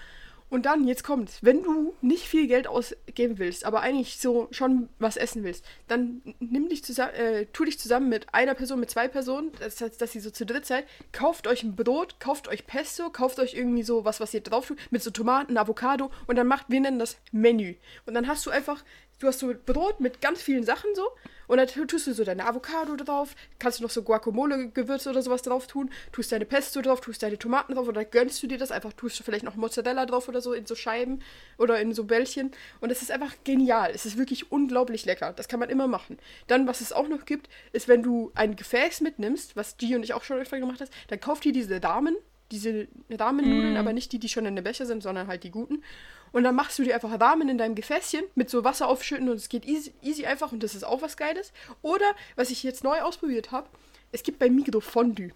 Und 0.49 0.65
dann, 0.65 0.87
jetzt 0.87 1.03
kommt, 1.03 1.37
wenn 1.41 1.61
du 1.61 1.93
nicht 2.01 2.25
viel 2.25 2.47
Geld 2.47 2.67
ausgeben 2.67 3.37
willst, 3.37 3.65
aber 3.65 3.81
eigentlich 3.81 4.19
so 4.19 4.47
schon 4.51 4.89
was 4.97 5.15
essen 5.15 5.43
willst, 5.43 5.63
dann 5.87 6.21
nimm 6.39 6.69
dich 6.69 6.83
zusammen, 6.83 7.13
äh, 7.13 7.45
tu 7.53 7.65
dich 7.65 7.77
zusammen 7.77 8.09
mit 8.09 8.33
einer 8.33 8.55
Person, 8.55 8.79
mit 8.79 8.89
zwei 8.89 9.07
Personen, 9.07 9.51
das 9.59 9.79
heißt, 9.79 10.01
dass 10.01 10.15
ihr 10.15 10.21
so 10.21 10.31
zu 10.31 10.45
dritt 10.45 10.65
seid, 10.65 10.85
kauft 11.11 11.45
euch 11.45 11.63
ein 11.63 11.75
Brot, 11.75 12.19
kauft 12.19 12.47
euch 12.47 12.65
Pesto, 12.65 13.11
kauft 13.11 13.39
euch 13.39 13.53
irgendwie 13.53 13.83
so 13.83 14.05
was, 14.05 14.19
was 14.19 14.33
ihr 14.33 14.41
drauf 14.41 14.67
tut, 14.67 14.79
mit 14.89 15.03
so 15.03 15.11
Tomaten, 15.11 15.57
Avocado 15.57 16.09
und 16.25 16.35
dann 16.35 16.47
macht, 16.47 16.65
wir 16.69 16.79
nennen 16.79 16.99
das 16.99 17.17
Menü. 17.31 17.75
Und 18.07 18.15
dann 18.15 18.27
hast 18.27 18.45
du 18.45 18.49
einfach, 18.49 18.83
du 19.19 19.27
hast 19.27 19.39
so 19.39 19.53
Brot 19.65 19.99
mit 19.99 20.19
ganz 20.19 20.41
vielen 20.41 20.63
Sachen 20.63 20.89
so 20.95 21.07
und 21.49 21.57
dann 21.57 21.67
tust 21.87 22.05
du 22.05 22.13
so 22.13 22.23
deine 22.23 22.45
Avocado 22.45 22.95
drauf, 22.95 23.35
kannst 23.57 23.79
du 23.79 23.83
noch 23.83 23.89
so 23.89 24.03
Guacamole-Gewürze 24.03 25.09
oder 25.09 25.23
sowas 25.23 25.41
drauf 25.41 25.65
tun, 25.65 25.89
tust 26.11 26.31
deine 26.31 26.45
Pesto 26.45 26.79
drauf, 26.81 27.01
tust 27.01 27.23
deine 27.23 27.39
Tomaten 27.39 27.73
drauf 27.73 27.87
oder 27.87 28.05
gönnst 28.05 28.41
du 28.43 28.47
dir 28.47 28.59
das 28.59 28.71
einfach, 28.71 28.93
tust 28.93 29.19
du 29.19 29.23
vielleicht 29.23 29.43
noch 29.43 29.55
Mozzarella 29.55 30.05
drauf 30.05 30.29
oder 30.29 30.41
so 30.41 30.53
in 30.53 30.67
so 30.67 30.75
Scheiben 30.75 31.23
oder 31.57 31.81
in 31.81 31.91
so 31.95 32.03
Bällchen. 32.03 32.51
Und 32.81 32.91
es 32.91 33.01
ist 33.01 33.11
einfach 33.11 33.33
genial. 33.43 33.91
Es 33.95 34.05
ist 34.05 34.19
wirklich 34.19 34.51
unglaublich 34.51 35.05
lecker. 35.05 35.33
Das 35.35 35.47
kann 35.47 35.59
man 35.59 35.69
immer 35.69 35.87
machen. 35.87 36.19
Dann, 36.45 36.67
was 36.67 36.81
es 36.81 36.93
auch 36.93 37.07
noch 37.07 37.25
gibt, 37.25 37.49
ist, 37.73 37.87
wenn 37.87 38.03
du 38.03 38.31
ein 38.35 38.55
Gefäß 38.55 39.01
mitnimmst, 39.01 39.55
was 39.55 39.77
G 39.77 39.95
und 39.95 40.03
ich 40.03 40.13
auch 40.13 40.23
schon 40.23 40.37
öfter 40.37 40.59
gemacht 40.59 40.81
hast, 40.81 40.93
dann 41.07 41.19
kauft 41.19 41.47
ihr 41.47 41.51
diese 41.51 41.79
Damen, 41.79 42.15
diese 42.51 42.87
Ramennudeln, 43.09 43.75
aber 43.75 43.93
nicht 43.93 44.11
die, 44.11 44.19
die 44.19 44.29
schon 44.29 44.45
in 44.45 44.55
der 44.55 44.63
Becher 44.63 44.85
sind, 44.85 45.01
sondern 45.01 45.25
halt 45.25 45.43
die 45.43 45.51
guten. 45.51 45.83
Und 46.31 46.43
dann 46.43 46.55
machst 46.55 46.77
du 46.79 46.83
dir 46.83 46.93
einfach 46.95 47.19
Ramen 47.19 47.49
in 47.49 47.57
deinem 47.57 47.75
Gefäßchen 47.75 48.23
mit 48.35 48.49
so 48.49 48.63
Wasser 48.63 48.87
aufschütten 48.87 49.29
und 49.29 49.35
es 49.35 49.49
geht 49.49 49.65
easy, 49.65 49.93
easy 50.01 50.25
einfach 50.25 50.51
und 50.51 50.61
das 50.63 50.75
ist 50.75 50.83
auch 50.83 51.01
was 51.01 51.17
Geiles. 51.17 51.51
Oder, 51.81 52.05
was 52.35 52.49
ich 52.51 52.63
jetzt 52.63 52.83
neu 52.83 53.01
ausprobiert 53.01 53.51
habe, 53.51 53.67
es 54.11 54.23
gibt 54.23 54.39
bei 54.39 54.49
Migro 54.49 54.79
Fondue. 54.79 55.31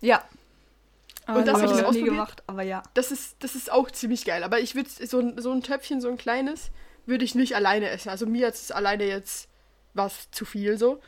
Ja. 0.00 0.24
Und 1.28 1.46
das 1.46 1.60
habe 1.62 1.68
hab 1.68 1.76
ich 1.76 1.82
noch 1.82 1.92
nie 1.92 2.02
gemacht, 2.02 2.42
aber 2.46 2.62
ja. 2.62 2.82
Das 2.94 3.12
ist, 3.12 3.36
das 3.40 3.54
ist 3.54 3.70
auch 3.70 3.90
ziemlich 3.90 4.24
geil. 4.24 4.42
Aber 4.42 4.58
ich 4.60 4.74
würde 4.74 4.88
so, 4.90 5.20
ein- 5.20 5.40
so 5.40 5.52
ein 5.52 5.62
Töpfchen, 5.62 6.00
so 6.00 6.08
ein 6.08 6.16
kleines, 6.18 6.70
würde 7.06 7.24
ich 7.24 7.34
nicht 7.34 7.54
alleine 7.54 7.88
essen. 7.90 8.08
Also 8.08 8.26
mir 8.26 8.48
ist 8.48 8.62
es 8.62 8.70
alleine 8.72 9.04
jetzt 9.06 9.48
was 9.94 10.30
zu 10.32 10.44
viel 10.44 10.78
so. 10.78 11.00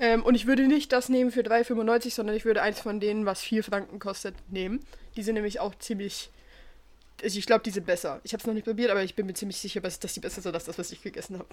Ähm, 0.00 0.24
und 0.24 0.34
ich 0.34 0.46
würde 0.46 0.66
nicht 0.66 0.92
das 0.92 1.08
nehmen 1.08 1.30
für 1.30 1.42
3,95, 1.42 2.14
sondern 2.14 2.34
ich 2.34 2.44
würde 2.44 2.62
eins 2.62 2.80
von 2.80 3.00
denen, 3.00 3.26
was 3.26 3.42
4 3.42 3.62
Franken 3.62 3.98
kostet, 4.00 4.34
nehmen. 4.50 4.84
Die 5.16 5.22
sind 5.22 5.34
nämlich 5.34 5.60
auch 5.60 5.74
ziemlich. 5.78 6.30
Also 7.22 7.38
ich 7.38 7.46
glaube, 7.46 7.62
die 7.62 7.70
sind 7.70 7.86
besser. 7.86 8.20
Ich 8.24 8.32
habe 8.32 8.40
es 8.40 8.46
noch 8.46 8.54
nicht 8.54 8.64
probiert, 8.64 8.90
aber 8.90 9.02
ich 9.02 9.14
bin 9.14 9.26
mir 9.26 9.34
ziemlich 9.34 9.58
sicher, 9.58 9.80
dass 9.80 9.98
die 9.98 10.20
besser 10.20 10.40
sind 10.40 10.54
als 10.54 10.64
das, 10.64 10.78
was 10.78 10.92
ich 10.92 11.02
gegessen 11.02 11.38
habe. 11.38 11.48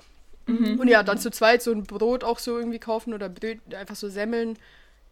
Und 0.48 0.88
ja, 0.88 1.04
dann 1.04 1.18
zu 1.18 1.30
zweit 1.30 1.62
so 1.62 1.72
ein 1.72 1.84
Brot 1.84 2.24
auch 2.24 2.40
so 2.40 2.58
irgendwie 2.58 2.80
kaufen 2.80 3.14
oder 3.14 3.28
Bröt, 3.28 3.60
einfach 3.74 3.96
so 3.96 4.08
Semmeln. 4.08 4.58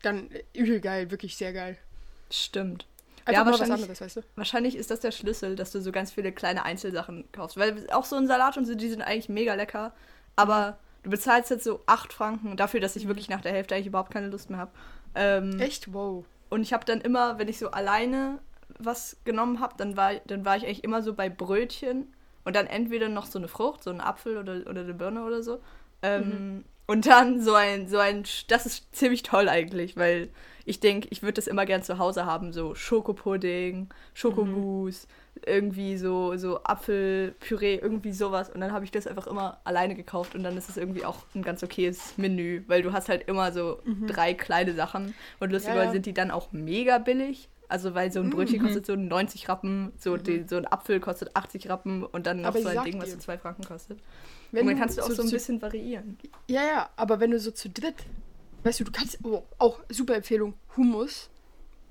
Dann 0.01 0.31
äh, 0.31 0.43
übel 0.53 0.79
geil, 0.79 1.11
wirklich 1.11 1.35
sehr 1.35 1.51
geil. 1.51 1.77
Stimmt. 2.31 2.85
Einfach 3.25 3.41
ja, 3.41 3.45
wahrscheinlich, 3.45 3.73
anderes, 3.73 4.01
weißt 4.01 4.17
du? 4.17 4.21
wahrscheinlich 4.35 4.75
ist 4.75 4.91
das 4.91 4.99
der 4.99 5.11
Schlüssel, 5.11 5.55
dass 5.55 5.71
du 5.71 5.81
so 5.81 5.91
ganz 5.91 6.11
viele 6.11 6.31
kleine 6.31 6.63
Einzelsachen 6.63 7.25
kaufst. 7.31 7.57
Weil 7.57 7.89
auch 7.91 8.05
so 8.05 8.15
ein 8.15 8.27
Salat 8.27 8.55
und 8.55 8.65
so, 8.65 8.75
die 8.75 8.87
sind 8.87 9.01
eigentlich 9.01 9.29
mega 9.29 9.55
lecker. 9.55 9.93
Aber 10.35 10.77
du 11.03 11.09
bezahlst 11.09 11.49
jetzt 11.49 11.63
so 11.63 11.81
8 11.87 12.13
Franken 12.13 12.55
dafür, 12.55 12.79
dass 12.79 12.95
ich 12.95 13.07
wirklich 13.07 13.27
nach 13.27 13.41
der 13.41 13.51
Hälfte 13.51 13.75
eigentlich 13.75 13.87
überhaupt 13.87 14.11
keine 14.11 14.27
Lust 14.27 14.49
mehr 14.49 14.59
habe. 14.59 14.71
Ähm, 15.15 15.59
Echt? 15.59 15.91
Wow. 15.93 16.25
Und 16.49 16.61
ich 16.61 16.71
habe 16.71 16.85
dann 16.85 17.01
immer, 17.01 17.39
wenn 17.39 17.47
ich 17.47 17.57
so 17.57 17.71
alleine 17.71 18.39
was 18.79 19.17
genommen 19.25 19.59
habe, 19.59 19.75
dann 19.77 19.97
war, 19.97 20.15
dann 20.27 20.45
war 20.45 20.57
ich 20.57 20.65
eigentlich 20.65 20.83
immer 20.83 21.01
so 21.01 21.13
bei 21.13 21.29
Brötchen 21.29 22.13
und 22.43 22.55
dann 22.55 22.67
entweder 22.67 23.09
noch 23.09 23.25
so 23.25 23.39
eine 23.39 23.47
Frucht, 23.47 23.83
so 23.83 23.89
ein 23.91 24.01
Apfel 24.01 24.37
oder, 24.37 24.69
oder 24.69 24.81
eine 24.81 24.93
Birne 24.93 25.23
oder 25.23 25.41
so. 25.43 25.59
Ähm, 26.01 26.43
Und 26.87 27.07
dann 27.07 27.41
so 27.41 27.55
ein, 27.55 27.87
so 27.87 27.97
ein, 27.97 28.23
Sch- 28.25 28.45
das 28.47 28.65
ist 28.67 28.95
ziemlich 28.95 29.23
toll 29.23 29.49
eigentlich, 29.49 29.97
weil 29.97 30.29
ich 30.65 30.79
denke, 30.79 31.07
ich 31.11 31.23
würde 31.23 31.33
das 31.33 31.47
immer 31.47 31.65
gern 31.65 31.81
zu 31.83 31.97
Hause 31.97 32.25
haben, 32.25 32.53
so 32.53 32.75
Schokopudding, 32.75 33.89
Schokomousse, 34.13 35.07
irgendwie 35.45 35.97
so, 35.97 36.37
so 36.37 36.63
Apfelpüree, 36.63 37.75
irgendwie 37.75 38.13
sowas. 38.13 38.49
Und 38.49 38.61
dann 38.61 38.71
habe 38.71 38.85
ich 38.85 38.91
das 38.91 39.07
einfach 39.07 39.25
immer 39.27 39.59
alleine 39.63 39.95
gekauft 39.95 40.35
und 40.35 40.43
dann 40.43 40.57
ist 40.57 40.69
es 40.69 40.77
irgendwie 40.77 41.05
auch 41.05 41.25
ein 41.33 41.43
ganz 41.43 41.63
okayes 41.63 42.17
Menü, 42.17 42.63
weil 42.67 42.83
du 42.83 42.93
hast 42.93 43.09
halt 43.09 43.27
immer 43.27 43.51
so 43.51 43.81
drei 44.05 44.33
kleine 44.35 44.73
Sachen 44.73 45.15
und 45.39 45.51
lustigerweise 45.51 45.87
ja. 45.87 45.91
sind 45.93 46.05
die 46.05 46.13
dann 46.13 46.31
auch 46.31 46.51
mega 46.51 46.99
billig. 46.99 47.49
Also 47.67 47.93
weil 47.95 48.11
so 48.11 48.19
ein 48.19 48.29
Brötchen 48.29 48.61
kostet 48.61 48.85
so 48.85 48.95
90 48.95 49.49
Rappen, 49.49 49.91
so, 49.97 50.17
die, 50.17 50.45
so 50.47 50.57
ein 50.57 50.65
Apfel 50.67 50.99
kostet 50.99 51.35
80 51.35 51.69
Rappen 51.69 52.03
und 52.03 52.27
dann 52.27 52.41
noch 52.41 52.49
Aber 52.49 52.61
so 52.61 52.67
ein 52.67 52.83
Ding, 52.83 53.01
was 53.01 53.11
so 53.11 53.17
zwei 53.17 53.37
Franken 53.37 53.63
kostet. 53.63 53.99
Wenn 54.51 54.61
und 54.61 54.67
dann 54.73 54.79
kannst 54.79 54.97
du 54.97 55.01
auch 55.01 55.09
so 55.11 55.21
ein 55.23 55.27
zu- 55.27 55.35
bisschen 55.35 55.61
variieren. 55.61 56.17
Ja, 56.47 56.63
ja, 56.65 56.89
aber 56.95 57.19
wenn 57.19 57.31
du 57.31 57.39
so 57.39 57.51
zu 57.51 57.69
dritt, 57.69 57.95
weißt 58.63 58.79
du, 58.79 58.83
du 58.83 58.91
kannst, 58.91 59.17
oh, 59.23 59.43
auch 59.57 59.79
super 59.89 60.15
Empfehlung, 60.15 60.53
Hummus, 60.77 61.29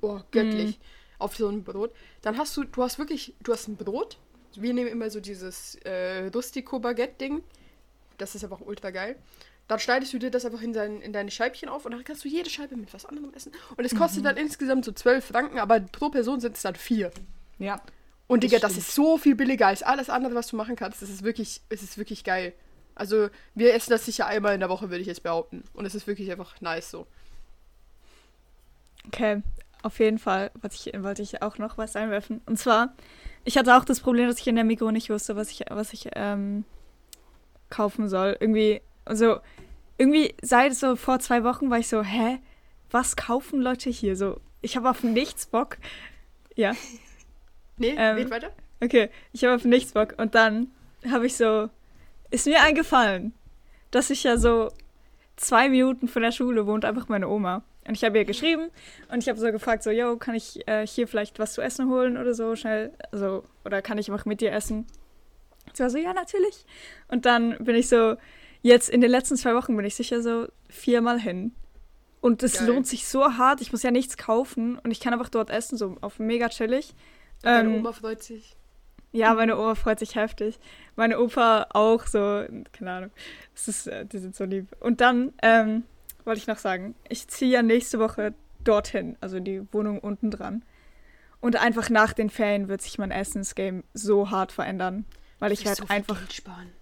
oh, 0.00 0.20
göttlich, 0.30 0.78
auf 1.18 1.36
so 1.36 1.48
ein 1.48 1.64
Brot, 1.64 1.92
dann 2.22 2.38
hast 2.38 2.56
du, 2.56 2.64
du 2.64 2.82
hast 2.82 2.98
wirklich, 2.98 3.34
du 3.42 3.52
hast 3.52 3.68
ein 3.68 3.76
Brot, 3.76 4.18
wir 4.56 4.72
nehmen 4.72 4.88
immer 4.90 5.10
so 5.10 5.20
dieses 5.20 5.74
äh, 5.84 6.30
Rustico-Baguette-Ding, 6.34 7.42
das 8.18 8.34
ist 8.34 8.44
einfach 8.44 8.60
ultra 8.60 8.90
geil. 8.90 9.16
Dann 9.66 9.78
schneidest 9.78 10.12
du 10.12 10.18
dir 10.18 10.30
das 10.30 10.44
einfach 10.44 10.60
in, 10.60 10.72
dein, 10.72 11.00
in 11.00 11.12
deine 11.12 11.30
Scheibchen 11.30 11.68
auf 11.68 11.86
und 11.86 11.92
dann 11.92 12.04
kannst 12.04 12.24
du 12.24 12.28
jede 12.28 12.50
Scheibe 12.50 12.76
mit 12.76 12.92
was 12.92 13.06
anderem 13.06 13.32
essen. 13.34 13.52
Und 13.76 13.84
es 13.84 13.94
kostet 13.94 14.24
dann 14.24 14.36
insgesamt 14.36 14.84
so 14.84 14.92
12 14.92 15.24
Franken, 15.24 15.58
aber 15.58 15.80
pro 15.80 16.10
Person 16.10 16.40
sind 16.40 16.56
es 16.56 16.62
dann 16.62 16.74
vier. 16.74 17.10
Ja. 17.58 17.80
Und 18.26 18.42
Das 18.42 18.50
Digga, 18.50 18.60
das 18.60 18.72
stimmt. 18.72 18.86
ist 18.88 18.94
so 18.94 19.18
viel 19.18 19.34
billiger 19.34 19.66
als 19.66 19.82
alles 19.82 20.10
andere, 20.10 20.34
was 20.34 20.48
du 20.48 20.56
machen 20.56 20.76
kannst. 20.76 21.00
Das 21.00 21.08
ist 21.08 21.22
wirklich, 21.22 21.62
es 21.70 21.82
ist 21.82 21.96
wirklich 21.96 22.24
geil. 22.24 22.52
Also, 22.94 23.28
wir 23.54 23.74
essen 23.74 23.90
das 23.90 24.04
sicher 24.04 24.26
einmal 24.26 24.54
in 24.54 24.60
der 24.60 24.68
Woche, 24.68 24.90
würde 24.90 25.00
ich 25.00 25.06
jetzt 25.06 25.22
behaupten. 25.22 25.64
Und 25.72 25.84
es 25.84 25.94
ist 25.94 26.06
wirklich 26.06 26.30
einfach 26.30 26.60
nice 26.60 26.90
so. 26.90 27.06
Okay, 29.08 29.42
auf 29.82 29.98
jeden 29.98 30.18
Fall 30.18 30.50
wollte 30.60 30.76
ich, 30.76 31.02
wollte 31.02 31.22
ich 31.22 31.42
auch 31.42 31.58
noch 31.58 31.76
was 31.76 31.96
einwerfen. 31.96 32.40
Und 32.46 32.58
zwar, 32.58 32.94
ich 33.44 33.58
hatte 33.58 33.76
auch 33.76 33.84
das 33.84 34.00
Problem, 34.00 34.28
dass 34.28 34.38
ich 34.38 34.46
in 34.46 34.54
der 34.56 34.64
Mikro 34.64 34.90
nicht 34.90 35.10
wusste, 35.10 35.36
was 35.36 35.50
ich, 35.50 35.64
was 35.70 35.92
ich 35.92 36.08
ähm, 36.14 36.64
kaufen 37.68 38.08
soll. 38.08 38.36
Irgendwie, 38.40 38.80
also, 39.04 39.38
irgendwie 39.98 40.34
seit 40.42 40.74
so 40.74 40.96
vor 40.96 41.18
zwei 41.20 41.44
Wochen 41.44 41.70
war 41.70 41.78
ich 41.78 41.88
so, 41.88 42.02
hä? 42.02 42.38
Was 42.90 43.16
kaufen 43.16 43.60
Leute 43.60 43.90
hier? 43.90 44.16
So, 44.16 44.40
ich 44.62 44.76
habe 44.76 44.88
auf 44.90 45.02
nichts 45.02 45.46
Bock. 45.46 45.78
Ja, 46.54 46.72
Nee, 47.76 47.94
Ähm, 47.98 48.16
red 48.16 48.30
weiter. 48.30 48.50
okay, 48.82 49.10
ich 49.32 49.44
habe 49.44 49.56
auf 49.56 49.64
nichts 49.64 49.92
Bock. 49.92 50.14
Und 50.18 50.34
dann 50.34 50.68
habe 51.10 51.26
ich 51.26 51.36
so, 51.36 51.68
ist 52.30 52.46
mir 52.46 52.60
eingefallen, 52.62 53.32
dass 53.90 54.10
ich 54.10 54.22
ja 54.24 54.36
so 54.36 54.70
zwei 55.36 55.68
Minuten 55.68 56.06
von 56.06 56.22
der 56.22 56.30
Schule 56.32 56.66
wohnt 56.66 56.84
einfach 56.84 57.08
meine 57.08 57.28
Oma. 57.28 57.62
Und 57.86 57.96
ich 57.96 58.04
habe 58.04 58.16
ihr 58.16 58.24
geschrieben 58.24 58.70
und 59.10 59.18
ich 59.18 59.28
habe 59.28 59.38
so 59.38 59.50
gefragt, 59.52 59.82
so, 59.82 59.90
yo, 59.90 60.16
kann 60.16 60.34
ich 60.34 60.66
äh, 60.68 60.86
hier 60.86 61.06
vielleicht 61.08 61.38
was 61.38 61.52
zu 61.52 61.60
essen 61.60 61.90
holen 61.90 62.16
oder 62.16 62.32
so 62.32 62.56
schnell? 62.56 62.92
Also, 63.12 63.44
oder 63.64 63.82
kann 63.82 63.98
ich 63.98 64.10
einfach 64.10 64.24
mit 64.24 64.40
dir 64.40 64.52
essen? 64.52 64.86
Sie 65.72 65.82
war 65.82 65.90
so, 65.90 65.98
ja, 65.98 66.14
natürlich. 66.14 66.64
Und 67.08 67.26
dann 67.26 67.58
bin 67.58 67.74
ich 67.76 67.88
so, 67.88 68.14
jetzt 68.64 68.88
in 68.88 69.00
den 69.00 69.10
letzten 69.10 69.36
zwei 69.36 69.54
Wochen 69.54 69.76
bin 69.76 69.84
ich 69.84 69.94
sicher 69.94 70.22
so 70.22 70.48
viermal 70.68 71.20
hin. 71.20 71.52
Und 72.20 72.40
Geil. 72.40 72.66
lohnt 72.66 72.86
sich 72.86 73.06
so 73.06 73.22
hart. 73.36 73.60
Ich 73.60 73.70
muss 73.70 73.82
ja 73.82 73.90
nichts 73.90 74.16
kaufen 74.16 74.78
und 74.78 74.90
ich 74.90 74.98
kann 74.98 75.12
einfach 75.12 75.28
dort 75.28 75.50
essen, 75.50 75.76
so 75.76 75.96
auf 76.00 76.18
mega 76.18 76.48
chillig. 76.48 76.94
Deine 77.42 77.68
ähm, 77.68 77.76
Oma 77.76 77.92
freut 77.92 78.22
sich. 78.22 78.56
Ja, 79.12 79.34
meine 79.34 79.58
Oma 79.58 79.74
freut 79.74 79.98
sich 79.98 80.14
heftig. 80.14 80.58
Meine 80.96 81.20
Opa 81.20 81.66
auch 81.74 82.06
so, 82.06 82.44
keine 82.72 82.90
Ahnung. 82.90 83.10
Es 83.54 83.68
ist, 83.68 83.86
äh, 83.86 84.06
die 84.06 84.18
sind 84.18 84.34
so 84.34 84.44
lieb. 84.44 84.68
Und 84.80 85.02
dann 85.02 85.34
ähm, 85.42 85.84
wollte 86.24 86.40
ich 86.40 86.46
noch 86.46 86.58
sagen, 86.58 86.94
ich 87.10 87.28
ziehe 87.28 87.50
ja 87.50 87.62
nächste 87.62 87.98
Woche 87.98 88.32
dorthin, 88.64 89.16
also 89.20 89.38
die 89.38 89.62
Wohnung 89.72 89.98
unten 89.98 90.30
dran. 90.30 90.64
Und 91.40 91.56
einfach 91.56 91.90
nach 91.90 92.14
den 92.14 92.30
Ferien 92.30 92.68
wird 92.68 92.80
sich 92.80 92.96
mein 92.96 93.10
Essensgame 93.10 93.84
so 93.92 94.30
hart 94.30 94.50
verändern. 94.50 95.04
Weil 95.38 95.52
ich 95.52 95.66
wirst 95.66 95.80
werde 95.80 95.88
so 95.88 95.94
einfach, 95.94 96.18
Geld 96.18 96.32
sparen. 96.32 96.72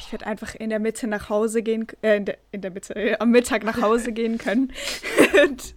Ich 0.00 0.12
werde 0.12 0.26
einfach 0.26 0.54
in 0.54 0.70
der 0.70 0.78
Mitte 0.78 1.06
nach 1.06 1.28
Hause 1.28 1.62
gehen, 1.62 1.86
äh, 2.02 2.16
in 2.16 2.24
der, 2.24 2.38
in 2.50 2.60
der 2.60 2.70
Mitte, 2.70 2.94
äh, 2.94 3.16
am 3.18 3.30
Mittag 3.30 3.64
nach 3.64 3.80
Hause 3.80 4.12
gehen 4.12 4.38
können. 4.38 4.72
und 5.44 5.74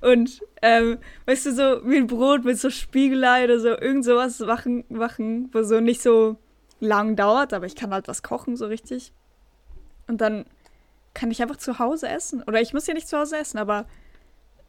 und 0.00 0.40
ähm, 0.62 0.98
weißt 1.26 1.46
du, 1.46 1.52
so 1.52 1.88
wie 1.88 1.96
ein 1.96 2.06
Brot 2.06 2.44
mit 2.44 2.58
so 2.58 2.70
Spiegelei 2.70 3.44
oder 3.44 3.60
so, 3.60 3.68
irgend 3.68 4.04
sowas 4.04 4.38
machen, 4.40 4.84
machen, 4.88 5.50
wo 5.52 5.62
so 5.62 5.80
nicht 5.80 6.00
so 6.00 6.36
lang 6.80 7.16
dauert, 7.16 7.52
aber 7.52 7.66
ich 7.66 7.76
kann 7.76 7.92
halt 7.92 8.08
was 8.08 8.22
kochen, 8.22 8.56
so 8.56 8.66
richtig. 8.66 9.12
Und 10.06 10.20
dann 10.20 10.46
kann 11.14 11.30
ich 11.30 11.42
einfach 11.42 11.56
zu 11.56 11.78
Hause 11.78 12.08
essen. 12.08 12.42
Oder 12.44 12.60
ich 12.60 12.72
muss 12.72 12.86
ja 12.86 12.94
nicht 12.94 13.08
zu 13.08 13.18
Hause 13.18 13.38
essen, 13.38 13.58
aber 13.58 13.86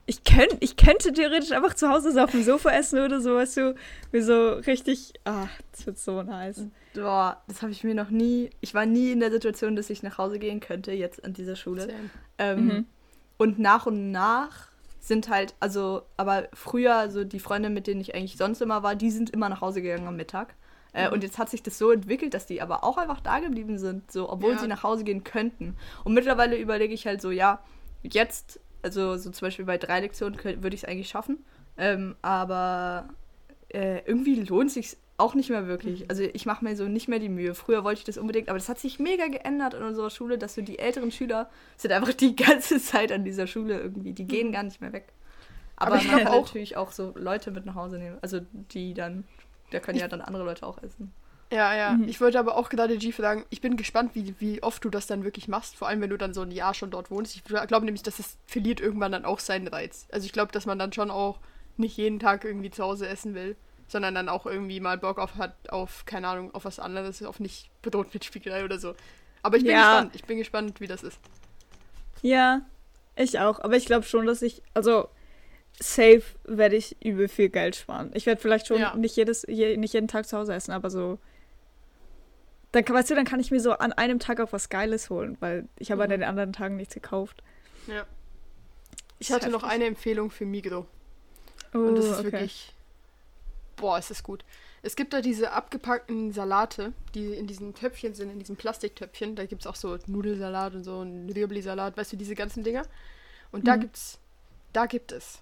ich, 0.09 0.23
könnt, 0.23 0.57
ich 0.59 0.75
könnte 0.75 1.13
theoretisch 1.13 1.51
einfach 1.51 1.73
zu 1.75 1.87
Hause 1.89 2.11
so 2.11 2.19
auf 2.21 2.31
dem 2.31 2.43
Sofa 2.43 2.71
essen 2.71 2.99
oder 2.99 3.21
so, 3.21 3.35
weißt 3.35 3.57
du, 3.57 3.75
wie 4.11 4.21
so 4.21 4.53
richtig, 4.53 5.13
ah, 5.25 5.47
das 5.71 5.85
wird 5.85 5.97
so 5.99 6.23
nice. 6.23 6.65
Boah, 6.95 7.41
das 7.47 7.61
habe 7.61 7.71
ich 7.71 7.83
mir 7.83 7.93
noch 7.93 8.09
nie. 8.09 8.49
Ich 8.61 8.73
war 8.73 8.85
nie 8.85 9.11
in 9.11 9.19
der 9.19 9.31
Situation, 9.31 9.75
dass 9.75 9.89
ich 9.91 10.01
nach 10.03 10.17
Hause 10.17 10.39
gehen 10.39 10.59
könnte, 10.59 10.91
jetzt 10.91 11.23
an 11.23 11.33
dieser 11.33 11.55
Schule. 11.55 11.87
Ähm, 12.37 12.65
Mhm. 12.65 12.85
Und 13.37 13.59
nach 13.59 13.85
und 13.85 14.11
nach 14.11 14.67
sind 14.99 15.29
halt, 15.29 15.53
also, 15.61 16.01
aber 16.17 16.49
früher, 16.53 17.09
so 17.09 17.23
die 17.23 17.39
Freunde, 17.39 17.69
mit 17.69 17.87
denen 17.87 18.01
ich 18.01 18.15
eigentlich 18.15 18.35
sonst 18.35 18.61
immer 18.61 18.83
war, 18.83 18.95
die 18.95 19.11
sind 19.11 19.29
immer 19.29 19.47
nach 19.47 19.61
Hause 19.61 19.81
gegangen 19.81 20.07
am 20.07 20.15
Mittag. 20.17 20.55
Äh, 20.91 21.07
Mhm. 21.07 21.13
Und 21.13 21.23
jetzt 21.23 21.37
hat 21.37 21.49
sich 21.49 21.61
das 21.63 21.77
so 21.77 21.91
entwickelt, 21.91 22.33
dass 22.33 22.47
die 22.47 22.61
aber 22.61 22.83
auch 22.83 22.97
einfach 22.97 23.21
da 23.21 23.39
geblieben 23.39 23.77
sind, 23.77 24.11
so, 24.11 24.27
obwohl 24.29 24.53
Ja. 24.53 24.57
sie 24.59 24.67
nach 24.67 24.81
Hause 24.83 25.03
gehen 25.03 25.23
könnten. 25.23 25.77
Und 26.03 26.15
mittlerweile 26.15 26.57
überlege 26.57 26.93
ich 26.95 27.05
halt 27.05 27.21
so, 27.21 27.29
ja, 27.31 27.61
jetzt, 28.01 28.59
also 28.81 29.17
so 29.17 29.29
zum 29.31 29.45
Beispiel 29.45 29.65
bei 29.65 29.77
drei 29.77 29.99
Lektionen 30.01 30.37
würde 30.43 30.75
ich 30.75 30.83
es 30.83 30.89
eigentlich 30.89 31.09
schaffen. 31.09 31.37
Ähm, 31.77 32.15
aber 32.21 33.09
äh, 33.69 33.99
irgendwie 34.05 34.35
lohnt 34.35 34.71
sich 34.71 34.97
auch 35.17 35.33
nicht 35.35 35.49
mehr 35.49 35.67
wirklich. 35.67 36.01
Mhm. 36.01 36.05
Also 36.09 36.23
ich 36.23 36.45
mache 36.45 36.63
mir 36.63 36.75
so 36.75 36.85
nicht 36.87 37.07
mehr 37.07 37.19
die 37.19 37.29
Mühe. 37.29 37.53
Früher 37.55 37.83
wollte 37.83 37.99
ich 37.99 38.05
das 38.05 38.17
unbedingt, 38.17 38.49
aber 38.49 38.57
das 38.57 38.69
hat 38.69 38.79
sich 38.79 38.99
mega 38.99 39.27
geändert 39.27 39.73
in 39.73 39.83
unserer 39.83 40.09
Schule, 40.09 40.37
dass 40.37 40.55
so 40.55 40.61
die 40.61 40.79
älteren 40.79 41.11
Schüler 41.11 41.49
sind 41.77 41.91
einfach 41.91 42.13
die 42.13 42.35
ganze 42.35 42.79
Zeit 42.81 43.11
an 43.11 43.23
dieser 43.25 43.47
Schule 43.47 43.79
irgendwie. 43.79 44.13
Die 44.13 44.25
gehen 44.25 44.51
gar 44.51 44.63
nicht 44.63 44.79
mehr 44.81 44.93
weg. 44.93 45.07
Aber, 45.75 45.95
Mhm. 45.95 46.01
Aber 46.01 46.01
ich 46.01 46.07
kann 46.09 46.27
auch- 46.27 46.41
natürlich 46.45 46.77
auch 46.77 46.91
so 46.91 47.13
Leute 47.17 47.51
mit 47.51 47.65
nach 47.65 47.75
Hause 47.75 47.97
nehmen. 47.97 48.17
Also 48.21 48.39
die 48.73 48.93
dann, 48.93 49.23
da 49.71 49.79
können 49.79 49.99
ja 49.99 50.07
dann 50.07 50.21
andere 50.21 50.43
Leute 50.43 50.65
auch 50.65 50.81
essen. 50.83 51.11
Ja, 51.51 51.75
ja. 51.75 51.93
Mhm. 51.93 52.07
Ich 52.07 52.21
wollte 52.21 52.37
aber 52.37 52.55
auch 52.55 52.69
gerade 52.69 52.97
G 52.97 53.11
fragen, 53.11 53.43
ich 53.49 53.59
bin 53.61 53.75
gespannt, 53.75 54.11
wie, 54.13 54.35
wie 54.39 54.61
oft 54.61 54.85
du 54.85 54.89
das 54.89 55.07
dann 55.07 55.23
wirklich 55.23 55.47
machst. 55.47 55.75
Vor 55.75 55.87
allem, 55.87 55.99
wenn 56.01 56.11
du 56.11 56.17
dann 56.17 56.33
so 56.33 56.41
ein 56.41 56.51
Jahr 56.51 56.73
schon 56.75 56.91
dort 56.91 57.09
wohnst. 57.09 57.35
Ich 57.35 57.43
glaube 57.43 57.85
nämlich, 57.85 58.03
dass 58.03 58.19
es 58.19 58.37
verliert 58.45 58.79
irgendwann 58.79 59.11
dann 59.11 59.25
auch 59.25 59.39
seinen 59.39 59.67
Reiz. 59.67 60.07
Also 60.11 60.25
ich 60.25 60.31
glaube, 60.31 60.51
dass 60.51 60.65
man 60.67 60.77
dann 60.77 60.93
schon 60.93 61.09
auch 61.09 61.39
nicht 61.77 61.97
jeden 61.97 62.19
Tag 62.19 62.43
irgendwie 62.45 62.69
zu 62.69 62.83
Hause 62.83 63.07
essen 63.07 63.33
will, 63.33 63.55
sondern 63.87 64.13
dann 64.13 64.29
auch 64.29 64.45
irgendwie 64.45 64.79
mal 64.79 64.97
Bock 64.99 65.17
auf 65.17 65.35
hat, 65.35 65.55
auf, 65.69 66.05
keine 66.05 66.27
Ahnung, 66.27 66.53
auf 66.53 66.65
was 66.65 66.77
anderes, 66.79 67.23
auf 67.23 67.39
nicht 67.39 67.69
Brot 67.81 68.13
mit 68.13 68.23
Spiegelei 68.25 68.63
oder 68.63 68.77
so. 68.77 68.93
Aber 69.41 69.57
ich 69.57 69.63
bin 69.63 69.71
Ja. 69.71 69.79
gespannt. 69.93 70.15
Ich 70.15 70.23
bin 70.25 70.37
gespannt, 70.37 70.79
wie 70.81 70.87
das 70.87 71.01
ist. 71.01 71.17
Ja, 72.21 72.61
ich 73.15 73.39
auch. 73.39 73.59
Aber 73.59 73.75
ich 73.75 73.85
glaube 73.87 74.05
schon, 74.05 74.27
dass 74.27 74.41
ich, 74.43 74.61
also 74.75 75.07
safe 75.79 76.21
werde 76.43 76.75
ich 76.75 76.97
übel 77.03 77.27
viel 77.27 77.49
Geld 77.49 77.75
sparen. 77.77 78.11
Ich 78.13 78.25
werde 78.27 78.39
vielleicht 78.41 78.67
schon 78.67 78.79
Ja. 78.81 78.93
nicht, 78.95 79.15
jedes, 79.15 79.45
je, 79.47 79.77
nicht 79.77 79.93
jeden 79.93 80.07
Tag 80.09 80.27
zu 80.27 80.37
Hause 80.37 80.53
essen, 80.53 80.73
aber 80.73 80.91
so. 80.91 81.17
Dann, 82.71 82.85
kann- 82.85 82.95
weißt 82.95 83.09
du, 83.09 83.15
dann 83.15 83.25
kann 83.25 83.39
ich 83.39 83.49
mir 83.51 83.59
so 83.59 83.71
an 83.73 83.93
einem 83.93 84.19
Tag 84.19 84.39
auch 84.39 84.53
was 84.53 84.69
Geiles 84.69 85.09
holen, 85.09 85.37
weil 85.39 85.67
ich 85.77 85.91
habe 85.91 86.03
an 86.03 86.09
Mhm. 86.09 86.13
den 86.13 86.23
anderen 86.23 86.53
Tagen 86.53 86.75
nichts 86.75 86.93
gekauft. 86.93 87.41
Ja. 87.87 88.05
Ich 89.17 89.29
Ist 89.29 89.35
hatte 89.35 89.49
noch 89.49 89.63
eine 89.63 89.85
Empfehlung 89.85 90.29
für 90.31 90.45
Migro. 90.45 90.85
Oh, 91.73 91.77
Und 91.79 91.95
das 91.95 92.05
ist 92.05 92.13
okay. 92.19 92.23
wirklich. 92.31 92.75
Boah, 93.75 93.97
ist 93.97 94.09
das 94.11 94.23
gut. 94.23 94.43
Es 94.81 94.95
gibt 94.95 95.13
da 95.13 95.21
diese 95.21 95.51
abgepackten 95.51 96.31
Salate, 96.31 96.93
die 97.15 97.33
in 97.33 97.47
diesen 97.47 97.73
Töpfchen 97.73 98.13
sind, 98.13 98.29
in 98.29 98.39
diesen 98.39 98.55
Plastiktöpfchen. 98.55 99.35
Da 99.35 99.45
gibt 99.45 99.61
es 99.63 99.67
auch 99.67 99.75
so 99.75 99.97
Nudelsalat 100.07 100.73
und 100.75 100.83
so 100.83 101.01
ein 101.01 101.29
Rüebli-Salat, 101.29 101.97
weißt 101.97 102.13
du, 102.13 102.17
diese 102.17 102.35
ganzen 102.35 102.63
Dinger. 102.63 102.83
Und 103.51 103.67
da 103.67 103.75
Mhm. 103.75 103.81
gibt's. 103.81 104.19
Da 104.73 104.85
gibt 104.85 105.11
es. 105.11 105.39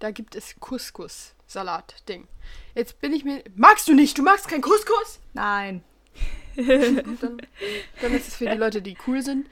Da 0.00 0.10
gibt 0.10 0.34
es 0.34 0.54
Couscous-Salat-Ding. 0.60 2.26
Jetzt 2.74 3.00
bin 3.00 3.12
ich 3.12 3.24
mir. 3.24 3.42
Magst 3.54 3.86
du 3.88 3.94
nicht? 3.94 4.18
Du 4.18 4.22
magst 4.22 4.48
kein 4.48 4.60
Couscous? 4.60 5.20
Nein. 5.34 5.82
Gut, 6.56 7.22
dann, 7.22 7.40
dann 8.00 8.14
ist 8.14 8.28
es 8.28 8.36
für 8.36 8.48
die 8.48 8.56
Leute, 8.56 8.82
die 8.82 8.96
cool 9.06 9.22
sind. 9.22 9.46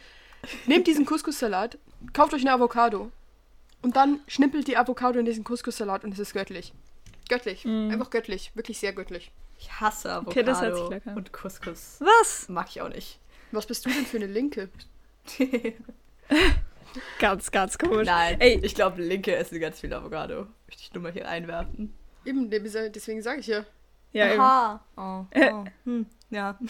Nehmt 0.67 0.87
diesen 0.87 1.07
Couscous-Salat, 1.07 1.79
kauft 2.13 2.35
euch 2.35 2.43
eine 2.43 2.53
Avocado 2.53 3.11
und 3.83 3.97
dann 3.97 4.21
schnippelt 4.27 4.69
die 4.69 4.77
Avocado 4.77 5.19
in 5.19 5.25
diesen 5.25 5.45
Couscous-Salat 5.45 6.05
und 6.05 6.13
es 6.13 6.19
ist 6.19 6.33
göttlich. 6.33 6.73
Göttlich. 7.29 7.65
Mm. 7.65 7.91
Einfach 7.91 8.11
göttlich. 8.11 8.53
Wirklich 8.55 8.79
sehr 8.79 8.93
göttlich. 8.93 9.31
Ich 9.59 9.81
hasse 9.81 10.11
Avocado 10.11 10.31
Okay, 10.31 10.43
das 10.43 10.61
hört 10.61 10.77
sich 10.77 10.89
lecker 10.89 11.17
und 11.17 11.33
Couscous. 11.33 11.99
Was? 12.01 12.49
Mag 12.49 12.69
ich 12.71 12.81
auch 12.81 12.89
nicht. 12.89 13.19
Was 13.53 13.67
bist 13.67 13.85
du 13.85 13.91
denn 13.91 14.07
für 14.07 14.19
eine 14.19 14.27
Linke? 14.27 14.69
Ganz, 17.19 17.51
ganz 17.51 17.79
komisch. 17.79 18.07
Nein, 18.07 18.41
Ey. 18.41 18.61
ich 18.63 18.75
glaube, 18.75 19.03
Linke 19.03 19.35
essen 19.35 19.61
ganz 19.61 19.81
viel 19.81 19.93
Avocado. 19.93 20.47
Möchte 20.67 20.83
ich 20.83 20.93
nur 20.95 21.03
mal 21.03 21.13
hier 21.13 21.29
einwerfen. 21.29 21.95
Eben, 22.25 22.51
deswegen 22.51 23.23
sage 23.23 23.41
ich 23.41 23.47
ja. 23.47 23.65
Ja, 24.13 24.33
eben. 24.33 24.41
Aha. 24.41 24.85
Oh, 24.97 25.27
oh. 25.39 25.65
Hm, 25.85 26.07
ja. 26.31 26.59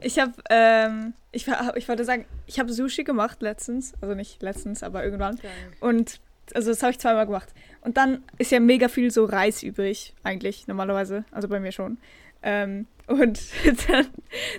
Ich 0.00 0.18
habe, 0.18 0.32
ähm, 0.50 1.14
ich, 1.30 1.46
ich 1.76 1.88
wollte 1.88 2.04
sagen, 2.04 2.26
ich 2.46 2.58
habe 2.58 2.72
Sushi 2.72 3.04
gemacht 3.04 3.42
letztens. 3.42 3.94
Also 4.00 4.14
nicht 4.14 4.42
letztens, 4.42 4.82
aber 4.82 5.04
irgendwann. 5.04 5.38
Und 5.80 6.20
also 6.54 6.70
das 6.70 6.82
habe 6.82 6.92
ich 6.92 6.98
zweimal 6.98 7.26
gemacht. 7.26 7.48
Und 7.80 7.96
dann 7.96 8.24
ist 8.38 8.50
ja 8.50 8.60
mega 8.60 8.88
viel 8.88 9.10
so 9.10 9.24
Reis 9.24 9.62
übrig, 9.62 10.14
eigentlich, 10.22 10.66
normalerweise. 10.66 11.24
Also 11.30 11.48
bei 11.48 11.60
mir 11.60 11.72
schon. 11.72 11.98
Ähm, 12.42 12.86
und 13.06 13.40
dann, 13.88 14.08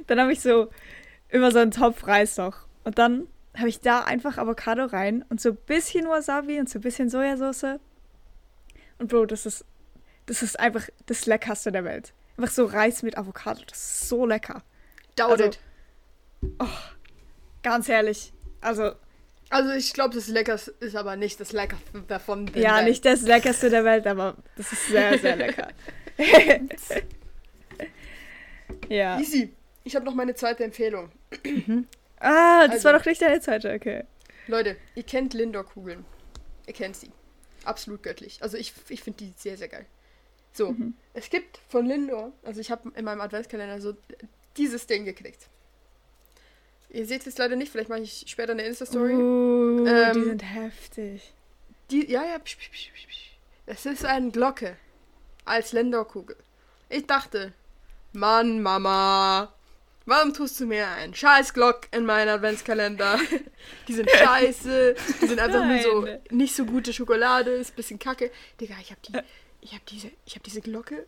dann 0.08 0.20
habe 0.20 0.34
ich 0.34 0.42
so 0.42 0.70
immer 1.30 1.52
so 1.52 1.60
einen 1.60 1.72
Topf 1.72 2.08
Reis 2.08 2.38
noch. 2.38 2.68
Und 2.84 2.98
dann 2.98 3.28
habe 3.58 3.70
ich 3.70 3.82
da 3.82 4.04
einfach 4.04 4.38
Avocado 4.38 4.86
rein 4.86 5.26
und 5.30 5.42
so 5.42 5.50
ein 5.50 5.58
bisschen 5.66 6.08
Wasabi 6.08 6.60
und 6.60 6.70
so 6.70 6.80
ein 6.80 6.82
bisschen 6.82 7.10
Sojasauce. 7.10 7.80
Und 9.00 9.08
Bro, 9.08 9.26
das 9.26 9.46
ist, 9.46 9.66
das 10.26 10.42
ist 10.44 10.60
einfach 10.60 10.88
das 11.06 11.26
Leckerste 11.26 11.72
der 11.72 11.84
Welt. 11.84 12.14
Einfach 12.40 12.54
so 12.54 12.64
Reis 12.66 13.04
mit 13.04 13.18
Avocado, 13.18 13.62
das 13.68 13.78
ist 13.78 14.08
so 14.08 14.26
lecker. 14.26 14.64
Doubt 15.18 15.32
Also- 15.32 15.44
it. 15.46 15.60
Ganz 17.64 17.90
ehrlich. 17.90 18.32
Also, 18.62 18.94
Also 19.50 19.72
ich 19.74 19.92
glaube, 19.94 20.16
das 20.16 20.30
Leckerste 20.30 20.72
ist 20.80 20.96
aber 20.96 21.18
nicht 21.18 21.38
das 21.42 21.52
Leckerste 21.52 22.02
davon. 22.08 22.50
ja, 22.56 22.78
Welt. 22.78 22.86
nicht 22.88 23.04
das 23.04 23.24
Leckerste 23.24 23.70
der 23.70 23.84
Welt, 23.84 24.08
aber 24.08 24.38
das 24.56 24.72
ist 24.72 24.88
sehr, 24.88 25.18
sehr 25.20 25.36
lecker. 25.38 25.68
ja. 28.88 29.20
Easy. 29.20 29.54
Ich 29.84 29.96
habe 29.98 30.06
noch 30.06 30.14
meine 30.16 30.34
zweite 30.36 30.64
Empfehlung. 30.64 31.12
Ah, 32.20 32.68
das 32.68 32.72
Also- 32.76 32.84
war 32.86 32.94
doch 33.00 33.06
nicht 33.06 33.22
deine 33.22 33.42
zweite, 33.42 33.74
okay. 33.74 34.04
Leute, 34.48 34.78
ihr 34.96 35.04
kennt 35.04 35.34
Lindor-Kugeln. 35.34 36.06
Ihr 36.68 36.74
kennt 36.74 36.96
sie. 36.96 37.12
Absolut 37.66 38.02
göttlich. 38.04 38.42
Also 38.42 38.56
ich, 38.56 38.74
ich 38.88 39.04
finde 39.04 39.26
die 39.26 39.34
sehr, 39.36 39.58
sehr 39.58 39.68
geil. 39.68 39.86
So, 40.54 40.72
Mhm. 40.72 40.94
es 41.14 41.30
gibt 41.30 41.60
von 41.70 41.86
Lindor, 41.86 42.32
also 42.44 42.60
ich 42.60 42.72
habe 42.72 42.92
in 42.96 43.06
meinem 43.06 43.22
Adventskalender 43.22 43.80
so 43.82 43.96
dieses 44.58 44.88
Ding 44.88 45.06
gekriegt. 45.06 45.48
Ihr 46.92 47.06
seht 47.06 47.26
es 47.28 47.38
leider 47.38 47.56
nicht, 47.56 47.72
vielleicht 47.72 47.90
mache 47.90 48.02
ich 48.02 48.26
später 48.28 48.54
eine 48.54 48.64
Insta-Story. 48.64 49.14
Die 49.14 49.90
Ähm, 49.90 50.24
sind 50.26 50.42
heftig. 50.44 51.34
Die, 51.92 52.10
ja, 52.12 52.24
ja, 52.26 52.40
psch, 52.40 52.58
psch, 52.58 52.72
psch, 52.72 52.92
psch, 52.94 53.08
psch. 53.08 53.32
es 53.68 53.86
ist 53.86 54.06
eine 54.06 54.32
Glocke 54.32 54.76
als 55.46 55.72
Lindor-Kugel. 55.72 56.36
Ich 56.90 57.06
dachte, 57.06 57.54
Mann, 58.14 58.62
Mama, 58.64 59.54
warum 60.08 60.34
tust 60.34 60.60
du 60.60 60.66
mir 60.66 60.88
einen 60.88 61.14
scheiß 61.14 61.54
Glock 61.54 61.82
in 61.92 62.06
meinen 62.06 62.30
Adventskalender? 62.30 63.20
Die 63.88 63.94
sind 63.94 64.10
scheiße, 64.10 64.96
die 65.22 65.28
sind 65.28 65.40
einfach 65.40 65.64
nur 65.66 65.80
so 65.80 66.02
Nein. 66.02 66.20
nicht 66.32 66.56
so 66.56 66.66
gute 66.66 66.92
Schokolade, 66.92 67.52
ist 67.52 67.72
ein 67.74 67.76
bisschen 67.76 68.00
kacke. 68.00 68.32
Digga, 68.60 68.74
ich 68.82 68.92
hab 68.92 69.02
die, 69.04 69.14
ich 69.62 69.74
hab 69.74 69.86
diese, 69.88 70.12
ich 70.26 70.36
hab 70.36 70.44
diese 70.44 70.62
Glocke 70.62 71.06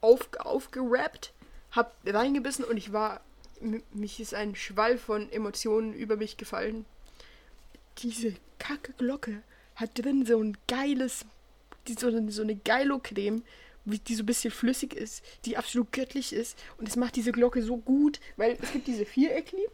auf, 0.00 0.28
aufgerappt, 0.38 1.32
hab 1.72 1.96
reingebissen 2.04 2.64
und 2.64 2.76
ich 2.76 2.92
war, 2.92 3.20
mich 3.92 4.20
ist 4.20 4.34
ein 4.34 4.54
Schwall 4.54 4.98
von 4.98 5.30
Emotionen 5.30 5.92
über 5.94 6.16
mich 6.16 6.36
gefallen. 6.36 6.84
Diese 7.98 8.34
kacke 8.58 8.92
Glocke 8.94 9.42
hat 9.74 9.98
drin 9.98 10.24
so 10.26 10.38
ein 10.42 10.56
geiles, 10.68 11.24
so, 11.98 12.08
eine- 12.08 12.30
so 12.30 12.42
eine 12.42 12.56
Geilo-Creme, 12.56 13.42
die 13.84 14.14
so 14.14 14.22
ein 14.22 14.26
bisschen 14.26 14.50
flüssig 14.50 14.94
ist, 14.94 15.22
die 15.44 15.56
absolut 15.56 15.92
göttlich 15.92 16.32
ist. 16.32 16.58
Und 16.76 16.88
es 16.88 16.96
macht 16.96 17.16
diese 17.16 17.32
Glocke 17.32 17.62
so 17.62 17.76
gut, 17.76 18.20
weil 18.36 18.56
es 18.60 18.72
gibt 18.72 18.86
diese 18.88 19.06
Viereckli. 19.06 19.64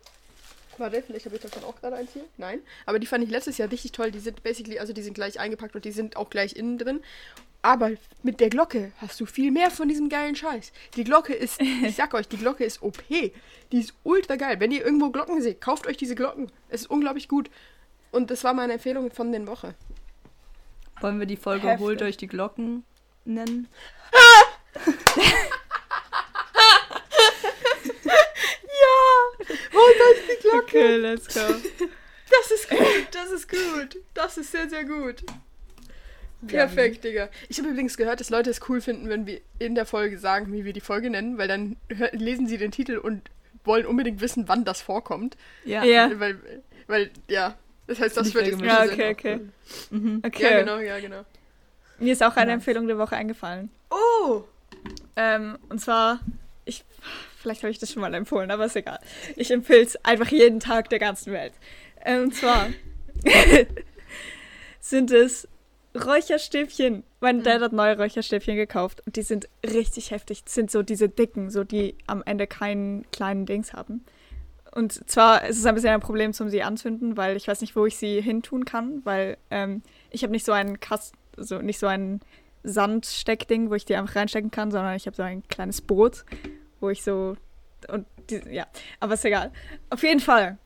Warte, 0.79 1.03
vielleicht 1.03 1.27
habe 1.27 1.37
ich 1.37 1.43
davon 1.43 1.65
auch 1.65 1.77
gerade 1.81 1.97
eins 1.97 2.13
hier. 2.13 2.25
Nein. 2.37 2.61
Aber 2.87 2.99
die 2.99 3.07
fand 3.07 3.25
ich 3.25 3.31
letztes 3.31 3.59
Jahr 3.59 3.71
richtig 3.71 3.93
toll. 3.93 4.11
Die 4.11 4.19
sind 4.21 4.43
basically, 4.43 4.79
also 4.79 4.93
die 4.93 5.03
sind 5.03 5.15
gleich 5.15 5.39
eingepackt 5.41 5.75
und 5.75 5.85
die 5.85 5.93
sind 5.93 6.17
auch 6.17 6.31
gleich 6.31 6.57
innen 6.57 6.79
drin. 6.79 7.01
Aber 7.63 7.93
mit 8.25 8.41
der 8.41 8.51
Glocke 8.51 8.91
hast 8.99 9.21
du 9.21 9.27
viel 9.27 9.53
mehr 9.53 9.71
von 9.71 9.89
diesem 9.89 10.09
geilen 10.09 10.35
Scheiß. 10.35 10.73
Die 10.97 11.05
Glocke 11.05 11.33
ist, 11.33 11.61
ich 11.85 11.95
sag 11.95 12.13
euch, 12.13 12.29
die 12.29 12.37
Glocke 12.37 12.65
ist 12.65 12.83
OP. 12.83 13.03
Die 13.09 13.33
ist 13.79 13.95
ultra 14.03 14.37
geil. 14.37 14.59
Wenn 14.59 14.73
ihr 14.73 14.85
irgendwo 14.85 15.11
Glocken 15.11 15.41
seht, 15.41 15.61
kauft 15.61 15.87
euch 15.87 15.97
diese 15.97 16.17
Glocken. 16.17 16.51
Es 16.69 16.83
ist 16.83 16.91
unglaublich 16.91 17.29
gut. 17.29 17.51
Und 18.11 18.31
das 18.31 18.45
war 18.45 18.53
meine 18.53 18.75
Empfehlung 18.75 19.11
von 19.11 19.31
der 19.33 19.47
Woche. 19.47 19.75
Wollen 21.01 21.19
wir 21.19 21.27
die 21.27 21.37
Folge 21.37 21.69
Heftig. 21.69 21.85
Holt 21.85 22.03
euch 22.03 22.17
die 22.17 22.27
Glocken 22.27 22.85
nennen? 23.25 23.69
Holt 29.73 29.97
euch 29.97 30.23
die 30.29 30.43
Glocke. 30.43 30.65
Okay, 30.65 30.97
let's 30.97 31.35
go. 31.35 31.41
Das 32.31 32.51
ist 32.51 32.69
gut, 32.69 33.09
das 33.11 33.31
ist 33.31 33.49
gut. 33.49 33.97
Das 34.15 34.39
ist 34.39 34.53
sehr, 34.53 34.69
sehr 34.69 34.85
gut. 34.85 35.25
Perfekt, 36.47 37.05
Digga. 37.05 37.29
Ich 37.49 37.59
habe 37.59 37.69
übrigens 37.69 37.97
gehört, 37.97 38.21
dass 38.21 38.31
Leute 38.31 38.51
es 38.51 38.61
cool 38.69 38.81
finden, 38.81 39.09
wenn 39.09 39.27
wir 39.27 39.41
in 39.59 39.75
der 39.75 39.87
Folge 39.87 40.19
sagen, 40.19 40.53
wie 40.53 40.65
wir 40.65 40.73
die 40.73 40.81
Folge 40.81 41.11
nennen, 41.11 41.39
weil 41.39 41.49
dann 41.49 41.77
lesen 42.13 42.47
sie 42.47 42.59
den 42.59 42.71
Titel 42.71 42.97
und 42.97 43.23
wollen 43.65 43.87
unbedingt 43.87 44.21
wissen, 44.21 44.49
wann 44.49 44.65
das 44.65 44.81
vorkommt. 44.81 45.37
Ja. 45.65 45.85
Ja. 45.85 46.11
Weil, 46.19 46.39
weil, 46.89 47.11
ja, 47.29 47.55
das 47.87 48.01
heißt, 48.01 48.17
das 48.17 48.35
wird 48.35 48.47
jetzt 48.47 48.61
Ja, 48.61 48.85
okay, 48.85 49.11
okay. 49.11 49.41
Mhm. 49.91 50.23
Okay. 50.25 50.43
Ja, 50.43 50.61
genau, 50.61 50.79
ja, 50.79 50.99
genau. 50.99 51.25
Mir 51.99 52.13
ist 52.13 52.23
auch 52.23 52.37
eine 52.37 52.47
Nice. 52.47 52.55
Empfehlung 52.55 52.89
der 52.89 52.99
Woche 52.99 53.17
eingefallen. 53.17 53.71
Oh! 53.91 54.43
Ähm, 55.15 55.59
und 55.69 55.81
zwar, 55.81 56.21
ich, 56.65 56.85
vielleicht 57.41 57.63
habe 57.63 57.71
ich 57.71 57.79
das 57.79 57.93
schon 57.93 58.03
mal 58.03 58.13
empfohlen, 58.15 58.51
aber 58.51 58.65
ist 58.65 58.77
egal. 58.77 58.99
Ich 59.37 59.51
empfehle 59.51 59.83
es 59.83 60.03
einfach 60.05 60.29
jeden 60.29 60.59
Tag 60.59 60.91
der 60.91 60.99
ganzen 60.99 61.33
Welt. 61.33 61.53
Ähm, 62.05 62.25
und 62.25 62.35
zwar 62.35 62.71
sind 64.81 65.13
es 65.13 65.47
Räucherstäbchen. 65.95 67.05
Mein 67.21 67.43
Dad 67.43 67.61
hat 67.61 67.73
neue 67.73 67.97
Räucherstäbchen 67.97 68.57
gekauft 68.57 69.03
und 69.07 69.17
die 69.17 69.23
sind 69.23 69.49
richtig 69.65 70.11
heftig. 70.11 70.45
Das 70.45 70.55
sind 70.55 70.71
so 70.71 70.83
diese 70.83 71.09
dicken, 71.09 71.51
so 71.51 71.65
die 71.65 71.97
am 72.07 72.23
Ende 72.25 72.47
keinen 72.47 73.11
kleinen 73.11 73.47
Dings 73.47 73.73
haben. 73.73 74.05
Und 74.75 75.09
zwar 75.09 75.45
ist 75.45 75.59
es 75.59 75.67
ein 75.67 75.75
bisschen 75.75 75.91
ein 75.91 76.01
Problem 76.01 76.33
zum 76.33 76.49
sie 76.49 76.63
anzünden, 76.63 77.17
weil 77.19 77.37
ich 77.37 77.47
weiß 77.47 77.61
nicht, 77.61 77.77
wo 77.77 77.85
ich 77.85 77.99
sie 77.99 78.23
hintun 78.23 78.65
kann, 78.65 79.03
weil 79.05 79.37
ähm, 79.51 79.83
ich 80.11 80.23
habe 80.23 80.33
nicht 80.33 80.47
so 80.47 80.53
einen 80.53 80.81
Kasten, 80.81 81.19
so 81.37 81.59
nicht 81.59 81.79
so 81.79 81.87
ein 81.87 82.21
Sandsteckding, 82.63 83.69
wo 83.69 83.75
ich 83.75 83.85
die 83.85 83.97
einfach 83.97 84.17
reinstecken 84.17 84.51
kann, 84.51 84.71
sondern 84.71 84.97
ich 84.97 85.07
habe 85.07 85.17
so 85.17 85.23
ein 85.23 85.43
kleines 85.49 85.83
Boot, 85.83 86.25
wo 86.81 86.89
ich 86.89 87.03
so 87.03 87.37
und 87.89 88.07
die, 88.31 88.41
ja, 88.51 88.67
aber 89.01 89.15
ist 89.15 89.25
egal. 89.25 89.53
Auf 89.91 90.03
jeden 90.03 90.21
Fall 90.21 90.59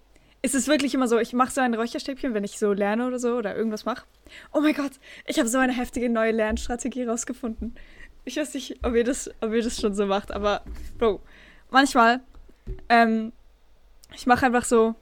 ist 0.46 0.54
es 0.54 0.68
wirklich 0.68 0.94
immer 0.94 1.08
so, 1.08 1.18
ich 1.18 1.32
mache 1.32 1.50
so 1.50 1.60
ein 1.60 1.74
Räucherstäbchen, 1.74 2.32
wenn 2.32 2.44
ich 2.44 2.56
so 2.56 2.72
lerne 2.72 3.08
oder 3.08 3.18
so 3.18 3.34
oder 3.34 3.56
irgendwas 3.56 3.84
mache. 3.84 4.06
Oh 4.52 4.60
mein 4.60 4.74
Gott, 4.74 4.92
ich 5.26 5.40
habe 5.40 5.48
so 5.48 5.58
eine 5.58 5.72
heftige 5.72 6.08
neue 6.08 6.30
Lernstrategie 6.30 7.02
rausgefunden. 7.02 7.74
Ich 8.24 8.36
weiß 8.36 8.54
nicht, 8.54 8.78
ob 8.84 8.94
ihr 8.94 9.02
das, 9.02 9.28
ob 9.40 9.52
ihr 9.52 9.62
das 9.62 9.80
schon 9.80 9.92
so 9.94 10.06
macht, 10.06 10.30
aber 10.30 10.62
Bro, 10.98 11.20
manchmal, 11.70 12.20
ähm, 12.88 13.32
ich 14.14 14.26
mache 14.26 14.46
einfach 14.46 14.64
so, 14.64 14.94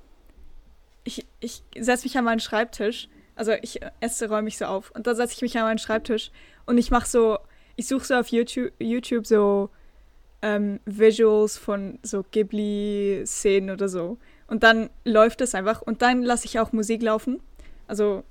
ich, 1.05 1.26
ich 1.40 1.62
setze 1.78 2.07
mich 2.07 2.16
an 2.16 2.24
meinen 2.24 2.40
Schreibtisch, 2.40 3.09
also 3.36 3.53
ich 3.61 3.80
esse, 4.01 4.30
räume 4.30 4.45
mich 4.45 4.57
so 4.57 4.64
auf 4.64 4.92
und 4.92 5.07
dann 5.07 5.14
setze 5.14 5.34
ich 5.34 5.42
mich 5.42 5.59
an 5.59 5.64
meinen 5.64 5.78
Schreibtisch 5.78 6.30
und 6.64 6.78
ich 6.78 6.90
mache 6.90 7.07
so, 7.07 7.38
ich 7.76 7.86
suche 7.86 8.07
so 8.07 8.14
auf 8.14 8.28
YouTube, 8.28 8.72
YouTube 8.78 9.26
so 9.26 9.68
ähm, 10.40 10.80
Visuals 10.86 11.59
von 11.59 11.99
so 12.03 12.24
Ghibli-Szenen 12.30 13.68
oder 13.68 13.90
so. 13.90 14.16
Und 14.47 14.62
dann 14.62 14.90
läuft 15.05 15.40
es 15.40 15.55
einfach. 15.55 15.82
Und 15.82 16.03
dann 16.03 16.22
lasse 16.22 16.47
ich 16.47 16.59
auch 16.59 16.72
Musik 16.72 17.03
laufen. 17.03 17.40
Also 17.86 18.24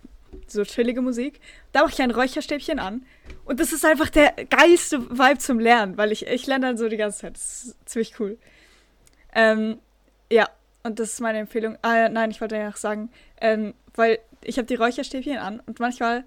so 0.48 0.64
chillige 0.64 1.02
Musik. 1.02 1.40
Da 1.72 1.82
mache 1.82 1.94
ich 1.94 2.02
ein 2.02 2.12
Räucherstäbchen 2.12 2.80
an. 2.80 3.06
Und 3.46 3.60
das 3.60 3.74
ist 3.74 3.86
einfach 3.86 4.10
der 4.10 4.34
geilste 4.50 5.10
Vibe 5.10 5.38
zum 5.38 5.60
Lernen, 5.60 5.98
weil 5.98 6.12
ich, 6.12 6.28
ich 6.28 6.48
lerne 6.48 6.68
dann 6.68 6.78
so 6.78 6.88
die 6.90 6.98
ganze 6.98 7.20
Zeit. 7.20 7.36
Das 7.36 7.64
ist 7.64 7.90
ziemlich 7.90 8.20
cool. 8.20 8.38
Ähm, 9.36 9.80
ja, 10.32 10.48
und 10.84 11.00
das 11.00 11.14
ist 11.14 11.22
meine 11.22 11.40
Empfehlung. 11.40 11.78
Ah, 11.82 12.10
nein, 12.10 12.32
ich 12.32 12.42
wollte 12.42 12.58
ja 12.58 12.70
auch 12.70 12.76
sagen, 12.76 13.10
ähm, 13.42 13.74
weil 13.96 14.20
ich 14.44 14.58
habe 14.58 14.66
die 14.66 14.76
Räucherstäbchen 14.76 15.38
an 15.38 15.62
und 15.66 15.80
manchmal, 15.80 16.26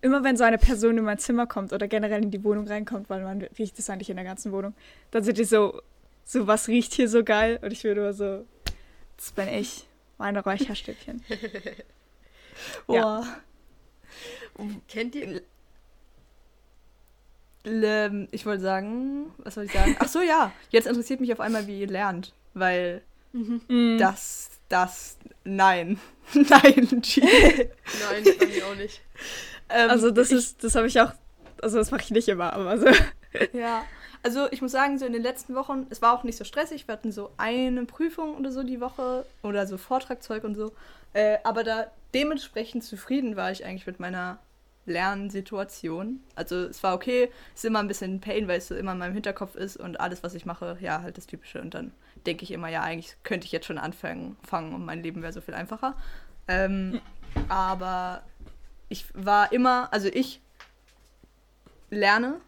immer 0.00 0.24
wenn 0.24 0.36
so 0.36 0.44
eine 0.44 0.58
Person 0.58 0.96
in 0.96 1.04
mein 1.04 1.18
Zimmer 1.18 1.46
kommt 1.46 1.72
oder 1.72 1.86
generell 1.88 2.22
in 2.22 2.30
die 2.30 2.42
Wohnung 2.42 2.66
reinkommt, 2.66 3.10
weil 3.10 3.22
man 3.22 3.42
riecht 3.58 3.78
das 3.78 3.90
eigentlich 3.90 4.10
in 4.10 4.16
der 4.16 4.24
ganzen 4.24 4.52
Wohnung, 4.52 4.74
dann 5.10 5.22
sind 5.22 5.38
die 5.38 5.44
so, 5.44 5.82
so 6.24 6.46
was 6.46 6.68
riecht 6.68 6.94
hier 6.94 7.08
so 7.08 7.22
geil? 7.22 7.58
Und 7.62 7.72
ich 7.72 7.84
würde 7.84 8.00
immer 8.00 8.12
so, 8.14 8.46
das 9.20 9.32
bin 9.32 9.48
ich, 9.48 9.86
meine 10.18 10.42
Räucherstäbchen. 10.42 11.22
Boah. 12.86 13.26
Kennt 14.88 15.14
ihr? 15.14 15.42
Ähm, 17.64 18.28
Ich 18.30 18.46
wollte 18.46 18.62
sagen, 18.62 19.32
was 19.38 19.54
soll 19.54 19.64
ich 19.64 19.72
sagen? 19.72 19.96
Ach 19.98 20.08
so, 20.08 20.20
ja. 20.22 20.52
Jetzt 20.70 20.86
interessiert 20.86 21.20
mich 21.20 21.32
auf 21.32 21.40
einmal, 21.40 21.66
wie 21.66 21.80
ihr 21.80 21.86
lernt. 21.88 22.34
Weil 22.54 23.02
Mm. 23.32 23.96
das, 23.98 24.50
das, 24.68 25.16
nein. 25.44 26.00
nein, 26.34 27.00
G. 27.00 27.20
Nein, 27.20 28.24
bei 28.40 28.46
mir 28.46 28.66
auch 28.66 28.74
nicht. 28.74 29.00
Ähm, 29.68 29.88
Also 29.88 30.10
das 30.10 30.32
ich, 30.32 30.38
ist, 30.38 30.64
das 30.64 30.74
habe 30.74 30.88
ich 30.88 31.00
auch, 31.00 31.12
also 31.62 31.78
das 31.78 31.92
mache 31.92 32.00
ich 32.02 32.10
nicht 32.10 32.26
immer, 32.28 32.52
aber 32.54 32.76
so. 32.78 32.86
Ja, 33.52 33.84
also 34.22 34.50
ich 34.50 34.62
muss 34.62 34.72
sagen, 34.72 34.98
so 34.98 35.06
in 35.06 35.12
den 35.12 35.22
letzten 35.22 35.54
Wochen, 35.54 35.86
es 35.90 36.02
war 36.02 36.12
auch 36.12 36.24
nicht 36.24 36.36
so 36.36 36.44
stressig. 36.44 36.86
Wir 36.88 36.92
hatten 36.92 37.12
so 37.12 37.30
eine 37.36 37.84
Prüfung 37.84 38.36
oder 38.36 38.52
so 38.52 38.62
die 38.62 38.80
Woche 38.80 39.24
oder 39.42 39.66
so 39.66 39.78
Vortragzeug 39.78 40.44
und 40.44 40.54
so. 40.54 40.72
Äh, 41.12 41.38
aber 41.44 41.64
da 41.64 41.86
dementsprechend 42.14 42.84
zufrieden 42.84 43.36
war 43.36 43.50
ich 43.50 43.64
eigentlich 43.64 43.86
mit 43.86 44.00
meiner 44.00 44.38
Lernsituation. 44.86 46.22
Also 46.34 46.56
es 46.56 46.82
war 46.82 46.94
okay, 46.94 47.30
es 47.54 47.60
ist 47.60 47.64
immer 47.64 47.80
ein 47.80 47.88
bisschen 47.88 48.20
Pain, 48.20 48.48
weil 48.48 48.58
es 48.58 48.68
so 48.68 48.74
immer 48.74 48.92
in 48.92 48.98
meinem 48.98 49.14
Hinterkopf 49.14 49.54
ist 49.54 49.76
und 49.76 50.00
alles, 50.00 50.22
was 50.22 50.34
ich 50.34 50.46
mache, 50.46 50.76
ja, 50.80 51.02
halt 51.02 51.16
das 51.16 51.26
Typische. 51.26 51.60
Und 51.60 51.74
dann 51.74 51.92
denke 52.26 52.42
ich 52.44 52.50
immer, 52.50 52.68
ja, 52.68 52.82
eigentlich 52.82 53.16
könnte 53.22 53.46
ich 53.46 53.52
jetzt 53.52 53.66
schon 53.66 53.78
anfangen 53.78 54.36
fangen 54.42 54.74
und 54.74 54.84
mein 54.84 55.02
Leben 55.02 55.22
wäre 55.22 55.32
so 55.32 55.40
viel 55.40 55.54
einfacher. 55.54 55.96
Ähm, 56.48 57.00
aber 57.48 58.22
ich 58.88 59.06
war 59.14 59.52
immer, 59.52 59.92
also 59.92 60.08
ich 60.08 60.40
lerne. 61.90 62.40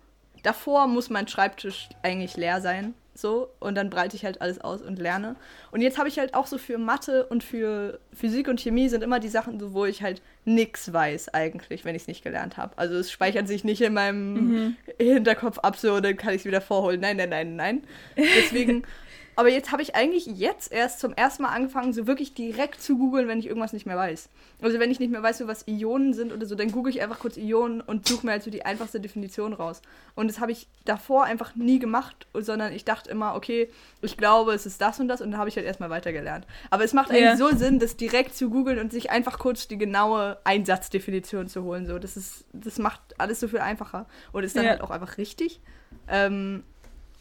Davor 0.42 0.86
muss 0.86 1.10
mein 1.10 1.28
Schreibtisch 1.28 1.88
eigentlich 2.02 2.36
leer 2.36 2.60
sein. 2.60 2.94
So, 3.14 3.50
und 3.60 3.74
dann 3.74 3.90
breite 3.90 4.16
ich 4.16 4.24
halt 4.24 4.40
alles 4.40 4.60
aus 4.62 4.80
und 4.80 4.98
lerne. 4.98 5.36
Und 5.70 5.82
jetzt 5.82 5.98
habe 5.98 6.08
ich 6.08 6.18
halt 6.18 6.32
auch 6.32 6.46
so 6.46 6.56
für 6.56 6.78
Mathe 6.78 7.26
und 7.26 7.44
für 7.44 8.00
Physik 8.14 8.48
und 8.48 8.58
Chemie 8.58 8.88
sind 8.88 9.04
immer 9.04 9.20
die 9.20 9.28
Sachen, 9.28 9.60
so, 9.60 9.74
wo 9.74 9.84
ich 9.84 10.02
halt 10.02 10.22
nichts 10.46 10.92
weiß 10.92 11.28
eigentlich, 11.28 11.84
wenn 11.84 11.94
ich 11.94 12.02
es 12.02 12.08
nicht 12.08 12.24
gelernt 12.24 12.56
habe. 12.56 12.76
Also 12.78 12.94
es 12.94 13.12
speichert 13.12 13.48
sich 13.48 13.64
nicht 13.64 13.82
in 13.82 13.92
meinem 13.92 14.76
Hinterkopf 14.98 15.58
ab, 15.58 15.76
so, 15.76 16.00
dann 16.00 16.16
kann 16.16 16.32
ich 16.32 16.40
es 16.40 16.44
wieder 16.46 16.62
vorholen. 16.62 17.00
Nein, 17.00 17.18
nein, 17.18 17.28
nein, 17.28 17.54
nein. 17.54 17.82
Deswegen, 18.16 18.84
aber 19.34 19.48
jetzt 19.48 19.72
habe 19.72 19.80
ich 19.82 19.94
eigentlich 19.94 20.26
jetzt 20.26 20.70
erst 20.72 21.00
zum 21.00 21.14
ersten 21.14 21.42
Mal 21.44 21.48
angefangen, 21.50 21.92
so 21.92 22.06
wirklich 22.06 22.34
direkt 22.34 22.82
zu 22.82 22.98
googeln, 22.98 23.28
wenn 23.28 23.38
ich 23.38 23.46
irgendwas 23.46 23.72
nicht 23.72 23.86
mehr 23.86 23.96
weiß. 23.96 24.28
Also 24.60 24.78
wenn 24.78 24.90
ich 24.90 25.00
nicht 25.00 25.10
mehr 25.10 25.22
weiß, 25.22 25.38
so 25.38 25.46
was 25.48 25.66
Ionen 25.66 26.12
sind 26.12 26.32
oder 26.32 26.44
so, 26.46 26.54
dann 26.54 26.70
google 26.70 26.92
ich 26.92 27.00
einfach 27.02 27.18
kurz 27.18 27.36
Ionen 27.36 27.80
und 27.80 28.06
suche 28.06 28.26
mir 28.26 28.32
halt 28.32 28.42
so 28.42 28.50
die 28.50 28.64
einfachste 28.64 29.00
Definition 29.00 29.52
raus. 29.54 29.80
Und 30.14 30.28
das 30.28 30.38
habe 30.38 30.52
ich 30.52 30.68
davor 30.84 31.24
einfach 31.24 31.54
nie 31.56 31.78
gemacht, 31.78 32.26
sondern 32.34 32.72
ich 32.72 32.84
dachte 32.84 33.10
immer, 33.10 33.34
okay, 33.34 33.70
ich 34.02 34.16
glaube, 34.16 34.52
es 34.52 34.66
ist 34.66 34.80
das 34.80 35.00
und 35.00 35.08
das 35.08 35.20
und 35.22 35.30
dann 35.30 35.38
habe 35.40 35.48
ich 35.48 35.56
halt 35.56 35.66
erstmal 35.66 35.90
weitergelernt. 35.90 36.46
Aber 36.70 36.84
es 36.84 36.92
macht 36.92 37.10
eigentlich 37.10 37.22
Ja. 37.22 37.36
so 37.36 37.48
Sinn, 37.56 37.78
das 37.78 37.96
direkt 37.96 38.36
zu 38.36 38.50
googeln 38.50 38.78
und 38.78 38.92
sich 38.92 39.10
einfach 39.10 39.38
kurz 39.38 39.66
die 39.66 39.78
genaue 39.78 40.38
Einsatzdefinition 40.44 41.48
zu 41.48 41.62
holen. 41.64 41.86
So, 41.86 41.98
das 41.98 42.16
ist, 42.16 42.44
das 42.52 42.78
macht 42.78 43.00
alles 43.18 43.40
so 43.40 43.48
viel 43.48 43.60
einfacher 43.60 44.06
und 44.32 44.44
ist 44.44 44.56
dann 44.56 44.64
Ja. 44.64 44.70
halt 44.72 44.80
auch 44.82 44.90
einfach 44.90 45.16
richtig. 45.18 45.60
Ähm, 46.08 46.64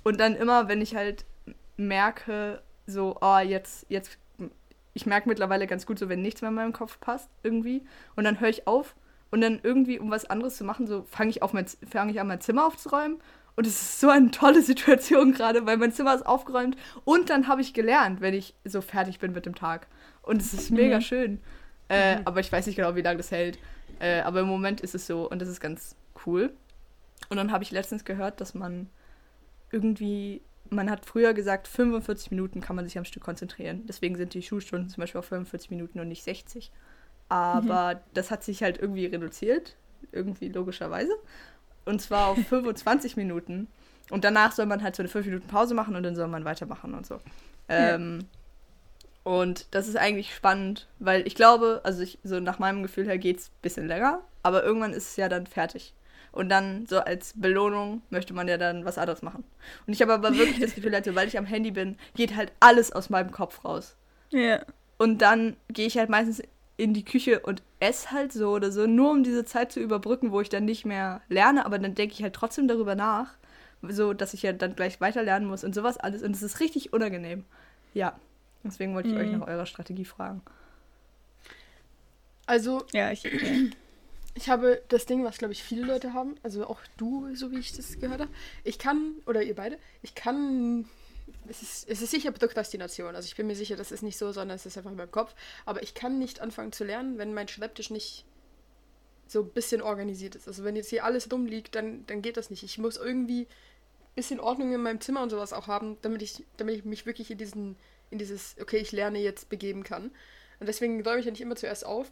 und 0.04 0.20
dann 0.20 0.36
immer, 0.36 0.68
wenn 0.68 0.82
ich 0.82 0.96
halt 0.96 1.26
merke, 1.78 2.62
so, 2.88 3.18
oh, 3.22 3.40
jetzt, 3.40 3.86
jetzt, 3.90 4.18
ich 4.94 5.06
merke 5.06 5.30
mittlerweile 5.30 5.68
ganz 5.68 5.86
gut, 5.86 6.00
so, 6.00 6.10
wenn 6.10 6.22
nichts 6.22 6.42
mehr 6.42 6.50
in 6.50 6.56
meinem 6.56 6.74
Kopf 6.74 7.00
passt, 7.00 7.30
irgendwie, 7.44 7.84
und 8.16 8.24
dann 8.24 8.40
höre 8.40 8.50
ich 8.50 8.68
auf 8.68 8.96
und 9.30 9.42
dann 9.42 9.60
irgendwie, 9.64 10.00
um 10.00 10.12
was 10.12 10.26
anderes 10.30 10.58
zu 10.58 10.64
machen, 10.64 10.88
so, 10.88 11.04
fange 11.04 11.30
ich, 11.30 11.42
auf 11.42 11.54
mein, 11.54 11.66
fange 11.90 12.12
ich 12.12 12.20
an, 12.20 12.28
mein 12.28 12.42
Zimmer 12.42 12.66
aufzuräumen. 12.66 13.20
Und 13.58 13.68
es 13.68 13.82
ist 13.82 14.00
so 14.00 14.10
eine 14.10 14.32
tolle 14.32 14.62
Situation 14.72 15.34
gerade, 15.34 15.66
weil 15.66 15.78
mein 15.78 15.92
Zimmer 15.92 16.16
ist 16.16 16.26
aufgeräumt 16.26 16.78
und 17.04 17.30
dann 17.30 17.48
habe 17.48 17.62
ich 17.62 17.74
gelernt, 17.74 18.22
wenn 18.22 18.34
ich 18.34 18.56
so 18.64 18.82
fertig 18.82 19.20
bin 19.20 19.34
mit 19.34 19.46
dem 19.46 19.56
Tag. 19.56 19.88
Und 20.22 20.42
es 20.42 20.54
ist 20.54 20.72
mega 20.72 20.98
Mhm. 20.98 21.02
schön. 21.02 21.42
Äh, 21.90 22.20
Aber 22.24 22.40
ich 22.40 22.52
weiß 22.52 22.66
nicht 22.68 22.78
genau, 22.78 22.96
wie 22.96 23.02
lange 23.02 23.18
das 23.18 23.32
hält. 23.32 23.60
Äh, 24.00 24.22
aber 24.22 24.40
im 24.40 24.48
Moment 24.48 24.80
ist 24.82 24.96
es 24.96 25.06
so 25.06 25.30
und 25.30 25.40
das 25.42 25.50
ist 25.50 25.60
ganz 25.60 25.96
cool. 26.26 26.54
Und 27.30 27.38
dann 27.38 27.52
habe 27.52 27.64
ich 27.64 27.72
letztens 27.72 28.06
gehört, 28.06 28.40
dass 28.40 28.54
man 28.54 28.90
irgendwie, 29.72 30.42
man 30.72 30.90
hat 30.90 31.06
früher 31.06 31.34
gesagt, 31.34 31.68
45 31.68 32.32
Minuten 32.32 32.62
kann 32.62 32.76
man 32.76 32.86
sich 32.86 32.98
am 32.98 33.06
Stück 33.06 33.24
konzentrieren. 33.24 33.84
Deswegen 33.88 34.16
sind 34.16 34.34
die 34.34 34.42
Schulstunden 34.42 34.90
zum 34.90 35.02
Beispiel 35.02 35.20
auf 35.20 35.26
45 35.26 35.70
Minuten 35.70 36.00
und 36.00 36.08
nicht 36.08 36.24
60. 36.24 36.72
Aber 37.30 38.02
das 38.14 38.32
hat 38.32 38.44
sich 38.44 38.64
halt 38.64 38.80
irgendwie 38.80 39.06
reduziert, 39.06 39.76
irgendwie 40.12 40.50
logischerweise. 40.50 41.14
Und 41.86 42.02
zwar 42.02 42.28
auf 42.28 42.38
25 42.50 43.18
Minuten. 43.18 43.68
Und 44.10 44.24
danach 44.24 44.54
soll 44.54 44.66
man 44.66 44.82
halt 44.82 44.96
so 44.96 45.04
eine 45.04 45.10
5 45.10 45.26
Minuten 45.26 45.48
Pause 45.48 45.74
machen 45.74 45.96
und 45.96 46.04
dann 46.04 46.16
soll 46.16 46.28
man 46.28 46.46
weitermachen 46.46 46.94
und 46.94 47.06
so. 47.06 47.20
Ähm, 47.70 48.26
und 49.24 49.68
das 49.72 49.88
ist 49.88 49.98
eigentlich 49.98 50.34
spannend, 50.34 50.88
weil 51.00 51.26
ich 51.28 51.36
glaube, 51.36 51.82
also 51.84 52.02
ich, 52.02 52.18
so 52.24 52.40
nach 52.40 52.60
meinem 52.60 52.82
Gefühl 52.82 53.06
her 53.06 53.18
geht 53.18 53.40
es 53.40 53.48
ein 53.48 53.62
bisschen 53.62 53.88
länger, 53.88 54.22
aber 54.42 54.64
irgendwann 54.64 54.94
ist 54.94 55.10
es 55.10 55.16
ja 55.16 55.30
dann 55.30 55.48
fertig. 55.48 55.94
Und 56.32 56.50
dann 56.50 56.86
so 56.86 57.00
als 57.00 57.34
Belohnung 57.36 58.02
möchte 58.10 58.34
man 58.34 58.48
ja 58.48 58.58
dann 58.58 58.86
was 58.86 58.98
anderes 58.98 59.22
machen. 59.22 59.44
Und 59.86 59.94
ich 59.94 60.02
habe 60.02 60.14
aber 60.14 60.38
wirklich 60.38 60.60
das 60.60 60.74
Gefühl, 60.76 60.94
halt, 60.94 61.06
sobald 61.06 61.28
ich 61.28 61.38
am 61.38 61.46
Handy 61.46 61.72
bin, 61.72 61.98
geht 62.16 62.36
halt 62.36 62.52
alles 62.62 62.92
aus 62.94 63.10
meinem 63.10 63.32
Kopf 63.32 63.66
raus. 63.66 63.96
Ja. 64.30 64.62
Und 64.98 65.22
dann 65.22 65.58
gehe 65.70 65.88
ich 65.88 65.98
halt 65.98 66.10
meistens 66.10 66.42
in 66.78 66.94
die 66.94 67.04
Küche 67.04 67.42
und 67.42 67.62
esse 67.80 68.12
halt 68.12 68.32
so 68.32 68.52
oder 68.52 68.72
so, 68.72 68.88
nur 68.88 69.12
um 69.12 69.24
diese 69.24 69.44
Zeit 69.46 69.72
zu 69.72 69.80
überbrücken, 69.82 70.32
wo 70.32 70.40
ich 70.42 70.50
dann 70.50 70.64
nicht 70.66 70.86
mehr 70.86 71.22
lerne, 71.28 71.66
aber 71.66 71.78
dann 71.80 71.96
denke 71.96 72.14
ich 72.14 72.24
halt 72.24 72.34
trotzdem 72.34 72.68
darüber 72.68 72.96
nach, 72.96 73.28
so 73.88 74.14
dass 74.14 74.34
ich 74.34 74.42
ja 74.44 74.54
dann 74.54 74.76
gleich 74.76 75.02
weiter 75.02 75.24
lernen 75.24 75.48
muss 75.48 75.64
und 75.64 75.76
sowas 75.76 75.98
alles. 75.98 76.24
Und 76.24 76.36
es 76.36 76.42
ist 76.44 76.60
richtig 76.60 76.94
unangenehm. 76.94 77.44
Ja. 77.94 78.16
Deswegen 78.64 78.94
wollte 78.96 79.10
ich 79.10 79.16
euch 79.18 79.32
Mhm. 79.32 79.40
nach 79.40 79.48
eurer 79.48 79.66
Strategie 79.66 80.06
fragen. 80.06 80.42
Also, 82.46 82.84
Ja, 82.94 83.12
ich. 83.12 83.24
ich 84.34 84.50
habe 84.50 84.82
das 84.88 85.06
Ding, 85.06 85.24
was 85.24 85.38
glaube 85.38 85.54
ich 85.54 85.64
viele 85.64 85.86
Leute 85.86 86.14
haben, 86.14 86.36
also 86.44 86.66
auch 86.66 86.80
du, 86.98 87.36
so 87.36 87.52
wie 87.52 87.60
ich 87.60 87.74
das 87.74 88.00
gehört 88.00 88.22
habe. 88.22 88.32
Ich 88.64 88.80
kann, 88.80 89.16
oder 89.26 89.44
ihr 89.44 89.56
beide, 89.56 89.78
ich 90.02 90.16
kann. 90.16 90.86
Es 91.48 91.62
ist, 91.62 91.90
es 91.90 92.02
ist 92.02 92.12
sicher 92.12 92.32
Prokrastination. 92.32 93.16
Also 93.16 93.26
ich 93.26 93.36
bin 93.36 93.48
mir 93.48 93.56
sicher, 93.56 93.76
das 93.76 93.92
ist 93.92 94.04
nicht 94.04 94.18
so, 94.18 94.32
sondern 94.32 94.56
es 94.56 94.66
ist 94.66 94.78
einfach 94.78 94.92
in 94.92 94.98
meinem 94.98 95.12
Kopf. 95.12 95.34
Aber 95.66 95.82
ich 95.82 95.94
kann 95.94 96.20
nicht 96.20 96.40
anfangen 96.40 96.72
zu 96.72 96.84
lernen, 96.84 97.18
wenn 97.18 97.34
mein 97.34 97.48
Schreibtisch 97.48 97.90
nicht 97.90 98.26
so 99.28 99.42
ein 99.42 99.50
bisschen 99.50 99.82
organisiert 99.82 100.36
ist. 100.36 100.48
Also 100.48 100.64
wenn 100.64 100.76
jetzt 100.76 100.90
hier 100.90 101.06
alles 101.06 101.32
rumliegt, 101.32 101.74
dann, 101.76 102.06
dann 102.08 102.22
geht 102.22 102.38
das 102.38 102.50
nicht. 102.50 102.64
Ich 102.64 102.78
muss 102.78 102.98
irgendwie 102.98 103.44
ein 103.44 104.16
bisschen 104.16 104.40
Ordnung 104.40 104.74
in 104.74 104.82
meinem 104.82 105.00
Zimmer 105.00 105.24
und 105.24 105.30
sowas 105.30 105.54
auch 105.54 105.68
haben, 105.68 105.98
damit 106.02 106.22
ich, 106.22 106.44
damit 106.58 106.76
ich 106.76 106.86
mich 106.86 107.06
wirklich 107.06 107.32
in 107.32 107.38
diesen, 107.38 107.78
in 108.10 108.18
dieses, 108.18 108.56
okay, 108.62 108.78
ich 108.78 108.92
lerne 108.92 109.20
jetzt 109.20 109.50
begeben 109.50 109.84
kann. 109.84 110.12
Und 110.60 110.68
deswegen 110.68 111.02
räume 111.02 111.20
ich 111.20 111.26
ja 111.26 111.32
nicht 111.32 111.42
immer 111.42 111.56
zuerst 111.56 111.86
auf. 111.86 112.12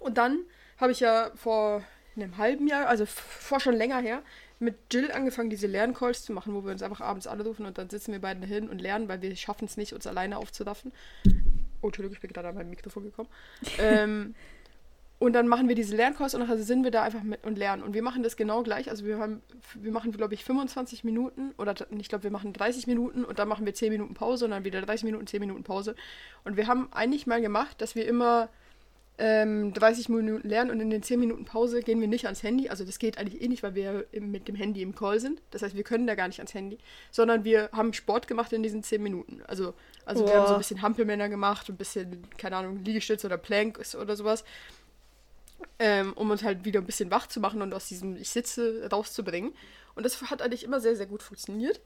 Und 0.00 0.16
dann 0.16 0.40
habe 0.78 0.92
ich 0.92 1.00
ja 1.00 1.30
vor 1.34 1.82
einem 2.16 2.36
halben 2.36 2.66
Jahr, 2.66 2.86
also 2.88 3.06
vor 3.06 3.60
schon 3.60 3.74
länger 3.74 4.00
her, 4.00 4.22
mit 4.58 4.76
Jill 4.92 5.12
angefangen, 5.12 5.50
diese 5.50 5.66
Lerncalls 5.66 6.24
zu 6.24 6.32
machen, 6.32 6.54
wo 6.54 6.64
wir 6.64 6.72
uns 6.72 6.82
einfach 6.82 7.00
abends 7.00 7.26
anrufen 7.26 7.66
und 7.66 7.78
dann 7.78 7.90
sitzen 7.90 8.12
wir 8.12 8.20
beide 8.20 8.44
hin 8.46 8.68
und 8.68 8.80
lernen, 8.80 9.08
weil 9.08 9.22
wir 9.22 9.34
schaffen 9.36 9.66
es 9.66 9.76
nicht, 9.76 9.92
uns 9.92 10.06
alleine 10.06 10.36
aufzuraffen. 10.36 10.92
Oh, 11.80 11.86
Entschuldigung, 11.86 12.14
ich 12.14 12.20
bin 12.20 12.32
gerade 12.32 12.48
an 12.48 12.56
mein 12.56 12.70
Mikrofon 12.70 13.04
gekommen. 13.04 13.28
ähm, 13.78 14.34
und 15.20 15.32
dann 15.32 15.48
machen 15.48 15.68
wir 15.68 15.74
diese 15.74 15.96
Lerncalls 15.96 16.34
und 16.34 16.40
nachher 16.40 16.58
sind 16.58 16.84
wir 16.84 16.92
da 16.92 17.02
einfach 17.02 17.24
mit 17.24 17.44
und 17.44 17.58
lernen. 17.58 17.82
Und 17.82 17.92
wir 17.92 18.02
machen 18.02 18.22
das 18.22 18.36
genau 18.36 18.62
gleich. 18.62 18.88
Also 18.88 19.04
wir 19.04 19.18
haben, 19.18 19.42
wir 19.74 19.90
machen, 19.90 20.12
glaube 20.12 20.34
ich, 20.34 20.44
25 20.44 21.02
Minuten 21.02 21.52
oder 21.58 21.74
ich 21.98 22.08
glaube, 22.08 22.22
wir 22.22 22.30
machen 22.30 22.52
30 22.52 22.86
Minuten 22.86 23.24
und 23.24 23.40
dann 23.40 23.48
machen 23.48 23.66
wir 23.66 23.74
10 23.74 23.90
Minuten 23.90 24.14
Pause 24.14 24.44
und 24.44 24.52
dann 24.52 24.64
wieder 24.64 24.80
30 24.80 25.04
Minuten, 25.04 25.26
10 25.26 25.40
Minuten 25.40 25.64
Pause. 25.64 25.96
Und 26.44 26.56
wir 26.56 26.68
haben 26.68 26.88
eigentlich 26.92 27.26
mal 27.26 27.40
gemacht, 27.40 27.80
dass 27.80 27.96
wir 27.96 28.06
immer 28.06 28.48
ähm, 29.20 29.72
30 29.74 30.08
Minuten 30.08 30.48
lernen 30.48 30.70
und 30.70 30.80
in 30.80 30.90
den 30.90 31.02
10 31.02 31.18
Minuten 31.18 31.44
Pause 31.44 31.82
gehen 31.82 32.00
wir 32.00 32.06
nicht 32.06 32.26
ans 32.26 32.42
Handy. 32.44 32.68
Also 32.68 32.84
das 32.84 33.00
geht 33.00 33.18
eigentlich 33.18 33.42
eh 33.42 33.48
nicht, 33.48 33.64
weil 33.64 33.74
wir 33.74 34.06
mit 34.12 34.46
dem 34.46 34.54
Handy 34.54 34.80
im 34.80 34.94
Call 34.94 35.18
sind. 35.18 35.42
Das 35.50 35.62
heißt, 35.62 35.74
wir 35.74 35.82
können 35.82 36.06
da 36.06 36.14
gar 36.14 36.28
nicht 36.28 36.38
ans 36.38 36.54
Handy, 36.54 36.78
sondern 37.10 37.42
wir 37.42 37.68
haben 37.72 37.92
Sport 37.92 38.28
gemacht 38.28 38.52
in 38.52 38.62
diesen 38.62 38.84
10 38.84 39.02
Minuten. 39.02 39.42
Also, 39.48 39.74
also 40.04 40.24
wir 40.24 40.34
haben 40.34 40.42
so 40.42 40.46
ein 40.46 40.54
Boah. 40.54 40.58
bisschen 40.58 40.82
Hampelmänner 40.82 41.28
gemacht 41.28 41.68
und 41.68 41.74
ein 41.74 41.78
bisschen, 41.78 42.22
keine 42.38 42.56
Ahnung, 42.56 42.84
Liegestütz 42.84 43.24
oder 43.24 43.38
Plank 43.38 43.80
oder 44.00 44.14
sowas. 44.14 44.44
Ähm, 45.80 46.12
um 46.12 46.30
uns 46.30 46.44
halt 46.44 46.64
wieder 46.64 46.78
ein 46.78 46.86
bisschen 46.86 47.10
wach 47.10 47.26
zu 47.26 47.40
machen 47.40 47.60
und 47.60 47.74
aus 47.74 47.88
diesem 47.88 48.16
Ich 48.16 48.30
sitze 48.30 48.88
rauszubringen. 48.90 49.52
Und 49.96 50.04
das 50.04 50.22
hat 50.30 50.42
eigentlich 50.42 50.62
immer 50.62 50.78
sehr, 50.78 50.94
sehr 50.94 51.06
gut 51.06 51.24
funktioniert. 51.24 51.80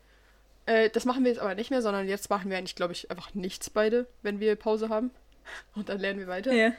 Äh, 0.66 0.90
das 0.90 1.06
machen 1.06 1.24
wir 1.24 1.30
jetzt 1.30 1.40
aber 1.40 1.54
nicht 1.54 1.70
mehr, 1.70 1.80
sondern 1.80 2.06
jetzt 2.06 2.28
machen 2.28 2.50
wir 2.50 2.58
eigentlich, 2.58 2.76
glaube 2.76 2.92
ich, 2.92 3.10
einfach 3.10 3.34
nichts 3.34 3.70
beide, 3.70 4.06
wenn 4.20 4.38
wir 4.38 4.54
Pause 4.56 4.90
haben. 4.90 5.10
Und 5.74 5.88
dann 5.88 5.98
lernen 5.98 6.20
wir 6.20 6.26
weiter. 6.26 6.52
Ja. 6.52 6.72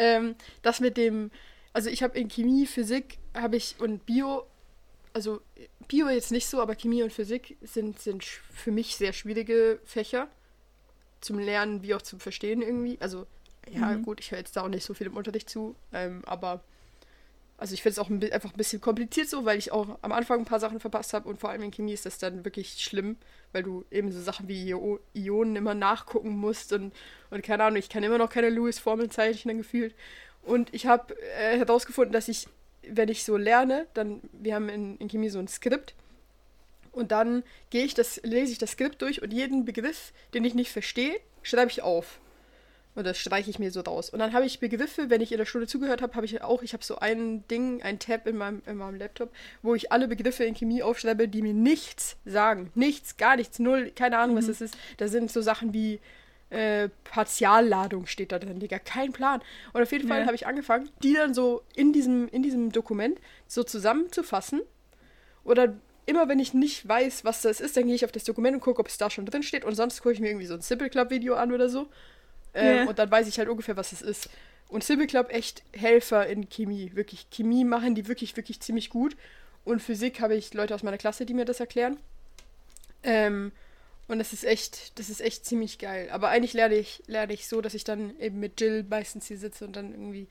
Ähm, 0.00 0.34
das 0.62 0.80
mit 0.80 0.96
dem, 0.96 1.30
also 1.74 1.90
ich 1.90 2.02
habe 2.02 2.18
in 2.18 2.28
Chemie, 2.28 2.66
Physik 2.66 3.18
habe 3.34 3.56
ich 3.56 3.76
und 3.78 4.06
Bio, 4.06 4.46
also 5.12 5.42
Bio 5.88 6.08
jetzt 6.08 6.32
nicht 6.32 6.46
so, 6.46 6.62
aber 6.62 6.74
Chemie 6.74 7.02
und 7.02 7.12
Physik 7.12 7.58
sind, 7.60 8.00
sind 8.00 8.24
für 8.24 8.70
mich 8.70 8.96
sehr 8.96 9.12
schwierige 9.12 9.78
Fächer 9.84 10.28
zum 11.20 11.38
Lernen 11.38 11.82
wie 11.82 11.94
auch 11.94 12.00
zum 12.00 12.18
Verstehen 12.18 12.62
irgendwie. 12.62 12.96
Also 12.98 13.26
ja 13.70 13.94
gut, 13.96 14.20
ich 14.20 14.30
höre 14.30 14.38
jetzt 14.38 14.56
da 14.56 14.62
auch 14.62 14.68
nicht 14.68 14.84
so 14.84 14.94
viel 14.94 15.06
im 15.06 15.18
Unterricht 15.18 15.50
zu, 15.50 15.76
ähm, 15.92 16.22
aber 16.24 16.62
also 17.60 17.74
ich 17.74 17.82
finde 17.82 17.92
es 17.92 17.98
auch 17.98 18.08
ein, 18.08 18.32
einfach 18.32 18.52
ein 18.52 18.56
bisschen 18.56 18.80
kompliziert 18.80 19.28
so, 19.28 19.44
weil 19.44 19.58
ich 19.58 19.70
auch 19.70 19.98
am 20.02 20.12
Anfang 20.12 20.40
ein 20.40 20.44
paar 20.46 20.60
Sachen 20.60 20.80
verpasst 20.80 21.12
habe 21.12 21.28
und 21.28 21.38
vor 21.38 21.50
allem 21.50 21.62
in 21.62 21.70
Chemie 21.70 21.92
ist 21.92 22.06
das 22.06 22.18
dann 22.18 22.44
wirklich 22.44 22.82
schlimm, 22.82 23.16
weil 23.52 23.62
du 23.62 23.84
eben 23.90 24.10
so 24.10 24.20
Sachen 24.20 24.48
wie 24.48 24.72
Io- 24.72 25.00
Ionen 25.14 25.56
immer 25.56 25.74
nachgucken 25.74 26.30
musst 26.30 26.72
und, 26.72 26.92
und 27.30 27.42
keine 27.42 27.64
Ahnung, 27.64 27.78
ich 27.78 27.90
kann 27.90 28.02
immer 28.02 28.18
noch 28.18 28.30
keine 28.30 28.48
Lewis-Formel 28.48 29.10
zeichnen 29.10 29.58
gefühlt. 29.58 29.94
Und 30.42 30.72
ich 30.72 30.86
habe 30.86 31.14
äh, 31.38 31.58
herausgefunden, 31.58 32.12
dass 32.12 32.28
ich, 32.28 32.48
wenn 32.82 33.10
ich 33.10 33.24
so 33.24 33.36
lerne, 33.36 33.86
dann, 33.92 34.22
wir 34.32 34.54
haben 34.54 34.70
in, 34.70 34.96
in 34.96 35.08
Chemie 35.08 35.28
so 35.28 35.38
ein 35.38 35.48
Skript 35.48 35.94
und 36.92 37.12
dann 37.12 37.42
gehe 37.68 37.84
ich 37.84 37.94
das, 37.94 38.20
lese 38.24 38.52
ich 38.52 38.58
das 38.58 38.72
Skript 38.72 39.02
durch 39.02 39.22
und 39.22 39.32
jeden 39.32 39.64
Begriff, 39.66 40.12
den 40.34 40.44
ich 40.44 40.54
nicht 40.54 40.72
verstehe, 40.72 41.20
schreibe 41.42 41.70
ich 41.70 41.82
auf. 41.82 42.20
Und 42.96 43.06
das 43.06 43.18
streiche 43.18 43.48
ich 43.50 43.58
mir 43.60 43.70
so 43.70 43.80
raus. 43.80 44.10
Und 44.10 44.18
dann 44.18 44.32
habe 44.32 44.44
ich 44.44 44.58
Begriffe, 44.58 45.10
wenn 45.10 45.20
ich 45.20 45.30
in 45.30 45.38
der 45.38 45.44
Stunde 45.44 45.68
zugehört 45.68 46.02
habe, 46.02 46.14
habe 46.14 46.26
ich 46.26 46.42
auch, 46.42 46.62
ich 46.62 46.72
habe 46.72 46.84
so 46.84 46.98
ein 46.98 47.46
Ding, 47.48 47.82
ein 47.82 47.98
Tab 48.00 48.26
in 48.26 48.36
meinem, 48.36 48.62
in 48.66 48.76
meinem 48.76 48.98
Laptop, 48.98 49.30
wo 49.62 49.74
ich 49.76 49.92
alle 49.92 50.08
Begriffe 50.08 50.44
in 50.44 50.54
Chemie 50.54 50.82
aufschreibe, 50.82 51.28
die 51.28 51.40
mir 51.42 51.54
nichts 51.54 52.16
sagen. 52.24 52.70
Nichts, 52.74 53.16
gar 53.16 53.36
nichts, 53.36 53.60
null, 53.60 53.92
keine 53.94 54.18
Ahnung, 54.18 54.36
was 54.36 54.46
das 54.48 54.60
ist. 54.60 54.76
Da 54.96 55.06
sind 55.06 55.30
so 55.30 55.40
Sachen 55.40 55.72
wie 55.72 56.00
äh, 56.50 56.88
Partialladung 57.04 58.06
steht 58.06 58.32
da 58.32 58.40
drin, 58.40 58.58
Digga, 58.58 58.80
kein 58.80 59.12
Plan. 59.12 59.40
Und 59.72 59.82
auf 59.82 59.92
jeden 59.92 60.08
Fall 60.08 60.20
Ja. 60.20 60.26
habe 60.26 60.34
ich 60.34 60.48
angefangen, 60.48 60.88
die 61.02 61.14
dann 61.14 61.32
so 61.32 61.62
in 61.76 61.92
diesem, 61.92 62.28
in 62.28 62.42
diesem 62.42 62.72
Dokument 62.72 63.20
so 63.46 63.62
zusammenzufassen. 63.62 64.62
Oder 65.44 65.74
immer 66.06 66.28
wenn 66.28 66.40
ich 66.40 66.52
nicht 66.52 66.88
weiß, 66.88 67.24
was 67.24 67.42
das 67.42 67.60
ist, 67.60 67.76
dann 67.76 67.86
gehe 67.86 67.94
ich 67.94 68.04
auf 68.04 68.10
das 68.10 68.24
Dokument 68.24 68.56
und 68.56 68.60
gucke, 68.60 68.80
ob 68.80 68.88
es 68.88 68.98
da 68.98 69.10
schon 69.10 69.26
drin 69.26 69.44
steht. 69.44 69.64
Und 69.64 69.76
sonst 69.76 70.02
gucke 70.02 70.12
ich 70.12 70.20
mir 70.20 70.26
irgendwie 70.28 70.46
so 70.46 70.54
ein 70.54 70.60
Simple 70.60 70.90
Club 70.90 71.10
Video 71.10 71.34
an 71.34 71.52
oder 71.52 71.68
so. 71.68 71.86
Ähm, 72.54 72.76
Ja. 72.76 72.88
Und 72.88 72.98
dann 72.98 73.10
weiß 73.10 73.28
ich 73.28 73.38
halt 73.38 73.48
ungefähr, 73.48 73.76
was 73.76 73.92
es 73.92 74.02
ist. 74.02 74.28
Und 74.68 74.84
Simple 74.84 75.06
Club 75.06 75.30
echt 75.30 75.62
Helfer 75.72 76.26
in 76.26 76.48
Chemie. 76.48 76.92
Wirklich, 76.94 77.26
Chemie 77.30 77.64
machen 77.64 77.94
die 77.94 78.06
wirklich, 78.06 78.36
wirklich 78.36 78.60
ziemlich 78.60 78.90
gut. 78.90 79.16
Und 79.64 79.80
Physik 79.80 80.20
habe 80.20 80.34
ich 80.36 80.54
Leute 80.54 80.74
aus 80.74 80.82
meiner 80.82 80.98
Klasse, 80.98 81.26
die 81.26 81.34
mir 81.34 81.44
das 81.44 81.60
erklären. 81.60 81.98
Ähm, 83.02 83.52
und 84.08 84.18
das 84.18 84.32
ist 84.32 84.44
echt, 84.44 84.98
das 84.98 85.08
ist 85.08 85.20
echt 85.20 85.44
ziemlich 85.44 85.78
geil. 85.78 86.08
Aber 86.10 86.28
eigentlich 86.28 86.52
lerne 86.52 86.74
ich, 86.76 87.02
lerne 87.06 87.32
ich 87.32 87.46
so, 87.48 87.60
dass 87.60 87.74
ich 87.74 87.84
dann 87.84 88.18
eben 88.18 88.40
mit 88.40 88.60
Jill 88.60 88.84
meistens 88.88 89.26
hier 89.26 89.38
sitze 89.38 89.64
und 89.64 89.74
dann 89.76 89.92
irgendwie. 89.92 90.26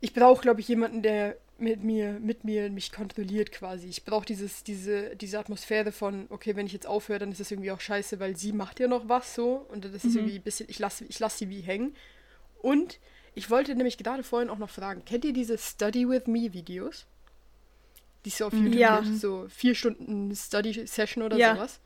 Ich 0.00 0.12
brauche, 0.12 0.42
glaube 0.42 0.60
ich, 0.60 0.68
jemanden, 0.68 1.02
der 1.02 1.36
mit 1.60 1.82
mir, 1.82 2.18
mit 2.20 2.44
mir 2.44 2.70
mich 2.70 2.92
kontrolliert 2.92 3.52
quasi. 3.52 3.88
Ich 3.88 4.04
brauche 4.04 4.24
dieses, 4.26 4.64
diese, 4.64 5.16
diese 5.16 5.38
Atmosphäre 5.38 5.92
von, 5.92 6.26
okay, 6.30 6.56
wenn 6.56 6.66
ich 6.66 6.72
jetzt 6.72 6.86
aufhöre, 6.86 7.18
dann 7.18 7.32
ist 7.32 7.40
das 7.40 7.50
irgendwie 7.50 7.72
auch 7.72 7.80
scheiße, 7.80 8.20
weil 8.20 8.36
sie 8.36 8.52
macht 8.52 8.80
ja 8.80 8.86
noch 8.88 9.08
was 9.08 9.34
so. 9.34 9.66
Und 9.68 9.84
das 9.84 9.92
ist 9.92 10.14
irgendwie 10.16 10.36
ein 10.36 10.42
bisschen, 10.42 10.68
ich 10.70 10.78
lasse 10.78 11.04
ich 11.08 11.18
lass 11.18 11.38
sie 11.38 11.48
wie 11.50 11.60
hängen. 11.60 11.94
Und 12.62 12.98
ich 13.34 13.50
wollte 13.50 13.74
nämlich 13.74 13.98
gerade 13.98 14.22
vorhin 14.22 14.50
auch 14.50 14.58
noch 14.58 14.70
fragen, 14.70 15.04
kennt 15.04 15.24
ihr 15.24 15.32
diese 15.32 15.58
Study 15.58 16.08
with 16.08 16.26
Me 16.26 16.52
Videos? 16.52 17.06
Die 18.24 18.30
es 18.30 18.38
so 18.38 18.46
auf 18.46 18.54
YouTube 18.54 18.74
Ja. 18.74 19.00
gibt, 19.00 19.16
so 19.16 19.46
vier 19.48 19.74
Stunden 19.74 20.34
Study-Session 20.34 21.22
oder 21.22 21.38
Ja. 21.38 21.54
sowas. 21.54 21.80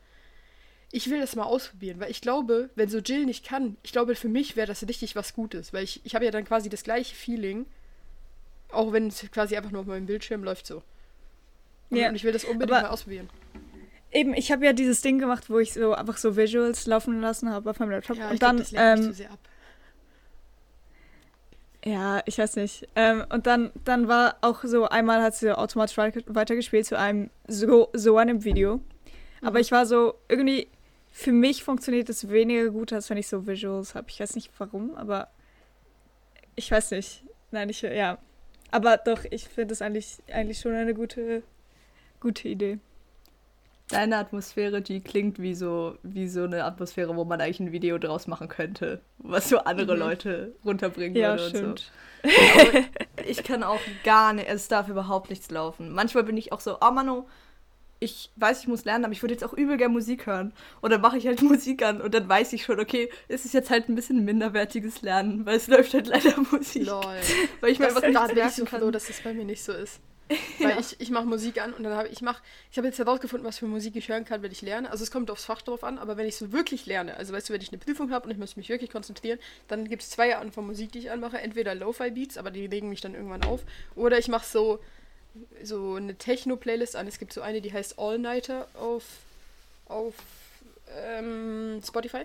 Ich 0.91 1.09
will 1.09 1.20
das 1.20 1.37
mal 1.37 1.45
ausprobieren, 1.45 2.01
weil 2.01 2.11
ich 2.11 2.20
glaube, 2.20 2.68
wenn 2.75 2.89
so 2.89 2.99
Jill 2.99 3.25
nicht 3.25 3.47
kann, 3.47 3.79
ich 3.83 3.93
glaube, 3.93 4.14
für 4.14 4.29
mich 4.29 4.57
wäre 4.57 4.66
das 4.66 4.87
richtig 4.87 5.16
was 5.16 5.33
Gutes, 5.33 5.73
weil 5.73 5.85
ich, 5.85 6.01
ich 6.05 6.14
habe 6.14 6.27
ja 6.27 6.31
dann 6.31 6.45
quasi 6.45 6.68
das 6.68 6.83
gleiche 6.85 7.14
Feeling, 7.14 7.64
auch 8.73 8.93
wenn 8.93 9.09
es 9.09 9.20
quasi 9.31 9.57
einfach 9.57 9.70
nur 9.70 9.83
auf 9.83 9.87
meinem 9.87 10.07
Bildschirm 10.07 10.45
läuft 10.45 10.66
so. 10.66 10.83
Und, 11.91 11.97
Ja. 11.99 12.09
und 12.09 12.14
ich 12.14 12.25
will 12.25 12.33
das 12.33 12.45
unbedingt 12.45 12.73
Aber- 12.79 12.89
mal 12.89 12.93
ausprobieren. 12.93 13.29
Eben, 14.14 14.35
ich 14.35 14.53
habe 14.53 14.64
ja 14.66 14.73
dieses 14.75 15.01
Ding 15.01 15.18
gemacht, 15.18 15.49
wo 15.49 15.59
ich 15.59 15.73
so 15.73 15.95
einfach 15.95 16.18
so 16.18 16.37
Visuals 16.37 16.87
laufen 16.87 17.20
lassen 17.23 17.49
habe 17.51 17.70
auf 17.70 17.79
meinem 17.79 17.91
Laptop. 17.93 18.18
Ja, 18.18 18.27
und 18.29 18.35
ich 18.35 18.41
glaub, 18.41 18.51
dann, 18.51 18.59
das 18.59 18.73
ähm, 18.75 19.03
zu 19.05 19.12
sehr 19.14 19.31
ab. 19.31 19.39
ja, 21.85 22.20
ich 22.27 22.39
weiß 22.39 22.57
nicht. 22.57 22.87
Ähm, 22.95 23.25
und 23.31 23.47
dann, 23.47 23.73
dann 23.85 24.09
war 24.09 24.37
auch 24.43 24.62
so, 24.64 24.87
einmal 24.89 25.23
hat 25.23 25.35
sie 25.35 25.57
automatisch 25.57 25.97
wei- 25.97 26.12
weitergespielt 26.27 26.87
zu 26.87 26.99
einem 26.99 27.31
so, 27.49 27.89
so 27.93 28.18
einem 28.18 28.45
Video. 28.45 28.81
Aber 29.41 29.53
Mhm. 29.59 29.62
ich 29.62 29.73
war 29.73 29.87
so, 29.87 30.14
irgendwie, 30.29 30.68
für 31.11 31.33
mich 31.33 31.64
funktioniert 31.64 32.09
es 32.09 32.29
weniger 32.31 32.68
gut, 32.70 32.93
als 32.93 33.11
wenn 33.11 33.16
ich 33.16 33.29
so 33.29 33.47
Visuals 33.47 33.95
habe. 33.95 34.07
Ich 34.11 34.20
weiß 34.20 34.35
nicht 34.37 34.51
warum, 34.59 34.95
aber 34.95 35.29
ich 36.55 36.70
weiß 36.70 36.93
nicht. 36.93 37.25
Nein, 37.51 37.68
ich, 37.70 37.83
ja. 37.83 38.18
Aber 38.73 38.97
doch, 38.97 39.20
ich 39.31 39.45
finde 39.45 39.73
es 39.75 39.83
eigentlich, 39.83 40.18
eigentlich 40.33 40.59
schon 40.59 40.73
eine 40.75 40.95
gute, 40.95 41.43
gute 42.20 42.49
Idee. 42.49 42.79
Deine 43.89 44.16
Atmosphäre, 44.16 44.81
die 44.81 45.01
klingt 45.01 45.39
wie 45.41 45.55
so, 45.55 45.99
wie 46.03 46.27
so 46.27 46.45
eine 46.45 46.64
Atmosphäre, 46.64 47.14
wo 47.14 47.25
man 47.25 47.41
eigentlich 47.41 47.61
ein 47.61 47.73
Video 47.73 47.99
draus 47.99 48.27
machen 48.27 48.49
könnte, 48.49 49.01
was 49.18 49.51
so 49.51 49.59
andere 49.59 49.95
Mhm. 49.95 50.01
Leute 50.01 50.55
runterbringen 50.64 51.14
Ja, 51.16 51.33
würde 51.39 51.49
stimmt. 51.51 51.93
und 52.23 52.33
so. 52.33 53.25
Ich 53.27 53.45
kann 53.45 53.62
auch 53.62 53.81
gar 54.05 54.33
nicht, 54.33 54.49
es 54.49 54.68
darf 54.68 54.89
überhaupt 54.89 55.29
nichts 55.29 55.51
laufen. 55.51 55.93
Manchmal 55.93 56.25
bin 56.25 56.37
ich 56.39 56.53
auch 56.53 56.61
so, 56.61 56.79
oh 56.81 56.91
Mano, 56.91 57.29
ich 58.03 58.30
weiß, 58.36 58.61
ich 58.61 58.68
muss 58.68 58.84
lernen, 58.84 59.05
aber 59.05 59.12
ich 59.12 59.22
würde 59.22 59.34
jetzt 59.34 59.44
auch 59.44 59.53
übel 59.53 59.76
gerne 59.76 59.92
Musik 59.92 60.26
hören. 60.26 60.53
Und 60.80 60.90
dann 60.90 61.00
mache 61.00 61.18
ich 61.18 61.26
halt 61.26 61.40
Musik 61.42 61.82
an 61.82 62.00
und 62.00 62.12
dann 62.12 62.28
weiß 62.28 62.53
ich 62.53 62.64
schon, 62.64 62.80
okay, 62.80 63.11
es 63.28 63.44
ist 63.44 63.55
jetzt 63.55 63.70
halt 63.70 63.88
ein 63.88 63.94
bisschen 63.94 64.24
minderwertiges 64.24 65.03
Lernen, 65.03 65.46
weil 65.46 65.57
es 65.57 65.66
läuft 65.68 65.94
halt 65.94 66.09
leider 66.09 66.34
Musik. 66.50 66.86
Lol. 66.86 67.03
Weil 67.61 67.70
ich 67.70 67.78
bin 67.78 67.88
ich 67.88 67.94
so 67.94 68.00
merken 68.00 68.66
froh, 68.66 68.78
kann. 68.78 68.92
dass 68.92 69.07
das 69.07 69.20
bei 69.20 69.32
mir 69.32 69.44
nicht 69.44 69.62
so 69.62 69.72
ist. 69.72 70.00
Weil 70.61 70.78
ich, 70.80 70.98
ich 70.98 71.11
mache 71.11 71.26
Musik 71.26 71.61
an 71.61 71.74
und 71.74 71.82
dann 71.82 71.94
habe 71.94 72.09
ich 72.09 72.22
mach, 72.22 72.40
ich 72.70 72.78
habe 72.78 72.86
jetzt 72.86 72.98
herausgefunden, 72.98 73.46
was 73.46 73.59
für 73.59 73.66
Musik 73.66 73.96
ich 73.96 74.09
hören 74.09 74.24
kann, 74.24 74.42
wenn 74.42 74.53
ich 74.53 74.62
lerne. 74.62 74.90
Also 74.90 75.05
es 75.05 75.11
kommt 75.11 75.30
aufs 75.30 75.44
Fach 75.44 75.61
drauf 75.61 75.84
an, 75.84 75.98
aber 75.98 76.16
wenn 76.16 76.26
ich 76.26 76.36
so 76.36 76.53
wirklich 76.53 76.86
lerne, 76.86 77.16
also 77.16 77.32
weißt 77.34 77.48
du, 77.48 77.53
wenn 77.53 77.61
ich 77.61 77.70
eine 77.70 77.78
Prüfung 77.78 78.11
habe 78.11 78.24
und 78.24 78.30
ich 78.30 78.38
muss 78.38 78.57
mich 78.57 78.68
wirklich 78.70 78.90
konzentrieren, 78.90 79.38
dann 79.68 79.88
gibt 79.88 80.03
es 80.03 80.11
zwei 80.11 80.36
Arten 80.36 80.53
von 80.53 80.66
Musik, 80.66 80.92
die 80.92 81.00
ich 81.00 81.11
anmache. 81.11 81.38
Entweder 81.38 81.74
Lo-Fi-Beats, 81.74 82.38
aber 82.38 82.50
die 82.50 82.66
regen 82.66 82.88
mich 82.88 83.00
dann 83.00 83.14
irgendwann 83.14 83.44
auf. 83.44 83.64
Oder 83.94 84.18
ich 84.18 84.28
mache 84.28 84.46
so, 84.46 84.78
so 85.62 85.95
eine 85.95 86.14
Techno-Playlist 86.16 86.97
an. 86.97 87.07
Es 87.07 87.18
gibt 87.18 87.33
so 87.33 87.41
eine, 87.41 87.61
die 87.61 87.72
heißt 87.72 87.99
All 87.99 88.18
Nighter 88.18 88.66
auf, 88.74 89.05
auf 89.87 90.14
ähm, 91.07 91.80
Spotify. 91.87 92.22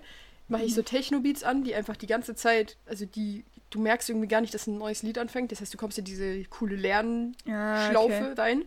Mache 0.50 0.64
ich 0.64 0.74
so 0.76 0.82
Techno-Beats 0.82 1.44
an, 1.44 1.64
die 1.64 1.76
einfach 1.76 1.98
die 1.98 2.08
ganze 2.08 2.34
Zeit, 2.36 2.78
also 2.86 3.06
die, 3.06 3.44
du 3.70 3.80
merkst 3.80 4.10
irgendwie 4.10 4.28
gar 4.30 4.40
nicht, 4.42 4.54
dass 4.54 4.68
ein 4.68 4.78
neues 4.78 5.04
Lied 5.04 5.18
anfängt. 5.18 5.52
Das 5.52 5.60
heißt, 5.62 5.74
du 5.74 5.78
kommst 5.78 5.98
in 5.98 6.06
diese 6.06 6.44
coole 6.46 6.76
Lernschlaufe 6.78 8.14
Ah, 8.14 8.32
okay. 8.32 8.34
rein. 8.42 8.66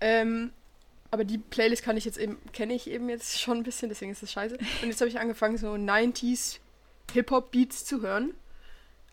Ähm, 0.00 0.50
aber 1.10 1.24
die 1.24 1.38
Playlist 1.38 1.82
kann 1.84 1.96
ich 1.96 2.04
jetzt 2.04 2.18
eben, 2.18 2.38
kenne 2.52 2.74
ich 2.74 2.88
eben 2.90 3.08
jetzt 3.08 3.38
schon 3.40 3.58
ein 3.58 3.62
bisschen, 3.62 3.88
deswegen 3.88 4.10
ist 4.12 4.22
das 4.22 4.32
scheiße. 4.32 4.56
Und 4.82 4.88
jetzt 4.88 5.00
habe 5.00 5.08
ich 5.08 5.18
angefangen, 5.20 5.58
so 5.58 5.68
90s 5.72 6.58
Hip-Hop-Beats 7.12 7.84
zu 7.84 8.00
hören. 8.02 8.34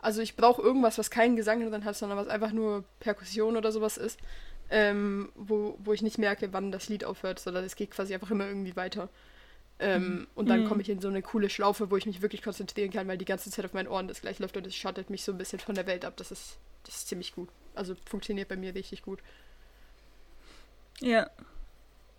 Also 0.01 0.21
ich 0.21 0.35
brauche 0.35 0.61
irgendwas, 0.61 0.97
was 0.97 1.11
keinen 1.11 1.35
Gesang 1.35 1.61
drin 1.69 1.85
hat, 1.85 1.95
sondern 1.95 2.17
was 2.17 2.27
einfach 2.27 2.51
nur 2.51 2.83
Perkussion 2.99 3.57
oder 3.57 3.71
sowas 3.71 3.97
ist. 3.97 4.19
Ähm, 4.69 5.31
wo, 5.35 5.77
wo 5.83 5.93
ich 5.93 6.01
nicht 6.01 6.17
merke, 6.17 6.53
wann 6.53 6.71
das 6.71 6.89
Lied 6.89 7.03
aufhört, 7.03 7.39
sondern 7.39 7.65
es 7.65 7.75
geht 7.75 7.91
quasi 7.91 8.13
einfach 8.13 8.31
immer 8.31 8.47
irgendwie 8.47 8.75
weiter. 8.77 9.09
Ähm, 9.79 10.27
Und 10.35 10.49
dann 10.49 10.63
Mhm. 10.63 10.65
komme 10.65 10.81
ich 10.81 10.89
in 10.89 11.01
so 11.01 11.09
eine 11.09 11.21
coole 11.23 11.49
Schlaufe, 11.49 11.91
wo 11.91 11.97
ich 11.97 12.05
mich 12.05 12.21
wirklich 12.21 12.43
konzentrieren 12.43 12.91
kann, 12.91 13.07
weil 13.07 13.17
die 13.17 13.25
ganze 13.25 13.51
Zeit 13.51 13.65
auf 13.65 13.73
meinen 13.73 13.87
Ohren 13.89 14.07
das 14.07 14.21
gleich 14.21 14.39
läuft 14.39 14.57
und 14.57 14.67
es 14.67 14.75
schattet 14.75 15.09
mich 15.09 15.23
so 15.23 15.31
ein 15.33 15.37
bisschen 15.39 15.59
von 15.59 15.75
der 15.75 15.87
Welt 15.87 16.05
ab. 16.05 16.15
Das 16.17 16.31
ist, 16.31 16.57
das 16.85 16.95
ist 16.97 17.07
ziemlich 17.09 17.33
gut. 17.35 17.49
Also 17.75 17.95
funktioniert 18.05 18.49
bei 18.49 18.57
mir 18.57 18.75
richtig 18.75 19.01
gut. 19.03 19.19
Ja. 21.01 21.29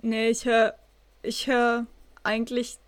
Nee, 0.03 0.31
ich 0.31 0.47
höre 0.47 0.75
ich 1.23 1.47
höre 1.47 1.87
eigentlich 2.25 2.79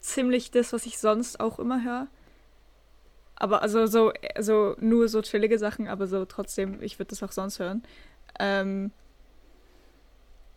ziemlich 0.00 0.50
das, 0.52 0.72
was 0.72 0.86
ich 0.86 0.98
sonst 0.98 1.40
auch 1.40 1.58
immer 1.58 1.84
höre. 1.84 2.08
Aber 3.40 3.62
also 3.62 3.86
so, 3.86 4.12
also 4.36 4.76
nur 4.78 5.08
so 5.08 5.22
chillige 5.22 5.58
Sachen, 5.58 5.88
aber 5.88 6.06
so 6.06 6.24
trotzdem, 6.26 6.80
ich 6.82 6.98
würde 6.98 7.08
das 7.08 7.22
auch 7.22 7.32
sonst 7.32 7.58
hören. 7.58 7.82
Ähm, 8.38 8.92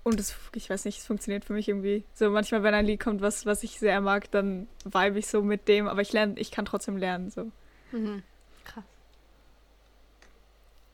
und 0.03 0.19
es, 0.19 0.35
ich 0.53 0.69
weiß 0.69 0.83
nicht, 0.83 0.99
es 0.99 1.07
funktioniert 1.07 1.45
für 1.45 1.53
mich 1.53 1.69
irgendwie. 1.69 2.03
So 2.13 2.29
manchmal, 2.29 2.61
wenn 2.61 2.73
ein 2.73 2.85
Lied 2.85 2.99
kommt, 2.99 3.21
was, 3.21 3.45
was 3.45 3.63
ich 3.63 3.79
sehr 3.79 4.01
mag, 4.01 4.29
dann 4.31 4.67
vibe 4.83 5.17
ich 5.17 5.27
so 5.27 5.41
mit 5.41 5.69
dem, 5.69 5.87
aber 5.87 6.01
ich 6.01 6.11
lerne, 6.11 6.37
ich 6.37 6.51
kann 6.51 6.65
trotzdem 6.65 6.97
lernen. 6.97 7.31
So. 7.31 7.51
Mhm. 7.93 8.21
Krass. 8.65 8.83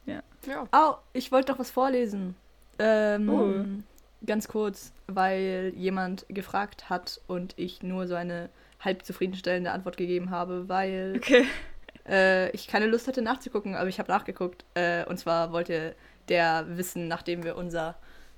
Ja. 0.05 0.21
Oh, 0.71 0.95
ich 1.13 1.31
wollte 1.31 1.51
doch 1.51 1.59
was 1.59 1.71
vorlesen. 1.71 2.35
Ähm, 2.77 3.29
Oh. 3.29 4.25
Ganz 4.25 4.47
kurz, 4.47 4.91
weil 5.07 5.71
jemand 5.77 6.25
gefragt 6.27 6.89
hat 6.89 7.21
und 7.27 7.53
ich 7.57 7.81
nur 7.83 8.05
so 8.05 8.15
eine 8.15 8.49
halb 8.79 9.05
zufriedenstellende 9.05 9.71
Antwort 9.71 9.95
gegeben 9.97 10.29
habe, 10.29 10.67
weil 10.67 11.13
Okay. 11.17 11.45
Äh, 12.07 12.49
ich 12.51 12.67
keine 12.67 12.85
Lust 12.87 13.07
hatte 13.07 13.21
nachzugucken, 13.21 13.75
aber 13.75 13.87
ich 13.89 13.99
habe 13.99 14.11
nachgeguckt. 14.11 14.65
Äh, 14.73 15.05
und 15.05 15.17
zwar 15.17 15.51
wollte 15.51 15.95
der 16.27 16.65
wissen, 16.77 17.07
nachdem 17.07 17.43
wir 17.43 17.55
unser 17.55 17.95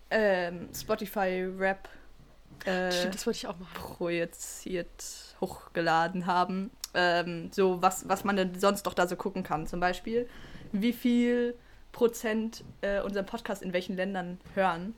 ähm, 0.09 0.70
Spotify-Rap 0.74 1.89
äh, 2.66 3.09
projiziert 3.74 5.36
hochgeladen 5.39 6.26
haben. 6.26 6.72
Ähm, 6.93 7.49
so, 7.51 7.82
was, 7.82 8.07
was 8.07 8.24
man 8.24 8.36
denn 8.36 8.59
sonst 8.59 8.84
doch 8.84 8.93
da 8.93 9.07
so 9.07 9.16
gucken 9.16 9.43
kann. 9.43 9.66
Zum 9.68 9.80
Beispiel, 9.80 10.28
wie 10.72 10.93
viel 10.93 11.55
Prozent 11.91 12.64
äh, 12.82 13.01
unseren 13.01 13.26
Podcast 13.26 13.62
in 13.62 13.74
welchen 13.74 13.95
Ländern 13.95 14.39
hören. 14.55 14.95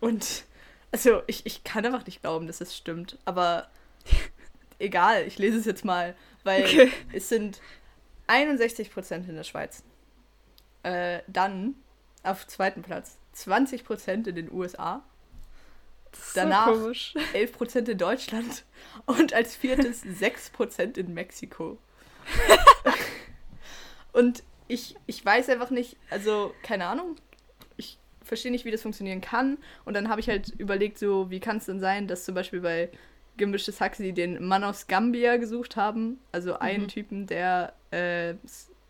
Und 0.00 0.44
also 0.92 1.22
ich, 1.26 1.46
ich 1.46 1.64
kann 1.64 1.84
einfach 1.86 2.06
nicht 2.06 2.20
glauben, 2.22 2.46
dass 2.46 2.60
es 2.60 2.76
stimmt. 2.76 3.18
Aber 3.24 3.68
egal, 4.78 5.22
ich 5.26 5.38
lese 5.38 5.58
es 5.58 5.64
jetzt 5.64 5.84
mal, 5.84 6.14
weil 6.44 6.64
Okay. 6.64 6.92
es 7.12 7.28
sind 7.28 7.60
61 8.26 8.90
Prozent 8.90 9.28
in 9.28 9.36
der 9.36 9.44
Schweiz. 9.44 9.82
Äh, 10.82 11.20
dann 11.26 11.74
auf 12.22 12.46
zweiten 12.46 12.82
Platz 12.82 13.18
20 13.32 13.84
Prozent 13.84 14.26
in 14.26 14.34
den 14.36 14.50
USA. 14.52 15.02
Danach- 16.34 16.66
So 16.68 16.80
komisch. 16.80 17.14
11% 17.34 17.88
in 17.90 17.98
Deutschland 17.98 18.64
und 19.04 19.32
als 19.34 19.54
viertes 19.54 20.02
6% 20.04 20.96
in 20.98 21.12
Mexiko. 21.14 21.78
und 24.12 24.42
ich, 24.68 24.96
ich 25.06 25.24
weiß 25.24 25.48
einfach 25.50 25.70
nicht, 25.70 25.96
also 26.10 26.52
keine 26.62 26.86
Ahnung, 26.86 27.16
ich 27.76 27.98
verstehe 28.22 28.50
nicht, 28.50 28.64
wie 28.64 28.70
das 28.70 28.82
funktionieren 28.82 29.20
kann. 29.20 29.58
Und 29.84 29.94
dann 29.94 30.08
habe 30.08 30.20
ich 30.20 30.28
halt 30.28 30.48
überlegt, 30.58 30.98
so, 30.98 31.30
wie 31.30 31.38
kann 31.40 31.58
es 31.58 31.66
denn 31.66 31.80
sein, 31.80 32.08
dass 32.08 32.24
zum 32.24 32.34
Beispiel 32.34 32.60
bei 32.60 32.90
Gemischtes 33.36 33.80
Hack 33.80 33.94
sie 33.96 34.12
den 34.12 34.44
Mann 34.46 34.64
aus 34.64 34.86
Gambia 34.86 35.36
gesucht 35.36 35.76
haben, 35.76 36.18
also 36.32 36.58
einen 36.58 36.84
Mhm. 36.84 36.88
Typen, 36.88 37.26
der 37.26 37.74
äh, 37.96 38.34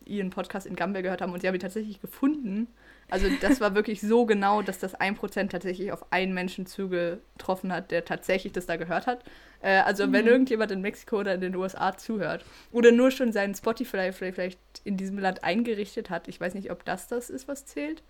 ihren 0.05 0.31
Podcast 0.31 0.67
in 0.67 0.77
Gambia 0.77 1.03
gehört 1.03 1.21
haben 1.21 1.33
und 1.33 1.41
sie 1.41 1.49
haben 1.49 1.55
ihn 1.55 1.61
tatsächlich 1.61 2.01
gefunden. 2.01 2.69
Also 3.09 3.29
das 3.41 3.61
war 3.61 3.75
wirklich 3.75 4.01
so 4.01 4.27
genau, 4.27 4.63
dass 4.63 4.79
das 4.79 4.99
1% 4.99 5.49
tatsächlich 5.49 5.93
auf 5.93 6.13
einen 6.13 6.35
Menschen 6.35 6.67
zugetroffen 6.67 7.73
hat, 7.73 7.91
der 7.91 8.05
tatsächlich 8.05 8.53
das 8.53 8.67
da 8.67 8.77
gehört 8.77 9.07
hat. 9.07 9.23
Äh, 9.63 9.79
also 9.79 10.11
wenn 10.13 10.27
irgendjemand 10.27 10.71
in 10.73 10.81
Mexiko 10.81 11.21
oder 11.21 11.35
in 11.35 11.41
den 11.41 11.55
USA 11.55 11.97
zuhört 11.97 12.45
oder 12.73 12.91
nur 12.93 13.11
schon 13.11 13.33
seinen 13.33 13.55
Spotify 13.55 14.13
vielleicht 14.13 14.59
in 14.85 14.97
diesem 14.97 15.19
Land 15.19 15.45
eingerichtet 15.45 16.11
hat, 16.11 16.27
ich 16.29 16.41
weiß 16.41 16.55
nicht, 16.55 16.71
ob 16.71 16.85
das 16.85 17.07
das 17.09 17.31
ist, 17.31 17.47
was 17.49 17.65
zählt, 17.67 18.03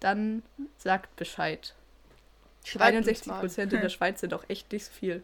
dann 0.00 0.42
sagt 0.76 1.16
Bescheid. 1.16 1.74
Schreibt 2.64 2.96
uns 2.96 3.06
61 3.08 3.26
mal. 3.26 3.40
Prozent 3.40 3.72
in 3.72 3.80
der 3.80 3.88
Schweiz 3.88 4.20
sind 4.20 4.34
auch 4.34 4.44
echt 4.48 4.72
nicht 4.72 4.84
so 4.86 4.92
viel. 4.92 5.22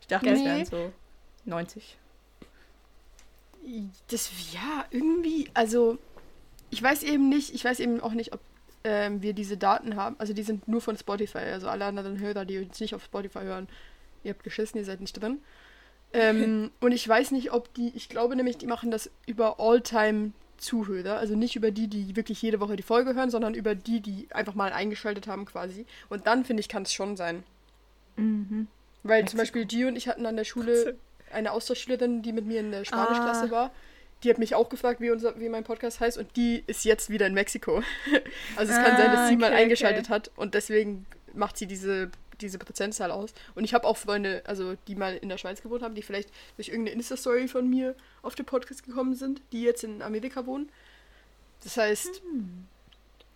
Ich 0.00 0.06
dachte, 0.06 0.26
Nee. 0.26 0.34
es 0.34 0.44
wären 0.44 0.64
so 0.66 0.92
90. 1.46 1.98
Das, 4.08 4.30
ja, 4.52 4.84
irgendwie, 4.90 5.48
also, 5.54 5.98
ich 6.70 6.82
weiß 6.82 7.02
eben 7.02 7.28
nicht, 7.28 7.54
ich 7.54 7.64
weiß 7.64 7.80
eben 7.80 8.00
auch 8.00 8.12
nicht, 8.12 8.32
ob 8.32 8.40
ähm, 8.84 9.22
wir 9.22 9.32
diese 9.32 9.56
Daten 9.56 9.96
haben. 9.96 10.16
Also, 10.18 10.32
die 10.32 10.42
sind 10.42 10.68
nur 10.68 10.80
von 10.80 10.96
Spotify. 10.96 11.38
Also, 11.38 11.68
alle 11.68 11.84
anderen 11.84 12.20
Hörer, 12.20 12.44
die 12.44 12.58
uns 12.58 12.78
nicht 12.78 12.94
auf 12.94 13.04
Spotify 13.04 13.40
hören, 13.40 13.68
ihr 14.22 14.32
habt 14.32 14.44
geschissen, 14.44 14.78
ihr 14.78 14.84
seid 14.84 15.00
nicht 15.00 15.20
drin. 15.20 15.40
Ähm, 16.12 16.70
und 16.80 16.92
ich 16.92 17.08
weiß 17.08 17.32
nicht, 17.32 17.52
ob 17.52 17.72
die, 17.74 17.92
ich 17.94 18.08
glaube 18.08 18.36
nämlich, 18.36 18.58
die 18.58 18.66
machen 18.66 18.90
das 18.90 19.10
über 19.26 19.58
All-Time-Zuhörer. 19.58 21.18
Also 21.18 21.34
nicht 21.34 21.56
über 21.56 21.72
die, 21.72 21.88
die 21.88 22.14
wirklich 22.14 22.40
jede 22.42 22.60
Woche 22.60 22.76
die 22.76 22.84
Folge 22.84 23.14
hören, 23.14 23.30
sondern 23.30 23.54
über 23.54 23.74
die, 23.74 24.00
die 24.00 24.28
einfach 24.30 24.54
mal 24.54 24.72
eingeschaltet 24.72 25.26
haben 25.26 25.44
quasi. 25.44 25.86
Und 26.08 26.26
dann, 26.28 26.44
finde 26.44 26.60
ich, 26.60 26.68
kann 26.68 26.84
es 26.84 26.92
schon 26.92 27.16
sein. 27.16 27.42
Mhm. 28.16 28.68
Weil 29.02 29.22
Mexiko. 29.22 29.30
zum 29.30 29.38
Beispiel 29.38 29.66
Gio 29.66 29.88
und 29.88 29.96
ich 29.96 30.08
hatten 30.08 30.26
an 30.26 30.36
der 30.36 30.44
Schule 30.44 30.96
eine 31.32 31.52
Austauschschülerin, 31.52 32.22
die 32.22 32.32
mit 32.32 32.46
mir 32.46 32.60
in 32.60 32.70
der 32.70 32.84
Spanischklasse 32.84 33.46
Ah. 33.46 33.50
war. 33.50 33.70
Die 34.22 34.30
hat 34.30 34.38
mich 34.38 34.54
auch 34.54 34.68
gefragt, 34.70 35.00
wie, 35.00 35.10
unser, 35.10 35.38
wie 35.38 35.48
mein 35.48 35.64
Podcast 35.64 36.00
heißt 36.00 36.16
und 36.18 36.34
die 36.36 36.64
ist 36.66 36.84
jetzt 36.84 37.10
wieder 37.10 37.26
in 37.26 37.34
Mexiko. 37.34 37.82
also 38.56 38.72
es 38.72 38.78
kann 38.78 38.96
sein, 38.96 39.10
dass 39.10 39.20
Ah, 39.20 39.28
sie 39.28 39.36
mal 39.36 39.50
okay, 39.52 39.62
eingeschaltet 39.62 40.06
okay. 40.06 40.12
hat 40.14 40.30
und 40.36 40.54
deswegen 40.54 41.04
macht 41.34 41.58
sie 41.58 41.66
diese, 41.66 42.10
diese 42.40 42.58
Prozentzahl 42.58 43.10
aus. 43.10 43.34
Und 43.54 43.64
ich 43.64 43.74
habe 43.74 43.86
auch 43.86 43.96
Freunde, 43.98 44.42
also 44.46 44.74
die 44.88 44.94
mal 44.94 45.16
in 45.16 45.28
der 45.28 45.36
Schweiz 45.36 45.60
gewohnt 45.62 45.82
haben, 45.82 45.94
die 45.94 46.02
vielleicht 46.02 46.30
durch 46.56 46.68
irgendeine 46.68 46.96
Insta-Story 46.96 47.46
von 47.48 47.68
mir 47.68 47.94
auf 48.22 48.34
den 48.34 48.46
Podcast 48.46 48.84
gekommen 48.84 49.14
sind, 49.14 49.42
die 49.52 49.62
jetzt 49.62 49.84
in 49.84 50.00
Amerika 50.00 50.46
wohnen. 50.46 50.70
Das 51.62 51.76
heißt, 51.76 52.22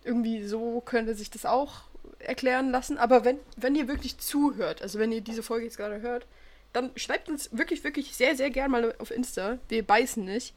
irgendwie 0.03 0.47
so 0.47 0.81
könnte 0.81 1.13
sich 1.15 1.29
das 1.29 1.45
auch 1.45 1.83
erklären 2.19 2.71
lassen. 2.71 2.97
Aber 2.97 3.23
wenn, 3.23 3.37
wenn 3.55 3.75
ihr 3.75 3.87
wirklich 3.87 4.17
zuhört, 4.17 4.81
also 4.81 4.97
wenn 4.99 5.11
ihr 5.11 5.21
diese 5.21 5.43
Folge 5.43 5.65
jetzt 5.65 5.77
gerade 5.77 6.01
hört, 6.01 6.25
dann 6.73 6.91
schreibt 6.95 7.29
uns 7.29 7.49
wirklich, 7.57 7.83
wirklich 7.83 8.15
sehr, 8.15 8.35
sehr 8.35 8.49
gern 8.49 8.71
mal 8.71 8.95
auf 8.99 9.11
Insta. 9.11 9.57
Wir 9.69 9.83
beißen 9.85 10.23
nicht. 10.23 10.53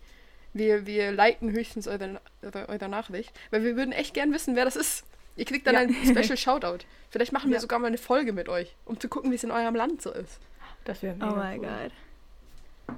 Wir, 0.52 0.86
wir 0.86 1.10
liken 1.12 1.50
höchstens 1.50 1.88
eure, 1.88 2.20
eure, 2.42 2.68
eure 2.68 2.88
Nachricht. 2.88 3.32
Weil 3.50 3.64
wir 3.64 3.76
würden 3.76 3.92
echt 3.92 4.14
gern 4.14 4.32
wissen, 4.32 4.54
wer 4.54 4.64
das 4.64 4.76
ist. 4.76 5.04
Ihr 5.36 5.44
kriegt 5.44 5.66
dann 5.66 5.74
Ja. 5.74 5.80
ein 5.80 5.94
Special 6.04 6.36
Shoutout. 6.36 6.84
Vielleicht 7.10 7.32
machen 7.32 7.50
wir 7.50 7.56
Ja. 7.56 7.60
sogar 7.60 7.78
mal 7.80 7.88
eine 7.88 7.98
Folge 7.98 8.32
mit 8.32 8.48
euch, 8.48 8.76
um 8.84 9.00
zu 9.00 9.08
gucken, 9.08 9.30
wie 9.32 9.34
es 9.34 9.42
in 9.44 9.50
eurem 9.50 9.74
Land 9.74 10.00
so 10.02 10.12
ist. 10.12 10.38
Das 10.84 11.02
wäre 11.02 11.14
Oh 11.20 11.24
mega 11.26 11.34
mein 11.36 11.60
cool. 11.60 11.66
Gott. 11.66 12.96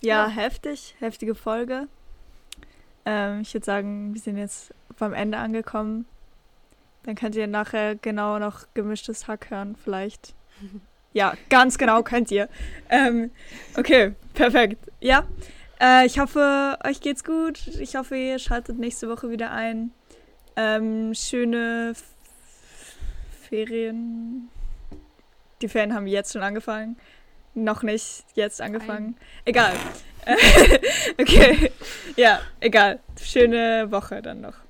Ja, 0.00 0.26
Ja. 0.26 0.28
heftig, 0.28 0.94
heftige 0.98 1.34
Folge. 1.34 1.86
Ähm, 3.04 3.42
ich 3.42 3.54
würde 3.54 3.64
sagen, 3.64 4.14
wir 4.14 4.20
sind 4.20 4.36
jetzt 4.36 4.74
beim 4.98 5.12
Ende 5.14 5.38
angekommen. 5.38 6.06
Dann 7.04 7.14
könnt 7.14 7.36
ihr 7.36 7.46
nachher 7.46 7.94
genau 7.94 8.38
noch 8.40 8.66
gemischtes 8.74 9.28
Hack 9.28 9.50
hören, 9.50 9.76
vielleicht. 9.76 10.34
Ja, 11.16 11.32
ganz 11.48 11.78
genau 11.78 12.02
könnt 12.02 12.30
ihr. 12.30 12.46
Ähm, 12.90 13.30
okay, 13.74 14.12
perfekt. 14.34 14.76
Ja, 15.00 15.24
äh, 15.80 16.04
ich 16.04 16.18
hoffe, 16.18 16.76
euch 16.84 17.00
geht's 17.00 17.24
gut. 17.24 17.68
Ich 17.80 17.96
hoffe, 17.96 18.18
ihr 18.18 18.38
schaltet 18.38 18.78
nächste 18.78 19.08
Woche 19.08 19.30
wieder 19.30 19.50
ein. 19.50 19.92
Ähm, 20.56 21.14
schöne 21.14 21.92
F 21.92 22.04
Ferien. 23.48 24.50
Die 25.62 25.68
Ferien 25.68 25.94
haben 25.94 26.06
jetzt 26.06 26.34
schon 26.34 26.42
angefangen. 26.42 26.98
Noch 27.54 27.82
nicht 27.82 28.26
jetzt 28.34 28.60
angefangen. 28.60 29.16
Egal. 29.46 29.72
okay. 31.18 31.72
Ja, 32.16 32.40
egal. 32.60 33.00
Schöne 33.18 33.90
Woche 33.90 34.20
dann 34.20 34.42
noch. 34.42 34.65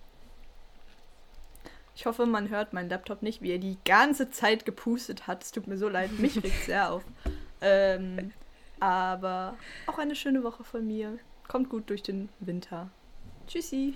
Ich 1.97 2.05
hoffe, 2.05 2.27
man 2.27 2.51
hört 2.51 2.75
meinen 2.75 2.91
Laptop 2.91 3.23
nicht, 3.23 3.41
wie 3.41 3.53
er 3.53 3.59
die 3.59 3.79
ganze 3.87 4.31
Zeit 4.31 4.67
gepustet 4.67 5.27
hat. 5.27 5.43
Es 5.43 5.51
tut 5.51 5.67
mir 5.67 5.79
so 5.79 5.89
leid, 5.89 6.19
mich 6.19 6.37
regt 6.45 6.65
sehr 6.67 6.93
auf. 6.93 7.03
Ähm, 7.63 8.33
aber 8.79 9.57
auch 9.87 9.99
eine 9.99 10.15
schöne 10.15 10.45
Woche 10.45 10.63
von 10.63 10.87
mir. 10.87 11.19
Kommt 11.49 11.71
gut 11.71 11.89
durch 11.89 12.03
den 12.03 12.29
Winter. 12.39 12.91
Tschüssi. 13.47 13.95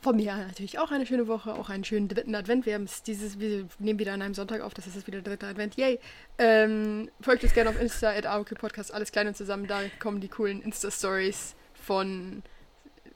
Von 0.00 0.16
mir 0.16 0.34
natürlich 0.34 0.78
auch 0.78 0.90
eine 0.90 1.04
schöne 1.04 1.28
Woche, 1.28 1.52
auch 1.52 1.68
einen 1.68 1.84
schönen 1.84 2.08
dritten 2.08 2.34
Advent. 2.34 2.64
Wir, 2.64 2.82
dieses, 3.06 3.38
wir 3.38 3.66
nehmen 3.78 3.98
wieder 3.98 4.14
an 4.14 4.22
einem 4.22 4.32
Sonntag 4.32 4.62
auf, 4.62 4.72
das 4.72 4.86
ist 4.86 4.94
jetzt 4.94 5.06
wieder 5.06 5.20
der 5.20 5.34
dritte 5.34 5.46
Advent. 5.46 5.76
Yay! 5.76 5.98
Ähm, 6.38 7.10
folgt 7.20 7.44
uns 7.44 7.52
gerne 7.52 7.68
auf 7.68 7.78
Insta, 7.78 8.12
at 8.12 8.24
Podcast, 8.58 8.94
alles 8.94 9.12
klein 9.12 9.28
und 9.28 9.36
zusammen. 9.36 9.66
Da 9.66 9.82
kommen 9.98 10.22
die 10.22 10.28
coolen 10.28 10.62
Insta-Stories 10.62 11.54
von, 11.74 12.42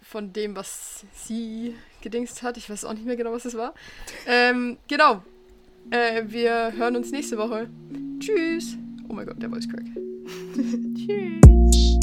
von 0.05 0.33
dem, 0.33 0.55
was 0.55 1.05
sie 1.15 1.75
gedingst 2.03 2.43
hat. 2.43 2.57
Ich 2.57 2.69
weiß 2.69 2.85
auch 2.85 2.93
nicht 2.93 3.07
mehr 3.07 3.17
genau, 3.17 3.33
was 3.33 3.45
es 3.45 3.57
war. 3.57 3.75
Ähm, 4.27 4.77
genau. 4.89 5.23
Äh, 5.91 6.25
wir 6.27 6.73
hören 6.77 6.97
uns 6.97 7.11
nächste 7.11 7.37
Woche. 7.37 7.69
Tschüss! 8.21 8.77
Oh 9.09 9.13
mein 9.13 9.27
Gott, 9.27 9.41
der 9.43 9.51
Voice 9.51 9.69
Crack. 9.69 9.85
Tschüss. 10.95 11.94